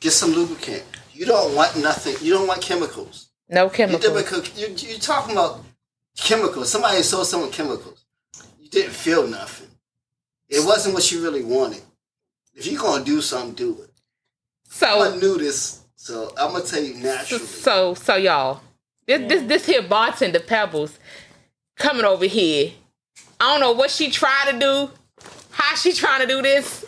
get 0.00 0.12
some 0.12 0.32
lubricant. 0.32 0.82
You 1.12 1.26
don't 1.26 1.54
want 1.54 1.76
nothing. 1.76 2.16
You 2.20 2.34
don't 2.34 2.46
want 2.46 2.60
chemicals. 2.60 3.28
No 3.48 3.64
You 3.64 3.70
chemicals. 3.70 4.50
you 4.58 4.68
you 4.92 4.98
talking 4.98 5.32
about 5.32 5.60
chemicals. 6.16 6.70
Somebody 6.70 7.02
saw 7.02 7.22
someone 7.22 7.50
chemicals. 7.50 8.04
You 8.60 8.68
didn't 8.68 8.92
feel 8.92 9.26
nothing. 9.26 9.68
It 10.48 10.64
wasn't 10.64 10.94
what 10.94 11.10
you 11.12 11.22
really 11.22 11.44
wanted. 11.44 11.82
If 12.54 12.66
you're 12.66 12.80
gonna 12.80 13.04
do 13.04 13.20
something, 13.20 13.54
do 13.54 13.80
it. 13.82 13.90
So 14.68 14.86
I 15.02 15.16
knew 15.16 15.38
this, 15.38 15.80
so 15.94 16.32
I'm 16.36 16.52
gonna 16.52 16.64
tell 16.64 16.82
you 16.82 16.94
naturally. 16.94 17.44
so 17.44 17.94
so 17.94 18.16
y'all. 18.16 18.60
This 19.06 19.28
this 19.28 19.42
this 19.44 19.66
here 19.66 19.82
bartender 19.82 20.40
Pebbles 20.40 20.98
coming 21.76 22.04
over 22.04 22.24
here. 22.24 22.72
I 23.40 23.52
don't 23.52 23.60
know 23.60 23.72
what 23.72 23.90
she 23.90 24.10
trying 24.10 24.52
to 24.54 24.58
do, 24.58 24.90
how 25.50 25.74
she 25.76 25.92
trying 25.92 26.22
to 26.22 26.26
do 26.26 26.42
this, 26.42 26.84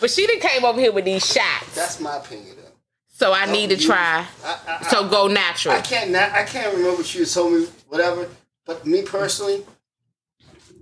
but 0.00 0.10
she 0.10 0.26
done 0.26 0.40
came 0.40 0.64
over 0.64 0.80
here 0.80 0.92
with 0.92 1.04
these 1.04 1.24
shots. 1.24 1.74
That's 1.74 2.00
my 2.00 2.16
opinion. 2.16 2.56
Though. 2.56 2.62
So 3.08 3.32
I 3.32 3.46
need 3.46 3.70
to 3.70 3.76
you- 3.76 3.86
try. 3.86 4.26
I, 4.44 4.58
I, 4.80 4.88
So 4.88 5.08
go 5.08 5.26
natural. 5.28 5.74
I 5.74 5.80
can't 5.80 6.10
na- 6.10 6.30
I 6.32 6.44
can't 6.44 6.74
remember 6.74 6.96
what 6.98 7.14
you 7.14 7.24
told 7.26 7.52
me, 7.52 7.66
whatever. 7.88 8.28
But 8.64 8.84
me 8.84 9.02
personally, 9.02 9.64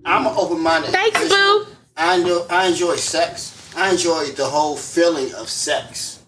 I'm 0.05 0.27
an 0.27 0.33
open 0.37 0.61
minded. 0.61 0.91
Thanks, 0.91 1.29
boo. 1.29 1.67
I 1.97 2.17
enjoy 2.17 2.47
I 2.49 2.67
enjoy 2.69 2.97
sex. 2.97 3.51
I 3.77 3.91
enjoy 3.91 4.27
the 4.27 4.47
whole 4.47 4.77
feeling 4.77 5.35
of 5.35 5.49
sex, 5.51 6.21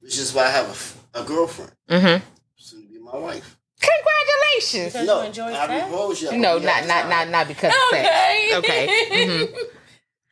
which 0.00 0.18
is 0.18 0.34
why 0.34 0.44
I 0.46 0.50
have 0.50 0.96
a 1.14 1.22
girlfriend, 1.24 1.72
Mm-hmm. 1.88 2.24
soon 2.56 2.82
to 2.82 2.88
be 2.92 2.98
my 2.98 3.16
wife. 3.16 3.56
Congratulations. 3.80 4.92
Because 4.92 5.06
No, 5.06 5.20
you 5.20 5.26
enjoy 5.26 5.52
I 5.54 5.66
sex? 5.66 6.22
You 6.32 6.38
no, 6.38 6.58
not 6.58 6.86
not 6.86 7.08
not 7.08 7.28
not 7.28 7.48
because 7.48 7.72
of 7.72 7.80
sex. 7.90 8.08
Okay. 8.56 8.56
Okay. 8.56 8.86
hmm 9.26 9.44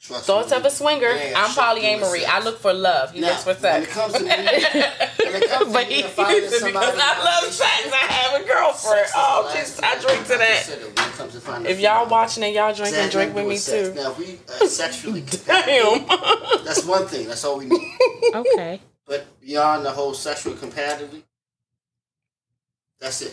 Trust 0.00 0.26
Thoughts 0.26 0.50
me. 0.52 0.56
of 0.56 0.64
a 0.64 0.70
swinger. 0.70 1.08
Yeah, 1.10 1.34
I'm 1.36 1.50
shit, 1.50 1.82
doing 1.82 1.98
polyamory. 2.00 2.24
I 2.24 2.38
look 2.42 2.60
for 2.60 2.72
love. 2.72 3.10
He 3.12 3.20
Now, 3.20 3.28
looks 3.30 3.42
for 3.44 3.54
when 3.54 3.82
it 3.82 3.88
comes 3.90 4.12
to 4.14 4.20
me, 4.20 4.28
when 4.28 4.38
it 4.38 5.50
comes 5.50 5.72
But 5.72 5.82
to 5.82 5.88
me 5.88 5.94
he- 5.96 6.02
and 6.02 6.10
finding 6.12 6.44
because 6.44 6.62
I 6.98 7.24
love 7.24 7.52
sex. 7.52 7.88
I 7.92 7.96
have 7.96 8.40
a 8.40 8.44
girlfriend. 8.46 9.06
Oh, 9.16 9.50
just 9.54 9.82
I 9.84 9.98
drink 9.98 10.22
to 10.28 10.38
that. 10.38 10.66
when 10.68 10.88
it 10.90 10.96
comes 10.96 11.32
to 11.32 11.70
If 11.70 11.80
y'all 11.80 12.04
female. 12.04 12.10
watching 12.10 12.44
and 12.44 12.54
y'all 12.54 12.72
drinking, 12.72 12.94
Sex 12.94 13.12
drink 13.12 13.28
ain't 13.30 13.34
with 13.36 13.48
me 13.48 13.56
sex. 13.56 13.88
too. 13.88 13.94
Now, 13.96 14.12
we 14.12 14.38
uh, 14.48 14.66
sexually, 14.68 15.22
Damn. 15.22 16.06
that's 16.64 16.84
one 16.86 17.06
thing. 17.08 17.26
That's 17.26 17.44
all 17.44 17.58
we 17.58 17.66
need. 17.66 17.92
Okay. 18.34 18.80
But 19.04 19.26
beyond 19.40 19.84
the 19.84 19.90
whole 19.90 20.14
sexual 20.14 20.54
compatibility, 20.54 21.24
that's 23.00 23.22
it. 23.22 23.32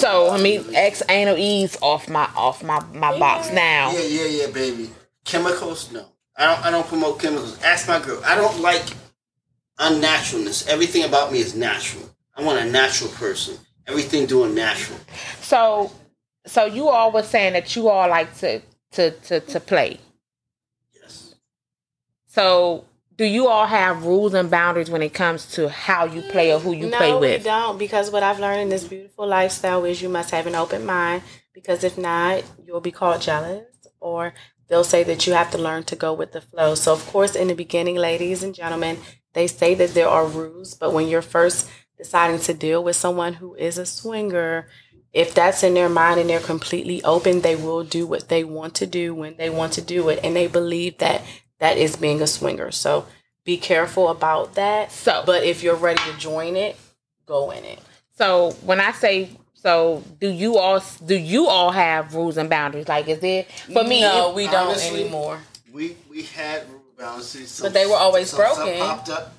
So 0.00 0.28
I 0.28 0.34
I'm 0.36 0.42
mean, 0.42 0.62
really- 0.62 0.76
X 0.76 1.02
anal 1.08 1.36
ease 1.36 1.76
off 1.80 2.08
my 2.08 2.28
off 2.36 2.62
my 2.62 2.80
my 2.92 3.18
box 3.18 3.50
now. 3.50 3.92
Yeah, 3.92 4.00
yeah, 4.00 4.24
yeah, 4.26 4.46
baby. 4.48 4.90
Chemicals? 5.24 5.90
No, 5.92 6.06
I 6.36 6.46
don't. 6.46 6.66
I 6.66 6.70
don't 6.70 6.86
promote 6.86 7.20
chemicals. 7.20 7.62
Ask 7.62 7.88
my 7.88 7.98
girl. 8.00 8.20
I 8.24 8.34
don't 8.34 8.60
like 8.60 8.84
unnaturalness. 9.78 10.68
Everything 10.68 11.04
about 11.04 11.32
me 11.32 11.38
is 11.38 11.54
natural. 11.54 12.08
I 12.36 12.42
want 12.42 12.58
a 12.60 12.64
natural 12.70 13.10
person. 13.10 13.56
Everything 13.86 14.26
doing 14.26 14.54
natural. 14.54 14.98
So 15.40 15.92
so 16.46 16.64
you 16.66 16.88
all 16.88 17.10
were 17.12 17.22
saying 17.22 17.52
that 17.54 17.74
you 17.76 17.88
all 17.88 18.08
like 18.08 18.34
to 18.38 18.60
to 18.92 19.10
to 19.10 19.40
to 19.40 19.60
play. 19.60 19.98
Yes. 21.00 21.34
So 22.26 22.84
do 23.16 23.24
you 23.24 23.46
all 23.48 23.66
have 23.66 24.04
rules 24.04 24.34
and 24.34 24.50
boundaries 24.50 24.90
when 24.90 25.02
it 25.02 25.14
comes 25.14 25.46
to 25.52 25.68
how 25.68 26.04
you 26.04 26.22
play 26.22 26.52
or 26.52 26.58
who 26.58 26.72
you 26.72 26.88
no, 26.88 26.96
play 26.96 27.12
we 27.12 27.18
with? 27.20 27.44
don't. 27.44 27.78
Because 27.78 28.10
what 28.10 28.22
I've 28.22 28.40
learned 28.40 28.62
in 28.62 28.68
this 28.68 28.84
beautiful 28.84 29.26
lifestyle 29.26 29.84
is 29.84 30.02
you 30.02 30.08
must 30.08 30.30
have 30.30 30.46
an 30.46 30.54
open 30.54 30.84
mind. 30.84 31.22
Because 31.54 31.84
if 31.84 31.96
not, 31.96 32.42
you'll 32.64 32.80
be 32.80 32.90
called 32.90 33.22
jealous, 33.22 33.64
or 34.00 34.34
they'll 34.68 34.82
say 34.82 35.04
that 35.04 35.26
you 35.26 35.34
have 35.34 35.52
to 35.52 35.58
learn 35.58 35.84
to 35.84 35.96
go 35.96 36.12
with 36.12 36.32
the 36.32 36.40
flow. 36.40 36.74
So, 36.74 36.92
of 36.92 37.06
course, 37.06 37.36
in 37.36 37.48
the 37.48 37.54
beginning, 37.54 37.94
ladies 37.94 38.42
and 38.42 38.54
gentlemen, 38.54 38.98
they 39.34 39.46
say 39.46 39.74
that 39.76 39.94
there 39.94 40.08
are 40.08 40.26
rules, 40.26 40.74
but 40.74 40.92
when 40.92 41.06
you're 41.06 41.22
first 41.22 41.70
deciding 41.96 42.40
to 42.40 42.54
deal 42.54 42.82
with 42.82 42.96
someone 42.96 43.34
who 43.34 43.54
is 43.54 43.78
a 43.78 43.86
swinger, 43.86 44.66
if 45.12 45.32
that's 45.32 45.62
in 45.62 45.74
their 45.74 45.88
mind 45.88 46.18
and 46.18 46.28
they're 46.28 46.40
completely 46.40 47.02
open, 47.04 47.42
they 47.42 47.54
will 47.54 47.84
do 47.84 48.04
what 48.04 48.28
they 48.28 48.42
want 48.42 48.74
to 48.74 48.86
do 48.86 49.14
when 49.14 49.36
they 49.36 49.48
want 49.48 49.72
to 49.74 49.80
do 49.80 50.08
it, 50.08 50.18
and 50.24 50.34
they 50.34 50.48
believe 50.48 50.98
that 50.98 51.22
that 51.64 51.78
is 51.78 51.96
being 51.96 52.20
a 52.20 52.26
swinger. 52.26 52.70
So 52.70 53.06
be 53.46 53.56
careful 53.56 54.10
about 54.10 54.54
that. 54.56 54.92
So- 54.92 55.22
but 55.24 55.44
if 55.44 55.62
you're 55.62 55.74
ready 55.76 56.02
to 56.12 56.18
join 56.18 56.56
it, 56.56 56.76
go 57.24 57.50
in 57.52 57.64
it. 57.64 57.78
So 58.18 58.50
when 58.68 58.80
I 58.80 58.92
say 58.92 59.30
so, 59.54 60.02
do 60.20 60.28
you 60.28 60.58
all 60.58 60.82
do 61.06 61.14
you 61.16 61.46
all 61.46 61.70
have 61.70 62.14
rules 62.14 62.36
and 62.36 62.50
boundaries? 62.50 62.86
Like, 62.86 63.08
is 63.08 63.22
it 63.22 63.50
for 63.72 63.82
me? 63.82 64.02
no, 64.02 64.28
it- 64.28 64.34
we 64.34 64.44
don't 64.46 64.68
honestly, 64.68 65.00
anymore. 65.04 65.40
We 65.72 65.96
we 66.10 66.24
had 66.24 66.68
rule 66.70 66.82
balances, 66.98 67.50
some- 67.50 67.64
But 67.64 67.72
they 67.72 67.86
were 67.86 67.96
always 67.96 68.28
some- 68.28 68.40
some 68.40 68.56
broken. 68.66 68.78
popped 68.86 69.08
up. 69.08 69.32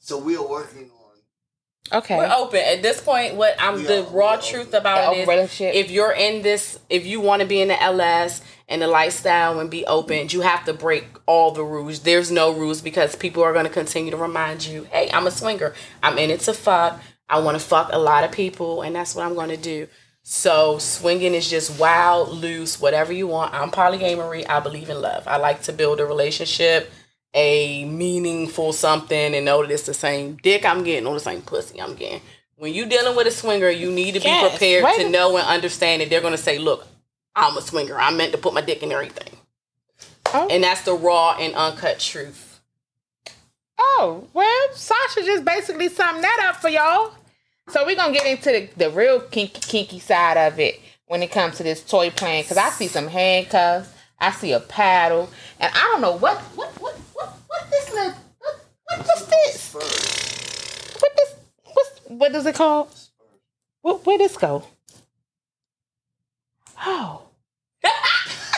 So 0.00 0.16
we 0.16 0.34
are 0.34 0.46
working 0.46 0.84
on. 0.90 0.95
Okay. 1.92 2.16
We're 2.18 2.32
open 2.32 2.60
at 2.60 2.82
this 2.82 3.00
point. 3.00 3.34
What 3.34 3.54
I'm 3.58 3.76
We 3.76 3.82
the 3.84 4.02
raw 4.10 4.36
we 4.36 4.42
truth 4.42 4.74
about 4.74 5.14
The 5.14 5.20
it 5.22 5.28
relationship. 5.28 5.74
is, 5.74 5.84
if 5.84 5.90
you're 5.90 6.12
in 6.12 6.42
this, 6.42 6.78
if 6.90 7.06
you 7.06 7.20
want 7.20 7.42
to 7.42 7.48
be 7.48 7.60
in 7.60 7.68
the 7.68 7.80
LS 7.82 8.42
and 8.68 8.82
the 8.82 8.86
lifestyle 8.86 9.60
and 9.60 9.70
be 9.70 9.84
open, 9.86 10.28
you 10.30 10.40
have 10.40 10.64
to 10.64 10.72
break 10.72 11.06
all 11.26 11.50
the 11.52 11.64
rules. 11.64 12.00
There's 12.00 12.30
no 12.30 12.52
rules 12.52 12.80
because 12.80 13.14
people 13.16 13.42
are 13.42 13.52
going 13.52 13.66
to 13.66 13.72
continue 13.72 14.10
to 14.10 14.16
remind 14.16 14.66
you, 14.66 14.84
"Hey, 14.90 15.10
I'm 15.12 15.26
a 15.26 15.30
swinger. 15.30 15.74
I'm 16.02 16.18
in 16.18 16.30
it 16.30 16.40
to 16.40 16.52
fuck. 16.54 17.00
I 17.28 17.40
want 17.40 17.58
to 17.58 17.64
fuck 17.64 17.90
a 17.92 17.98
lot 17.98 18.24
of 18.24 18.32
people, 18.32 18.82
and 18.82 18.94
that's 18.94 19.14
what 19.14 19.24
I'm 19.26 19.34
going 19.34 19.50
to 19.50 19.56
do." 19.56 19.88
So 20.28 20.78
swinging 20.78 21.34
is 21.34 21.48
just 21.48 21.78
wild, 21.78 22.30
loose, 22.30 22.80
whatever 22.80 23.12
you 23.12 23.28
want. 23.28 23.54
I'm 23.54 23.70
polyamory. 23.70 24.44
I 24.48 24.58
believe 24.58 24.90
in 24.90 25.00
love. 25.00 25.22
I 25.28 25.36
like 25.36 25.62
to 25.62 25.72
build 25.72 26.00
a 26.00 26.04
relationship, 26.04 26.90
a 27.36 27.84
meaningful 27.84 28.72
something, 28.72 29.34
and 29.34 29.44
know 29.44 29.62
that 29.62 29.70
it's 29.70 29.84
the 29.84 29.94
same 29.94 30.36
dick 30.42 30.64
I'm 30.64 30.82
getting 30.82 31.06
or 31.06 31.14
the 31.14 31.20
same 31.20 31.42
pussy 31.42 31.80
I'm 31.80 31.94
getting. 31.94 32.22
When 32.56 32.72
you 32.74 32.86
dealing 32.86 33.14
with 33.14 33.26
a 33.26 33.30
swinger, 33.30 33.68
you 33.70 33.92
need 33.92 34.14
to 34.14 34.20
be 34.20 34.26
Yes, 34.26 34.50
prepared 34.50 34.84
to 34.96 35.08
know 35.10 35.36
and 35.36 35.46
understand 35.46 36.00
that 36.00 36.10
they're 36.10 36.22
gonna 36.22 36.38
say, 36.38 36.58
"Look, 36.58 36.86
I'm 37.36 37.56
a 37.56 37.60
swinger. 37.62 38.00
I 38.00 38.10
meant 38.10 38.32
to 38.32 38.38
put 38.38 38.54
my 38.54 38.62
dick 38.62 38.82
in 38.82 38.90
everything," 38.90 39.36
Oh. 40.32 40.48
and 40.50 40.64
that's 40.64 40.80
the 40.80 40.94
raw 40.94 41.36
and 41.38 41.54
uncut 41.54 42.00
truth. 42.00 42.60
Oh, 43.78 44.26
well, 44.32 44.68
Sasha 44.72 45.22
just 45.22 45.44
basically 45.44 45.90
summed 45.90 46.24
that 46.24 46.46
up 46.48 46.56
for 46.62 46.70
y'all. 46.70 47.12
So 47.68 47.84
we're 47.84 47.96
gonna 47.96 48.14
get 48.14 48.26
into 48.26 48.50
the, 48.50 48.68
the 48.86 48.90
real 48.90 49.20
kinky 49.20 49.60
kinky 49.60 49.98
side 49.98 50.38
of 50.38 50.58
it 50.58 50.80
when 51.06 51.22
it 51.22 51.30
comes 51.30 51.56
to 51.58 51.62
this 51.62 51.82
toy 51.82 52.10
plane. 52.10 52.44
Cause 52.44 52.56
I 52.56 52.70
see 52.70 52.88
some 52.88 53.08
handcuffs, 53.08 53.90
I 54.18 54.30
see 54.32 54.52
a 54.52 54.60
paddle, 54.60 55.30
and 55.60 55.70
I 55.74 55.78
don't 55.92 56.00
know 56.00 56.16
what 56.16 56.38
what 56.56 56.70
what 56.80 56.94
what 57.14 57.28
what 57.48 57.70
this 57.70 57.92
little 57.92 58.12
what, 58.40 58.64
what 58.86 59.06
what's 59.06 59.26
this? 59.26 59.74
What 59.74 61.12
this 61.16 61.34
what's 61.74 62.00
what 62.08 62.34
is 62.34 62.46
it 62.46 62.54
called? 62.54 62.88
What 63.82 64.06
where 64.06 64.18
this 64.18 64.36
go? 64.36 64.64
Oh. 66.84 67.22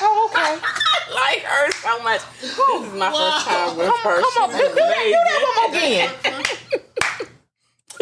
oh, 0.01 0.31
okay. 0.31 0.61
I 0.63 1.15
like 1.15 1.43
her 1.43 1.71
so 1.73 2.03
much. 2.03 2.21
This 2.41 2.53
is 2.53 2.95
my 2.95 3.11
first 3.11 3.47
time 3.47 3.77
with 3.77 3.87
Come, 3.89 3.99
her. 4.01 4.21
come 4.21 4.43
on, 4.45 4.51
do, 4.51 4.59
do 4.59 4.75
that, 4.75 5.05
do 5.05 5.13
that 5.13 5.41
one 5.43 5.57
more 5.57 5.71
again. 5.77 6.11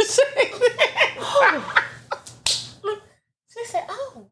she 3.48 3.64
said, 3.64 3.84
"Oh." 3.88 4.26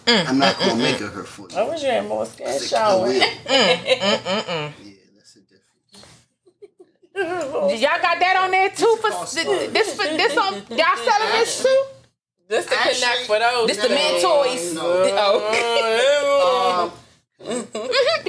Mm, 0.07 0.25
mm 0.25 0.29
I'm 0.29 0.39
not 0.39 0.57
mm, 0.57 0.61
gonna 0.61 0.73
mm. 0.73 0.79
make 0.79 1.01
it 1.01 1.13
hurt 1.13 1.29
for 1.29 1.49
you. 1.49 1.57
I 1.57 1.69
wish 1.69 1.83
you 1.83 1.89
had 1.89 2.09
more 2.09 2.27
skin 2.27 2.49
I 2.49 2.53
will. 2.53 2.61
showing. 2.61 3.21
Yeah, 3.21 3.29
that's 5.15 5.37
a 5.37 5.41
difference. 5.41 6.03
Y'all 7.83 8.03
got 8.03 8.19
that 8.21 8.37
on 8.43 8.51
there 8.51 8.71
too 8.71 8.99
for 9.01 9.11
This 9.11 9.37
is 9.37 9.45
this, 9.45 9.73
this 9.73 9.95
for 9.95 10.05
this 10.17 10.37
on 10.37 10.55
y'all 10.55 10.97
selling 10.97 11.33
this 11.33 11.63
too? 11.65 11.85
This 12.49 12.67
to 12.67 12.75
Actually, 12.75 12.95
connect 12.95 13.21
for 13.27 13.39
those. 13.39 13.69
This 13.69 13.79
the 13.79 13.89
men 13.89 14.21
toys. 14.21 14.75
no. 14.75 14.83
Oh. 15.19 16.93
Um, 16.93 16.93
Go 17.47 17.51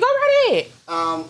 right 0.01 0.49
ahead. 0.49 0.65
um, 0.87 1.29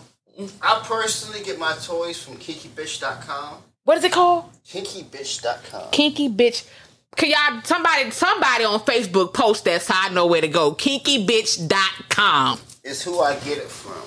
I 0.61 0.81
personally 0.83 1.43
get 1.43 1.57
my 1.59 1.73
toys 1.81 2.21
from 2.21 2.35
KinkyBitch.com. 2.37 3.63
What 3.87 3.97
is 3.99 4.03
it 4.03 4.11
called? 4.11 4.43
KinkyBitch.com. 4.67 5.91
Kinky 5.91 6.27
bitch. 6.27 6.67
Can 7.15 7.29
y'all 7.29 7.61
somebody 7.63 8.11
somebody 8.11 8.65
on 8.65 8.81
Facebook 8.81 9.33
post 9.33 9.63
that 9.63 9.81
so 9.81 9.93
I 9.95 10.09
know 10.09 10.27
where 10.27 10.41
to 10.41 10.49
go? 10.49 10.73
Kinkybitch.com. 10.73 12.59
It's 12.83 13.01
who 13.01 13.21
I 13.21 13.35
get 13.35 13.59
it 13.59 13.69
from. 13.69 14.03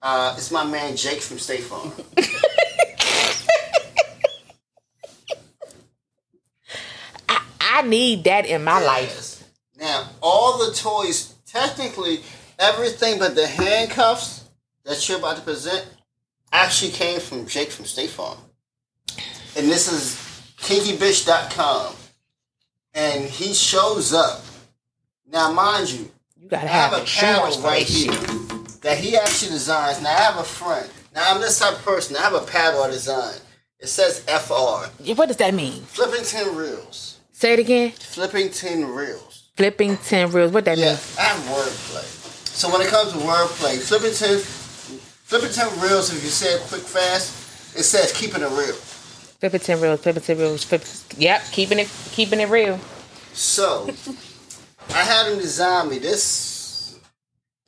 Uh, 0.00 0.34
it's 0.38 0.50
my 0.50 0.64
man 0.64 0.96
Jake 0.96 1.20
from 1.20 1.38
State 1.38 1.64
Farm. 1.64 1.92
I 7.60 7.82
need 7.82 8.24
that 8.24 8.46
in 8.46 8.64
my 8.64 8.82
life. 8.82 9.44
Now, 9.78 10.08
all 10.22 10.66
the 10.66 10.72
toys, 10.72 11.34
technically, 11.44 12.20
everything 12.58 13.18
but 13.18 13.34
the 13.34 13.46
handcuffs 13.46 14.48
that 14.84 15.06
you're 15.06 15.18
about 15.18 15.36
to 15.36 15.42
present 15.42 15.86
actually 16.50 16.92
came 16.92 17.20
from 17.20 17.46
Jake 17.46 17.70
from 17.70 17.84
State 17.84 18.08
Farm. 18.08 18.38
And 19.56 19.68
this 19.70 19.90
is 19.90 20.16
kinkybitch.com. 20.58 21.94
And 22.94 23.24
he 23.24 23.52
shows 23.54 24.12
up. 24.12 24.42
Now, 25.30 25.50
mind 25.52 25.90
you, 25.90 26.10
You 26.40 26.48
gotta 26.48 26.66
I 26.66 26.70
have 26.70 26.92
have 26.92 27.02
a 27.02 27.06
paddle 27.06 27.60
right 27.62 27.82
here. 27.86 28.12
that 28.82 28.98
he 28.98 29.16
actually 29.16 29.50
designs. 29.52 30.00
Now 30.02 30.10
I 30.10 30.20
have 30.20 30.36
a 30.38 30.44
friend. 30.44 30.88
Now 31.14 31.32
I'm 31.34 31.40
this 31.40 31.58
type 31.58 31.74
of 31.74 31.82
person. 31.84 32.16
I 32.16 32.20
have 32.20 32.34
a 32.34 32.40
paddle 32.46 32.82
I 32.82 32.90
design. 32.90 33.34
It 33.80 33.88
says 33.88 34.20
FR, 34.26 34.90
Yeah, 35.02 35.14
What 35.14 35.26
does 35.28 35.36
that 35.38 35.52
mean? 35.52 35.82
Flippington 35.82 36.56
Reels. 36.56 37.18
Say 37.32 37.52
it 37.54 37.58
again. 37.58 37.90
Flipping 37.90 38.50
10 38.50 38.86
Reels. 38.94 39.50
Flipping 39.56 39.96
ten 39.98 40.30
reels. 40.32 40.52
What 40.52 40.66
that 40.66 40.76
Yeah, 40.76 40.90
mean? 40.92 40.98
I 41.18 41.22
have 41.22 41.40
wordplay. 41.48 42.04
So 42.46 42.70
when 42.70 42.82
it 42.82 42.88
comes 42.88 43.12
to 43.12 43.18
wordplay, 43.18 43.76
Flippington, 43.78 44.36
Flippington 45.28 45.82
Reels, 45.82 46.12
if 46.14 46.22
you 46.22 46.28
say 46.28 46.54
it 46.54 46.60
quick 46.68 46.82
fast, 46.82 47.32
it 47.74 47.82
says 47.84 48.12
keeping 48.12 48.42
it 48.42 48.50
real. 48.50 48.74
Flipping 49.40 49.60
ten 49.60 49.80
reels. 49.80 50.00
Flipping 50.00 50.22
ten 50.22 50.38
reels. 50.38 50.64
Flip. 50.64 50.82
Yep. 51.18 51.42
Keeping 51.52 51.78
it. 51.78 51.88
Keeping 52.12 52.40
it 52.40 52.48
real. 52.48 52.78
So, 53.32 53.88
I 54.90 55.02
had 55.02 55.30
him 55.32 55.38
design 55.38 55.90
me. 55.90 55.98
This 55.98 56.98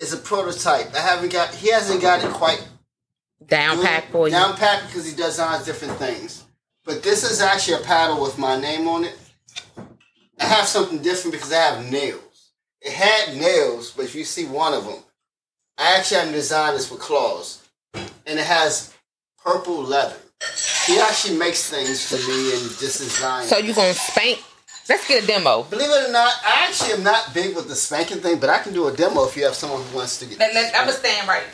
is 0.01 0.13
a 0.13 0.17
prototype. 0.17 0.95
I 0.95 1.01
haven't 1.01 1.33
got. 1.33 1.55
He 1.55 1.71
hasn't 1.71 2.01
got 2.01 2.25
it 2.25 2.33
quite 2.33 2.67
Down 3.47 3.77
good- 3.77 3.87
pack 3.87 4.11
for 4.11 4.29
you. 4.29 4.33
Down 4.33 4.57
pack 4.57 4.87
because 4.87 5.07
he 5.09 5.15
designs 5.15 5.65
different 5.67 5.99
things. 5.99 6.45
But 6.85 7.03
this 7.03 7.23
is 7.31 7.43
actually 7.43 7.83
a 7.83 7.85
paddle 7.85 8.23
with 8.23 8.39
my 8.39 8.59
name 8.59 8.89
on 8.89 9.05
it. 9.05 9.15
I 10.41 10.45
have 10.47 10.67
something 10.67 11.03
different 11.03 11.33
because 11.35 11.53
I 11.53 11.57
have 11.57 11.91
nails. 11.91 12.53
It 12.81 12.93
had 12.93 13.37
nails, 13.37 13.91
but 13.91 14.05
if 14.07 14.15
you 14.15 14.25
see 14.25 14.47
one 14.47 14.73
of 14.73 14.85
them, 14.85 15.03
I 15.77 15.97
actually 15.99 16.19
haven't 16.19 16.33
designed 16.35 16.77
this 16.77 16.91
with 16.91 17.01
claws, 17.01 17.69
and 17.93 18.39
it 18.39 18.47
has 18.47 18.95
purple 19.45 19.83
leather. 19.83 20.17
He 20.87 20.99
actually 20.99 21.37
makes 21.37 21.69
things 21.69 22.07
for 22.09 22.17
me 22.31 22.53
and 22.55 22.63
just 22.79 22.99
designs. 23.01 23.49
So 23.49 23.59
you 23.59 23.75
gonna 23.75 23.93
spank? 23.93 24.43
Let's 24.89 25.07
get 25.07 25.23
a 25.23 25.27
demo. 25.27 25.65
Believe 25.65 25.91
it 25.91 26.09
or 26.09 26.13
not, 26.13 26.33
I 26.43 26.65
actually 26.67 26.93
am 26.95 27.03
not 27.03 27.35
big 27.35 27.55
with 27.55 27.69
the 27.69 27.75
spanking 27.75 28.21
thing, 28.21 28.39
but 28.39 28.49
I 28.49 28.59
can 28.61 28.73
do 28.73 28.87
a 28.89 28.97
demo 28.97 29.27
if 29.27 29.37
you 29.37 29.45
have 29.45 29.55
someone 29.55 29.83
who 29.83 29.97
wants 29.97 30.19
to 30.21 30.27
get. 30.27 30.39
Let, 30.39 30.55
let, 30.55 30.75
I'm 30.75 30.87
gonna 30.87 30.97
stand 30.97 31.29
right. 31.29 31.45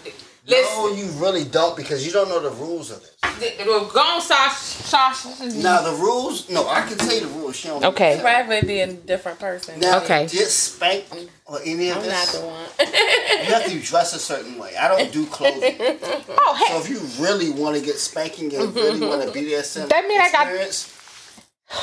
No, 0.49 0.93
you 0.95 1.07
really 1.13 1.45
don't 1.45 1.77
because 1.77 2.05
you 2.07 2.13
don't 2.13 2.29
know 2.29 2.41
the 2.41 2.51
rules 2.51 2.91
of 2.91 3.01
this. 3.01 3.11
Listen, 3.41 3.67
go 3.67 4.01
on, 4.01 4.21
Sasha. 4.21 4.55
Sasha. 4.55 5.59
Now 5.61 5.83
the 5.83 5.97
rules, 5.97 6.49
no, 6.51 6.69
I 6.69 6.83
can 6.83 6.97
tell 6.99 7.13
you 7.15 7.21
the 7.21 7.27
rules. 7.29 7.57
She 7.57 7.69
don't 7.69 7.85
Okay. 7.85 8.19
Probably 8.21 8.61
be 8.63 8.81
a 8.81 8.93
different 8.93 9.39
person. 9.41 9.81
Now, 9.81 9.99
Okay. 10.03 10.27
Just 10.27 10.75
spank 10.75 11.05
or 11.47 11.59
any 11.65 11.91
of 11.91 11.99
I'm 11.99 12.09
not 12.09 12.27
the 12.29 12.41
one. 12.41 12.67
You 12.79 13.55
have 13.55 13.67
to 13.67 13.79
dress 13.81 14.15
a 14.15 14.19
certain 14.19 14.59
way. 14.59 14.77
I 14.77 14.89
don't 14.89 15.13
do 15.13 15.27
clothing. 15.27 15.77
Oh, 16.47 16.67
so 16.69 16.79
if 16.81 16.89
you 16.91 17.01
really 17.25 17.51
want 17.51 17.77
to 17.77 17.83
get 17.83 17.97
spanking 17.97 18.55
and 18.55 18.75
really 18.75 19.01
want 19.07 19.23
to 19.23 19.33
be 19.33 19.45
there, 19.49 19.63
That 19.63 20.07
mean 20.07 20.21
I 20.21 20.31
got- 20.31 20.47
experience, 20.47 20.91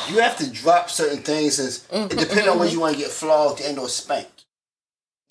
you 0.10 0.20
have 0.20 0.38
to 0.38 0.50
drop 0.50 0.90
certain 0.90 1.20
things. 1.24 1.60
And 1.92 2.12
it 2.12 2.18
depends 2.20 2.48
on 2.48 2.60
where 2.60 2.70
you 2.70 2.80
want 2.80 2.96
to 2.96 3.02
get 3.02 3.10
flogged 3.12 3.60
and 3.62 3.78
or 3.80 3.90
spanked. 3.90 4.41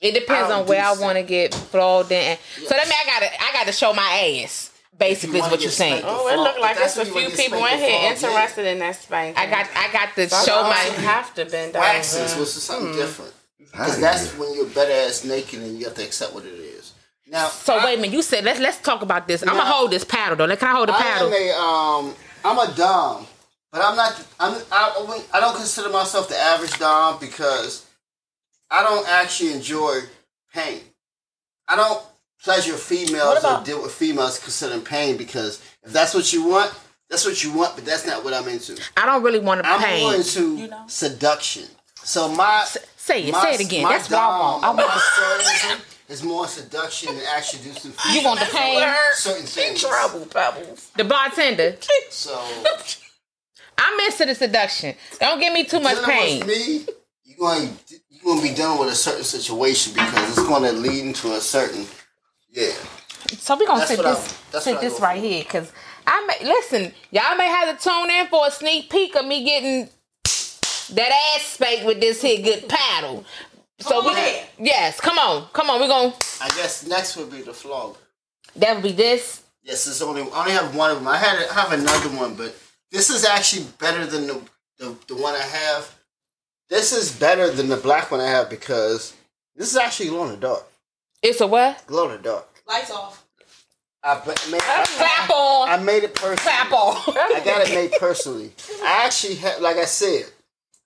It 0.00 0.12
depends 0.12 0.50
on 0.50 0.66
where 0.66 0.82
I 0.84 0.92
want 0.94 1.16
to 1.18 1.22
get 1.22 1.54
flogged 1.54 2.10
in. 2.12 2.38
So 2.56 2.68
that 2.70 2.84
mean 2.88 2.98
I 3.00 3.06
gotta 3.06 3.42
I 3.42 3.52
gotta 3.52 3.72
show 3.72 3.92
my 3.92 4.40
ass. 4.44 4.70
Basically, 4.98 5.38
is 5.38 5.50
what 5.50 5.62
you're 5.62 5.70
saying. 5.70 6.02
Oh, 6.04 6.28
it 6.28 6.36
looked 6.38 6.60
like 6.60 6.76
there's 6.76 6.96
a 6.98 7.04
few 7.06 7.14
people 7.30 7.58
in 7.58 7.78
spanked 7.78 7.82
here 7.82 8.12
before, 8.14 8.30
yeah. 8.30 8.36
interested 8.36 8.66
in 8.66 8.78
that 8.80 8.96
spanking. 8.96 9.36
I 9.42 9.46
got 9.46 9.66
I 9.74 9.92
got 9.92 10.14
to 10.14 10.28
So 10.28 10.44
show 10.46 10.58
I 10.60 10.68
my. 10.68 11.02
have 11.04 11.34
to 11.34 11.46
bend 11.46 11.72
down. 11.72 11.82
Waxes, 11.82 12.34
which 12.36 12.48
is 12.48 12.62
something 12.62 12.92
Hmm. 12.92 12.98
different. 12.98 13.32
Because 13.58 14.00
that's 14.00 14.36
when 14.36 14.52
you're 14.54 14.66
better 14.66 14.92
ass 14.92 15.24
naked 15.24 15.60
and 15.62 15.78
you 15.78 15.84
have 15.86 15.94
to 15.94 16.02
accept 16.04 16.34
what 16.34 16.44
it 16.44 16.52
is. 16.52 16.92
Now, 17.26 17.48
So 17.48 17.76
I- 17.78 17.84
wait 17.84 17.94
a 17.94 17.96
minute. 18.02 18.12
You 18.14 18.20
said 18.22 18.44
let's 18.44 18.58
let's 18.60 18.78
talk 18.78 19.00
about 19.02 19.26
this. 19.28 19.42
I'm 19.42 19.48
gonna 19.48 19.64
hold 19.64 19.90
this 19.90 20.04
paddle 20.04 20.36
though. 20.36 20.44
Like, 20.46 20.58
Can 20.58 20.68
I 20.68 20.72
hold 20.72 20.88
the 20.88 20.94
I 20.94 21.00
paddle? 21.02 21.28
am 21.28 21.34
a 21.34 21.52
um, 22.08 22.14
I'm 22.44 22.58
a 22.58 22.72
dom, 22.74 23.26
but 23.72 23.80
I'm 23.82 23.96
not. 23.96 24.22
I'm 24.40 24.54
I, 24.72 24.92
I 25.32 25.38
I 25.38 25.40
don't 25.40 25.56
consider 25.56 25.88
myself 25.88 26.28
the 26.28 26.36
average 26.38 26.78
dom 26.78 27.18
because 27.20 27.86
I 28.70 28.82
don't 28.82 29.08
actually 29.08 29.52
enjoy 29.52 30.00
pain. 30.54 30.80
I 31.68 31.76
don't 31.76 32.02
pleasure 32.42 32.74
females 32.74 33.38
about- 33.38 33.62
or 33.62 33.64
deal 33.64 33.82
with 33.82 33.92
females 33.92 34.38
considering 34.38 34.82
pain 34.82 35.16
because 35.16 35.60
if 35.82 35.92
that's 35.92 36.14
what 36.14 36.32
you 36.32 36.44
want, 36.44 36.72
that's 37.08 37.24
what 37.24 37.42
you 37.42 37.52
want. 37.52 37.74
But 37.74 37.84
that's 37.84 38.06
not 38.06 38.24
what 38.24 38.32
I'm 38.34 38.48
into. 38.48 38.80
I 38.96 39.06
don't 39.06 39.22
really 39.22 39.38
want 39.40 39.62
to 39.62 39.68
I'm 39.68 39.80
pain. 39.80 40.02
more 40.02 40.14
into 40.14 40.56
You 40.56 40.68
know? 40.68 40.84
seduction. 40.86 41.68
So 42.02 42.28
my 42.28 42.64
say 42.96 43.24
it, 43.24 43.32
my- 43.32 43.42
say 43.42 43.54
it 43.54 43.60
again. 43.60 43.82
my 43.84 43.92
That's 43.98 44.08
what 44.10 44.18
I 44.20 44.28
want. 44.38 44.64
I 44.64 44.66
dom, 44.68 44.76
want 44.76 44.88
my 44.88 45.00
sadism 45.44 45.80
is 46.08 46.22
more 46.22 46.48
seduction 46.48 47.08
and 47.10 47.22
actually 47.34 47.62
do 47.64 47.78
some 47.78 47.94
You 48.12 48.22
want 48.24 48.40
the 48.40 48.46
pain? 48.46 48.94
certain 49.14 49.44
things. 49.46 49.80
Trouble, 49.82 50.26
pebbles. 50.26 50.90
the 50.96 51.04
bartender. 51.04 51.76
So. 52.10 52.40
I'm 53.78 53.98
into 54.00 54.26
the 54.26 54.34
seduction. 54.34 54.94
Don't 55.18 55.40
give 55.40 55.52
me 55.52 55.64
too 55.64 55.80
much 55.80 56.02
pain. 56.04 56.46
me, 56.46 56.86
you're 57.24 57.38
going 57.38 57.76
you're 58.22 58.34
going 58.34 58.42
to 58.46 58.50
be 58.50 58.54
done 58.54 58.78
with 58.78 58.88
a 58.90 58.94
certain 58.94 59.24
situation 59.24 59.94
because 59.94 60.30
it's 60.38 60.46
going 60.48 60.62
to 60.64 60.72
lead 60.72 61.04
into 61.06 61.32
a 61.32 61.40
certain 61.40 61.86
yeah. 62.52 62.72
So 63.38 63.56
we're 63.56 63.66
gonna 63.66 63.80
That's 63.80 63.90
sit 63.90 64.02
this 64.02 64.64
sit 64.64 64.80
this 64.80 65.00
right 65.00 65.20
for. 65.20 65.26
here 65.26 65.42
because 65.44 65.72
I 66.06 66.26
may 66.26 66.46
listen. 66.48 66.92
Y'all 67.12 67.36
may 67.36 67.46
have 67.46 67.78
to 67.78 67.82
tune 67.88 68.10
in 68.10 68.26
for 68.26 68.46
a 68.46 68.50
sneak 68.50 68.90
peek 68.90 69.14
of 69.16 69.24
me 69.24 69.44
getting 69.44 69.88
that 70.94 71.34
ass 71.36 71.42
spanked 71.42 71.86
with 71.86 72.00
this 72.00 72.20
here 72.22 72.42
good 72.42 72.68
paddle. 72.68 73.24
So 73.78 74.04
we 74.04 74.12
ahead. 74.12 74.48
yes, 74.58 75.00
come 75.00 75.18
on, 75.18 75.46
come 75.52 75.70
on. 75.70 75.80
we're 75.80 75.88
gonna 75.88 76.14
I 76.40 76.48
guess 76.50 76.86
next 76.86 77.16
would 77.16 77.30
be 77.30 77.42
the 77.42 77.52
flog. 77.52 77.96
that 78.56 78.74
would 78.74 78.82
be 78.82 78.92
this. 78.92 79.42
Yes, 79.62 79.86
it's 79.86 80.02
only 80.02 80.22
I 80.22 80.40
only 80.40 80.52
have 80.52 80.74
one 80.74 80.90
of 80.90 80.98
them. 80.98 81.08
I 81.08 81.18
had 81.18 81.46
I 81.48 81.54
have 81.54 81.72
another 81.72 82.08
one, 82.16 82.34
but 82.34 82.56
this 82.90 83.10
is 83.10 83.24
actually 83.24 83.66
better 83.78 84.04
than 84.06 84.26
the, 84.26 84.40
the 84.78 84.96
the 85.08 85.14
one 85.14 85.34
I 85.34 85.42
have. 85.42 85.94
This 86.70 86.92
is 86.92 87.12
better 87.12 87.50
than 87.50 87.68
the 87.68 87.76
black 87.76 88.10
one 88.10 88.20
I 88.20 88.28
have 88.28 88.48
because 88.48 89.12
this 89.56 89.70
is 89.70 89.76
actually 89.76 90.08
glow 90.10 90.24
in 90.24 90.30
the 90.30 90.36
dark. 90.36 90.64
It's 91.22 91.40
a 91.40 91.46
what? 91.46 91.84
Glow 91.86 92.06
in 92.10 92.12
the 92.16 92.22
dark. 92.22 92.48
Lights 92.66 92.90
off. 92.90 93.24
I, 94.02 94.14
ba- 94.24 94.34
made, 94.50 94.62
I, 94.64 94.84
Clap 94.86 95.30
on. 95.30 95.68
I 95.68 95.76
made 95.82 96.04
it 96.04 96.14
personally. 96.14 96.36
Clap 96.38 96.72
on. 96.72 96.96
I 97.16 97.42
got 97.44 97.68
it 97.68 97.74
made 97.74 97.92
personally. 98.00 98.52
I 98.82 99.02
actually 99.04 99.34
have, 99.36 99.60
like 99.60 99.76
I 99.76 99.84
said, 99.84 100.24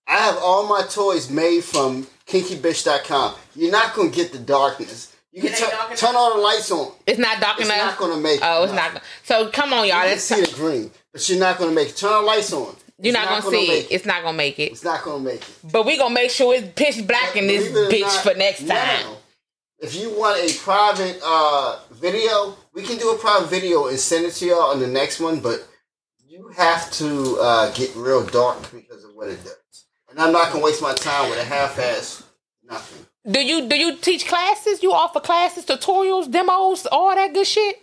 I 0.08 0.16
have 0.16 0.36
all 0.38 0.66
my 0.66 0.82
toys 0.88 1.30
made 1.30 1.62
from 1.62 2.06
KinkyBitch.com. 2.26 3.34
You're 3.54 3.70
not 3.70 3.94
gonna 3.94 4.08
get 4.10 4.32
the 4.32 4.38
darkness. 4.38 5.14
You 5.32 5.42
can 5.42 5.50
It 5.50 5.52
ain't 5.52 5.60
turn- 5.60 5.70
dark 5.70 5.86
enough? 5.88 5.98
turn 6.00 6.16
all 6.16 6.34
the 6.34 6.40
lights 6.40 6.70
on. 6.72 6.92
It's 7.06 7.18
not 7.18 7.40
dark 7.40 7.60
It's 7.60 7.68
enough. 7.68 7.86
not 7.86 7.98
gonna 7.98 8.16
make. 8.20 8.40
Oh, 8.42 8.64
it's 8.64 8.72
No. 8.72 8.78
not. 8.78 9.02
So 9.24 9.48
come 9.50 9.72
on, 9.72 9.86
y'all. 9.86 9.98
You 9.98 10.02
can 10.02 10.10
Let's, 10.10 10.24
see 10.24 10.40
the 10.40 10.52
green, 10.54 10.90
but 11.12 11.28
you're 11.28 11.38
not 11.38 11.58
gonna 11.58 11.72
make 11.72 11.90
it. 11.90 11.96
Turn 11.96 12.10
the 12.12 12.20
lights 12.22 12.52
on. 12.52 12.74
You're 12.98 13.14
It's 13.14 13.24
not, 13.24 13.28
gonna, 13.28 13.42
see 13.42 13.68
make 13.68 13.84
it. 13.84 13.92
It's 13.92 14.06
not 14.06 14.22
gonna 14.22 14.36
make 14.36 14.58
it. 14.58 14.72
It's 14.72 14.84
not 14.84 15.02
gonna 15.02 15.24
make 15.24 15.42
it. 15.42 15.58
But 15.64 15.84
we 15.84 15.98
gonna 15.98 16.14
make 16.14 16.30
sure 16.30 16.54
it's 16.54 16.68
pitch 16.76 17.06
black 17.06 17.36
in 17.36 17.46
this 17.46 17.66
it 17.66 17.92
bitch 17.92 18.00
not, 18.02 18.22
for 18.22 18.34
next 18.34 18.60
time. 18.60 18.68
now, 18.68 19.16
if 19.78 19.94
you 19.96 20.10
want 20.18 20.38
a 20.38 20.54
private 20.60 21.20
uh, 21.24 21.80
video, 21.92 22.56
we 22.72 22.82
can 22.82 22.96
do 22.98 23.10
a 23.10 23.18
private 23.18 23.48
video 23.48 23.88
and 23.88 23.98
send 23.98 24.24
it 24.24 24.32
to 24.34 24.46
y'all 24.46 24.70
on 24.70 24.80
the 24.80 24.86
next 24.86 25.20
one. 25.20 25.40
But 25.40 25.66
you 26.26 26.48
have 26.56 26.90
to 26.92 27.38
uh, 27.40 27.72
get 27.72 27.94
real 27.96 28.24
dark 28.26 28.70
because 28.72 29.04
of 29.04 29.14
what 29.14 29.28
it 29.28 29.42
does. 29.42 29.84
And 30.10 30.20
I'm 30.20 30.32
not 30.32 30.52
gonna 30.52 30.64
waste 30.64 30.80
my 30.80 30.94
time 30.94 31.28
with 31.30 31.40
a 31.40 31.44
half-ass 31.44 32.22
nothing. 32.62 33.06
Do 33.28 33.44
you 33.44 33.68
do 33.68 33.76
you 33.76 33.96
teach 33.96 34.26
classes? 34.26 34.82
You 34.82 34.92
offer 34.92 35.18
classes, 35.18 35.64
tutorials, 35.64 36.30
demos, 36.30 36.86
all 36.86 37.14
that 37.14 37.32
good 37.34 37.46
shit? 37.46 37.80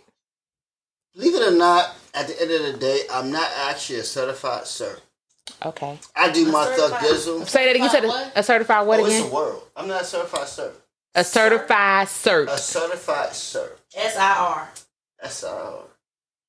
Believe 1.14 1.34
it 1.34 1.52
or 1.52 1.56
not, 1.56 1.94
at 2.14 2.26
the 2.28 2.40
end 2.40 2.50
of 2.50 2.72
the 2.72 2.78
day, 2.78 3.00
I'm 3.12 3.30
not 3.30 3.50
actually 3.68 4.00
a 4.00 4.04
certified 4.04 4.66
sir. 4.66 4.98
Okay. 5.64 5.98
I 6.16 6.30
do 6.30 6.50
my 6.50 6.64
thug 6.66 6.76
certified- 6.90 7.02
dizzle. 7.04 7.48
Say 7.48 7.64
that 7.66 7.74
again. 7.76 7.84
You 7.84 7.90
said 7.90 8.04
a, 8.04 8.38
a 8.40 8.42
certified 8.42 8.86
what 8.86 9.00
Oh, 9.00 9.06
it's 9.06 9.16
again? 9.18 9.30
a 9.30 9.34
world. 9.34 9.62
I'm 9.76 9.88
not 9.88 10.02
a 10.02 10.04
certified 10.04 10.48
sir. 10.48 10.72
A 11.14 11.24
certified 11.24 12.06
cert. 12.08 12.48
A 12.48 12.58
certified 12.58 13.34
sir. 13.34 13.70
S 13.94 14.16
I 14.16 14.36
R. 14.38 14.70
That's 15.20 15.44
uh, 15.44 15.82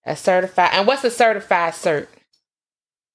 A 0.06 0.16
certified. 0.16 0.70
And 0.74 0.88
what's 0.88 1.04
a 1.04 1.12
certified 1.12 1.74
cert 1.74 2.08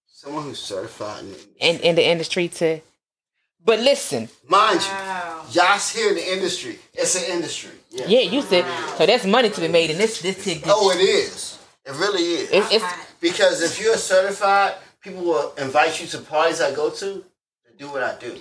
someone 0.07 0.43
who's 0.45 0.59
certified. 0.61 1.25
In 1.25 1.35
in, 1.61 1.81
in 1.81 1.95
the 1.95 2.05
industry 2.05 2.49
to? 2.49 2.81
But 3.65 3.81
listen, 3.81 4.29
Mind 4.49 4.81
you, 4.81 4.87
Wow. 4.89 5.45
Y'all's 5.53 5.91
here 5.95 6.09
in 6.11 6.15
the 6.17 6.33
industry. 6.33 6.79
It's 6.95 7.15
an 7.17 7.31
industry. 7.31 7.71
Yeah. 7.91 8.07
yeah, 8.09 8.21
you 8.21 8.43
said 8.43 8.65
so. 8.97 9.07
That's 9.07 9.25
money 9.27 9.51
to 9.51 9.61
be 9.61 9.69
made 9.69 9.91
in 9.91 9.99
this 9.99 10.21
this 10.23 10.43
here. 10.45 10.57
good 10.57 10.65
Oh, 10.75 10.91
it 10.91 11.01
is. 11.01 11.48
It 11.89 11.93
really 11.97 12.23
is. 12.23 12.51
It's, 12.53 12.75
it's 12.75 12.85
because 13.21 13.63
if 13.63 13.81
you're 13.81 13.97
certified, 13.97 14.75
people 15.01 15.23
will 15.23 15.55
invite 15.57 16.01
you 16.01 16.07
to 16.09 16.19
parties 16.19 16.61
I 16.61 16.75
go 16.75 16.91
to 16.91 16.97
to 17.07 17.73
do 17.79 17.89
what 17.91 18.03
I 18.03 18.15
do. 18.19 18.39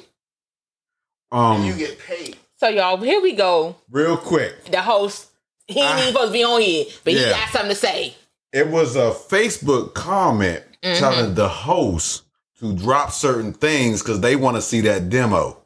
And 1.31 1.65
you 1.65 1.71
Um, 1.73 1.77
get 1.79 1.97
paid. 1.99 2.37
so 2.57 2.67
y'all. 2.67 2.97
Here 2.97 3.21
we 3.21 3.33
go. 3.33 3.75
real 3.89 4.17
quick, 4.17 4.65
The 4.65 4.81
host. 4.81 5.27
He 5.67 5.81
ain't 5.81 5.97
even 5.99 6.13
supposed 6.13 6.29
to 6.29 6.33
be 6.33 6.43
on 6.45 6.61
here, 6.61 6.85
but 7.03 7.13
he 7.13 7.19
got 7.19 7.49
something 7.49 7.69
to 7.71 7.75
say. 7.75 8.15
it 8.53 8.67
was 8.67 8.95
a 8.95 9.11
Facebook 9.11 9.93
comment 9.93 10.63
Mm-hmm. 10.83 10.99
telling 10.99 11.33
the 11.33 11.49
host 11.49 12.23
to 12.59 12.71
drop 12.75 13.11
certain 13.11 13.51
things 13.51 14.01
because 14.03 14.19
they 14.21 14.35
want 14.35 14.55
to 14.57 14.61
see 14.61 14.81
that 14.81 15.09
demo. 15.09 15.57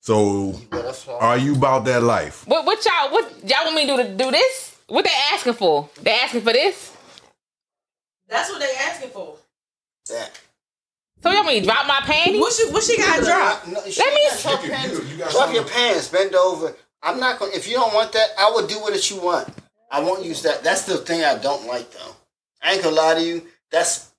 So, 0.00 0.52
You 0.52 0.66
better 0.70 0.92
fly. 0.92 1.18
are 1.18 1.38
you 1.38 1.54
about 1.56 1.84
that 1.86 2.02
life? 2.04 2.46
What 2.46 2.64
what 2.64 2.84
y'all 2.84 3.10
what 3.12 3.30
y'all 3.44 3.64
want 3.64 3.74
me 3.76 3.86
to 3.88 3.96
do 3.96 4.02
to 4.04 4.16
do 4.16 4.30
this? 4.30 4.71
What 4.92 5.06
they 5.06 5.10
asking 5.32 5.54
for? 5.54 5.88
They 6.02 6.10
asking 6.12 6.42
for 6.42 6.52
this? 6.52 6.94
That's 8.28 8.50
what 8.50 8.60
they 8.60 8.70
asking 8.78 9.08
for. 9.08 9.36
that. 10.10 10.38
So 11.22 11.30
y'all 11.30 11.36
want 11.44 11.46
me 11.54 11.60
to 11.60 11.66
drop 11.66 11.86
my 11.86 12.00
panties? 12.00 12.38
What 12.38 12.52
she 12.52 12.70
what 12.70 12.82
she 12.82 12.98
got 12.98 13.20
to 13.20 13.24
drop? 13.24 13.66
No, 13.68 13.80
Let 13.80 13.86
me- 13.86 13.92
Drop, 14.42 14.62
your 14.62 14.74
pants, 14.74 14.92
You- 14.98 15.04
you 15.04 15.30
drop 15.30 15.54
your 15.54 15.64
pants. 15.64 16.08
Bend 16.08 16.34
over. 16.34 16.76
I'm 17.02 17.18
not 17.18 17.38
gonna. 17.38 17.52
If 17.54 17.66
you 17.68 17.74
don't 17.76 17.94
want 17.94 18.12
that, 18.12 18.32
I 18.38 18.50
will 18.50 18.66
do 18.66 18.80
what 18.80 19.10
you 19.10 19.16
want. 19.18 19.48
I 19.90 20.00
won't 20.00 20.26
use 20.26 20.42
that. 20.42 20.62
That's 20.62 20.82
the 20.82 20.98
thing 20.98 21.24
I 21.24 21.36
don't 21.38 21.66
like, 21.66 21.90
though. 21.92 22.14
I 22.60 22.74
ain't 22.74 22.82
gonna 22.82 22.94
lie 22.94 23.14
to 23.14 23.22
you. 23.22 23.46
That's 23.70 24.10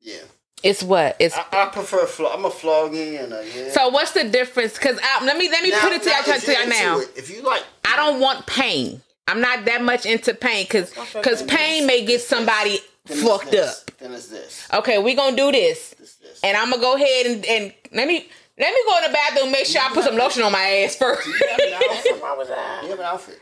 yeah. 0.00 0.22
It's 0.62 0.82
what? 0.82 1.16
It's 1.18 1.36
I, 1.36 1.44
I 1.52 1.66
prefer. 1.66 2.06
Flo- 2.06 2.32
I'm 2.32 2.46
a 2.46 2.50
flogging 2.50 3.16
and 3.18 3.30
a 3.34 3.46
yeah. 3.54 3.72
so. 3.72 3.90
What's 3.90 4.12
the 4.12 4.24
difference? 4.24 4.72
Because 4.72 4.96
let 5.22 5.36
me 5.36 5.50
let 5.50 5.62
me 5.62 5.70
Now- 5.70 5.80
put 5.82 5.92
it 5.92 6.02
to 6.04 6.08
you. 6.08 6.14
now, 6.14 6.20
I 6.20 6.22
tell 6.22 6.34
if 6.36 6.44
to 6.46 6.52
you're 6.52 6.66
now. 6.66 6.98
it, 7.00 7.10
if 7.14 7.30
you 7.30 7.42
like, 7.42 7.62
I 7.84 7.96
don't 7.96 8.20
want 8.20 8.46
pain. 8.46 9.02
I'm 9.28 9.40
not 9.40 9.64
that 9.64 9.82
much 9.82 10.06
into 10.06 10.34
pain 10.34 10.64
because 10.64 10.90
because 11.14 11.42
pain 11.44 11.86
may 11.86 12.04
get 12.04 12.20
somebody 12.20 12.78
then 13.06 13.18
fucked 13.24 13.50
this, 13.50 13.82
up. 13.82 13.90
Then 13.98 14.12
it's 14.12 14.28
this. 14.28 14.68
Okay, 14.72 14.98
we 14.98 15.14
gonna 15.14 15.36
do 15.36 15.50
this, 15.52 15.90
This. 15.98 16.14
This. 16.14 16.40
and 16.44 16.56
I'm 16.56 16.70
gonna 16.70 16.82
go 16.82 16.94
ahead 16.94 17.26
and, 17.26 17.44
and 17.46 17.74
let 17.92 18.06
me 18.06 18.28
let 18.58 18.72
me 18.72 18.80
go 18.88 18.96
in 18.98 19.04
the 19.04 19.12
bathroom. 19.12 19.52
Make 19.52 19.66
sure 19.66 19.80
I 19.82 19.88
put 19.92 20.04
some 20.04 20.16
lotion 20.16 20.42
on 20.42 20.52
my 20.52 20.60
ass 20.60 20.96
first. 20.96 21.26
you 21.26 21.32
have 21.50 21.58
an 21.60 21.72
outfit. 21.74 22.22
What 22.22 22.38
was 22.38 22.48
that? 22.48 22.80
You 22.84 22.90
have 22.90 22.98
an 23.00 23.04
outfit. 23.06 23.40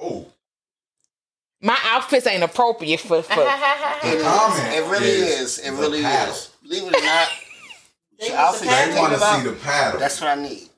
Oh, 0.00 0.26
my 1.60 1.78
outfits 1.84 2.26
ain't 2.26 2.42
appropriate 2.42 3.00
for 3.00 3.22
for. 3.22 3.34
the 3.36 3.42
It 4.04 4.20
comment. 4.22 4.68
is. 4.74 4.78
It 4.78 4.90
really 4.90 5.08
is. 5.10 5.58
It 5.60 5.70
really 5.72 6.02
paddle. 6.02 6.34
is. 6.34 6.48
Believe 6.62 6.82
it 6.84 6.96
or 6.96 7.04
not, 7.04 7.28
They 8.18 8.28
your 8.28 8.36
want 8.36 8.48
outfit 8.54 8.68
the 8.68 8.92
They 8.92 8.98
want 9.00 9.12
to 9.12 9.18
see 9.20 9.48
the 9.48 9.64
paddle. 9.64 10.00
That's 10.00 10.20
what 10.20 10.30
I 10.30 10.42
need. 10.42 10.68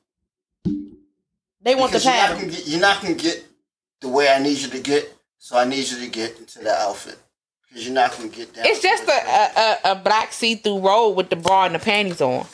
They 1.61 1.73
want 1.75 1.91
the 1.91 1.97
Because 1.97 2.05
you're 2.05 2.13
not, 2.13 2.29
gonna 2.39 2.51
get, 2.51 2.67
you're 2.67 2.79
not 2.81 3.01
gonna 3.01 3.13
get 3.15 3.43
the 4.01 4.09
way 4.09 4.29
I 4.29 4.39
need 4.39 4.57
you 4.59 4.69
to 4.69 4.79
get, 4.79 5.15
so 5.37 5.57
I 5.57 5.65
need 5.65 5.89
you 5.89 5.99
to 5.99 6.07
get 6.07 6.37
into 6.39 6.59
that 6.59 6.79
outfit. 6.79 7.17
Because 7.67 7.85
you're 7.85 7.93
not 7.93 8.15
gonna 8.15 8.29
get 8.29 8.53
down. 8.53 8.65
It's 8.65 8.81
just 8.81 9.03
a, 9.03 9.11
a, 9.11 9.51
a, 9.89 9.91
a 9.91 9.95
black 9.95 10.31
see 10.31 10.55
through 10.55 10.79
robe 10.79 11.17
with 11.17 11.29
the 11.29 11.35
bra 11.35 11.65
and 11.65 11.75
the 11.75 11.79
panties 11.79 12.21
on. 12.21 12.45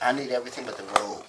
I 0.00 0.12
need 0.12 0.30
everything 0.30 0.64
but 0.64 0.76
the 0.76 0.84
robe. 0.84 1.24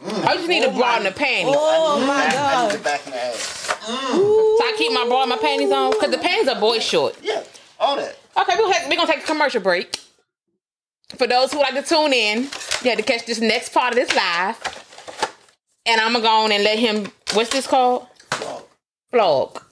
I 0.00 0.34
just 0.36 0.48
need 0.48 0.62
the 0.64 0.70
bra 0.70 0.96
and 0.96 1.06
the 1.06 1.10
panties. 1.10 1.54
Oh 1.58 1.96
I 1.96 2.00
need 2.00 2.06
my 2.06 2.24
the 2.24 2.30
back, 2.30 2.36
I 2.36 2.62
need 2.62 2.70
god. 2.70 2.78
the 2.78 2.84
back 2.84 3.04
and 3.06 3.14
the 3.14 3.20
ass. 3.24 3.76
Mm. 3.84 4.58
So 4.58 4.64
I 4.64 4.74
keep 4.78 4.92
my 4.92 5.06
bra 5.06 5.22
and 5.22 5.30
my 5.30 5.36
panties 5.38 5.72
on 5.72 5.90
because 5.90 6.10
the 6.10 6.18
panties 6.18 6.48
are 6.48 6.60
boy 6.60 6.78
short. 6.78 7.16
Yeah, 7.22 7.42
all 7.80 7.96
that. 7.96 8.16
Okay, 8.40 8.52
we're 8.56 8.70
gonna, 8.72 8.88
we're 8.88 8.96
gonna 8.96 9.12
take 9.12 9.24
a 9.24 9.26
commercial 9.26 9.60
break. 9.60 9.98
For 11.16 11.26
those 11.26 11.52
who 11.52 11.58
like 11.58 11.74
to 11.74 11.82
tune 11.82 12.12
in, 12.12 12.42
you 12.82 12.90
had 12.90 12.98
to 12.98 13.02
catch 13.02 13.26
this 13.26 13.40
next 13.40 13.72
part 13.72 13.92
of 13.92 13.96
this 13.98 14.14
live. 14.14 14.77
And 15.88 16.02
I'm 16.02 16.12
gonna 16.12 16.22
go 16.22 16.44
on 16.44 16.52
and 16.52 16.62
let 16.62 16.78
him, 16.78 17.10
what's 17.32 17.48
this 17.48 17.66
called? 17.66 18.06
Flog. 18.30 18.64
Vlog. 19.10 19.62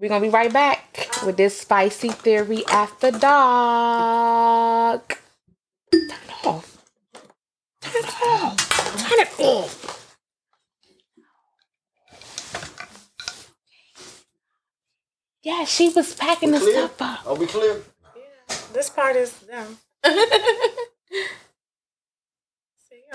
We're 0.00 0.08
gonna 0.08 0.20
be 0.20 0.30
right 0.30 0.52
back 0.52 1.08
with 1.24 1.36
this 1.36 1.60
spicy 1.60 2.08
theory 2.08 2.64
after 2.66 3.12
dark. 3.12 5.22
Turn 5.92 6.10
it 6.10 6.44
off. 6.44 6.82
Turn 7.80 7.92
it 7.94 8.14
off. 8.26 9.08
Turn 9.08 9.20
it 9.20 9.28
off. 9.38 10.08
Yeah, 15.44 15.64
she 15.64 15.90
was 15.90 16.12
packing 16.16 16.50
the 16.50 16.58
stuff 16.58 17.00
up. 17.00 17.24
Are 17.24 17.36
we 17.36 17.46
clear? 17.46 17.80
Yeah, 18.16 18.56
This 18.72 18.90
part 18.90 19.14
is 19.14 19.32
them. 19.38 19.78
See 20.04 20.10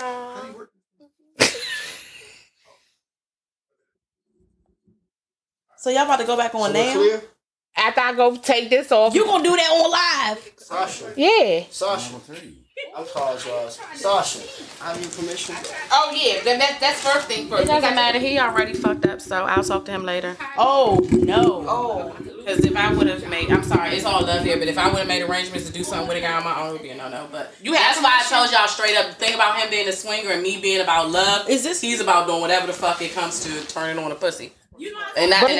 y'all. 0.00 0.54
So 5.82 5.90
y'all 5.90 6.04
about 6.04 6.20
to 6.20 6.24
go 6.24 6.36
back 6.36 6.54
on 6.54 6.68
So 6.68 6.72
now? 6.74 6.92
clear? 6.94 7.20
After 7.76 8.00
I 8.02 8.12
go 8.14 8.36
take 8.36 8.70
this 8.70 8.92
off. 8.92 9.16
You 9.16 9.24
gonna 9.24 9.42
do 9.42 9.56
that 9.56 9.68
on 9.68 9.90
live? 9.90 10.52
Sasha. 10.58 11.12
yeah. 11.16 11.64
Sasha. 11.70 12.14
I 12.96 13.02
apologize. 13.02 13.80
Sasha, 13.94 14.38
I 14.80 14.92
have 14.92 15.00
your 15.00 15.10
permission. 15.10 15.56
Oh 15.90 16.12
yeah, 16.14 16.40
then 16.44 16.60
that, 16.60 16.78
that's 16.80 17.00
first 17.00 17.26
thing 17.26 17.48
first. 17.48 17.64
It 17.64 17.66
doesn't 17.66 17.94
matter. 17.96 18.20
He 18.20 18.38
already 18.38 18.74
fucked 18.74 19.06
up, 19.06 19.20
so 19.20 19.42
I'll 19.44 19.64
talk 19.64 19.84
to 19.86 19.90
him 19.90 20.04
later. 20.04 20.36
Oh 20.56 21.00
no. 21.10 21.64
Oh. 21.68 22.14
Because 22.20 22.60
if 22.64 22.76
I 22.76 22.92
would 22.94 23.08
have 23.08 23.28
made, 23.28 23.50
I'm 23.50 23.64
sorry, 23.64 23.90
it's 23.96 24.04
all 24.04 24.22
love 24.24 24.44
here, 24.44 24.58
but 24.58 24.68
if 24.68 24.78
I 24.78 24.88
would 24.88 24.98
have 24.98 25.08
made 25.08 25.22
arrangements 25.22 25.66
to 25.66 25.72
do 25.72 25.82
something 25.82 26.06
with 26.06 26.16
a 26.16 26.20
guy 26.20 26.32
on 26.32 26.44
my 26.44 26.60
own, 26.60 26.68
it 26.68 26.72
would 26.74 26.82
be 26.82 26.90
a 26.90 26.96
no 26.96 27.08
no. 27.08 27.26
But 27.32 27.54
You 27.60 27.72
that's 27.72 28.00
why 28.00 28.20
I 28.20 28.28
told 28.28 28.52
y'all 28.52 28.68
straight 28.68 28.96
up. 28.96 29.08
The 29.08 29.14
thing 29.14 29.34
about 29.34 29.58
him 29.58 29.68
being 29.68 29.88
a 29.88 29.92
swinger 29.92 30.30
and 30.30 30.42
me 30.42 30.60
being 30.60 30.80
about 30.80 31.10
love 31.10 31.48
Is 31.50 31.64
this- 31.64 31.80
He's 31.80 32.00
about 32.00 32.28
doing 32.28 32.40
whatever 32.40 32.66
the 32.68 32.72
fuck 32.72 33.02
it 33.02 33.12
comes 33.14 33.40
to 33.44 33.66
turning 33.68 34.02
on 34.02 34.12
a 34.12 34.14
pussy. 34.14 34.52
You 34.78 34.90
know, 34.92 34.98
And, 35.16 35.30
that, 35.30 35.42
But- 35.42 35.42
and, 35.42 35.50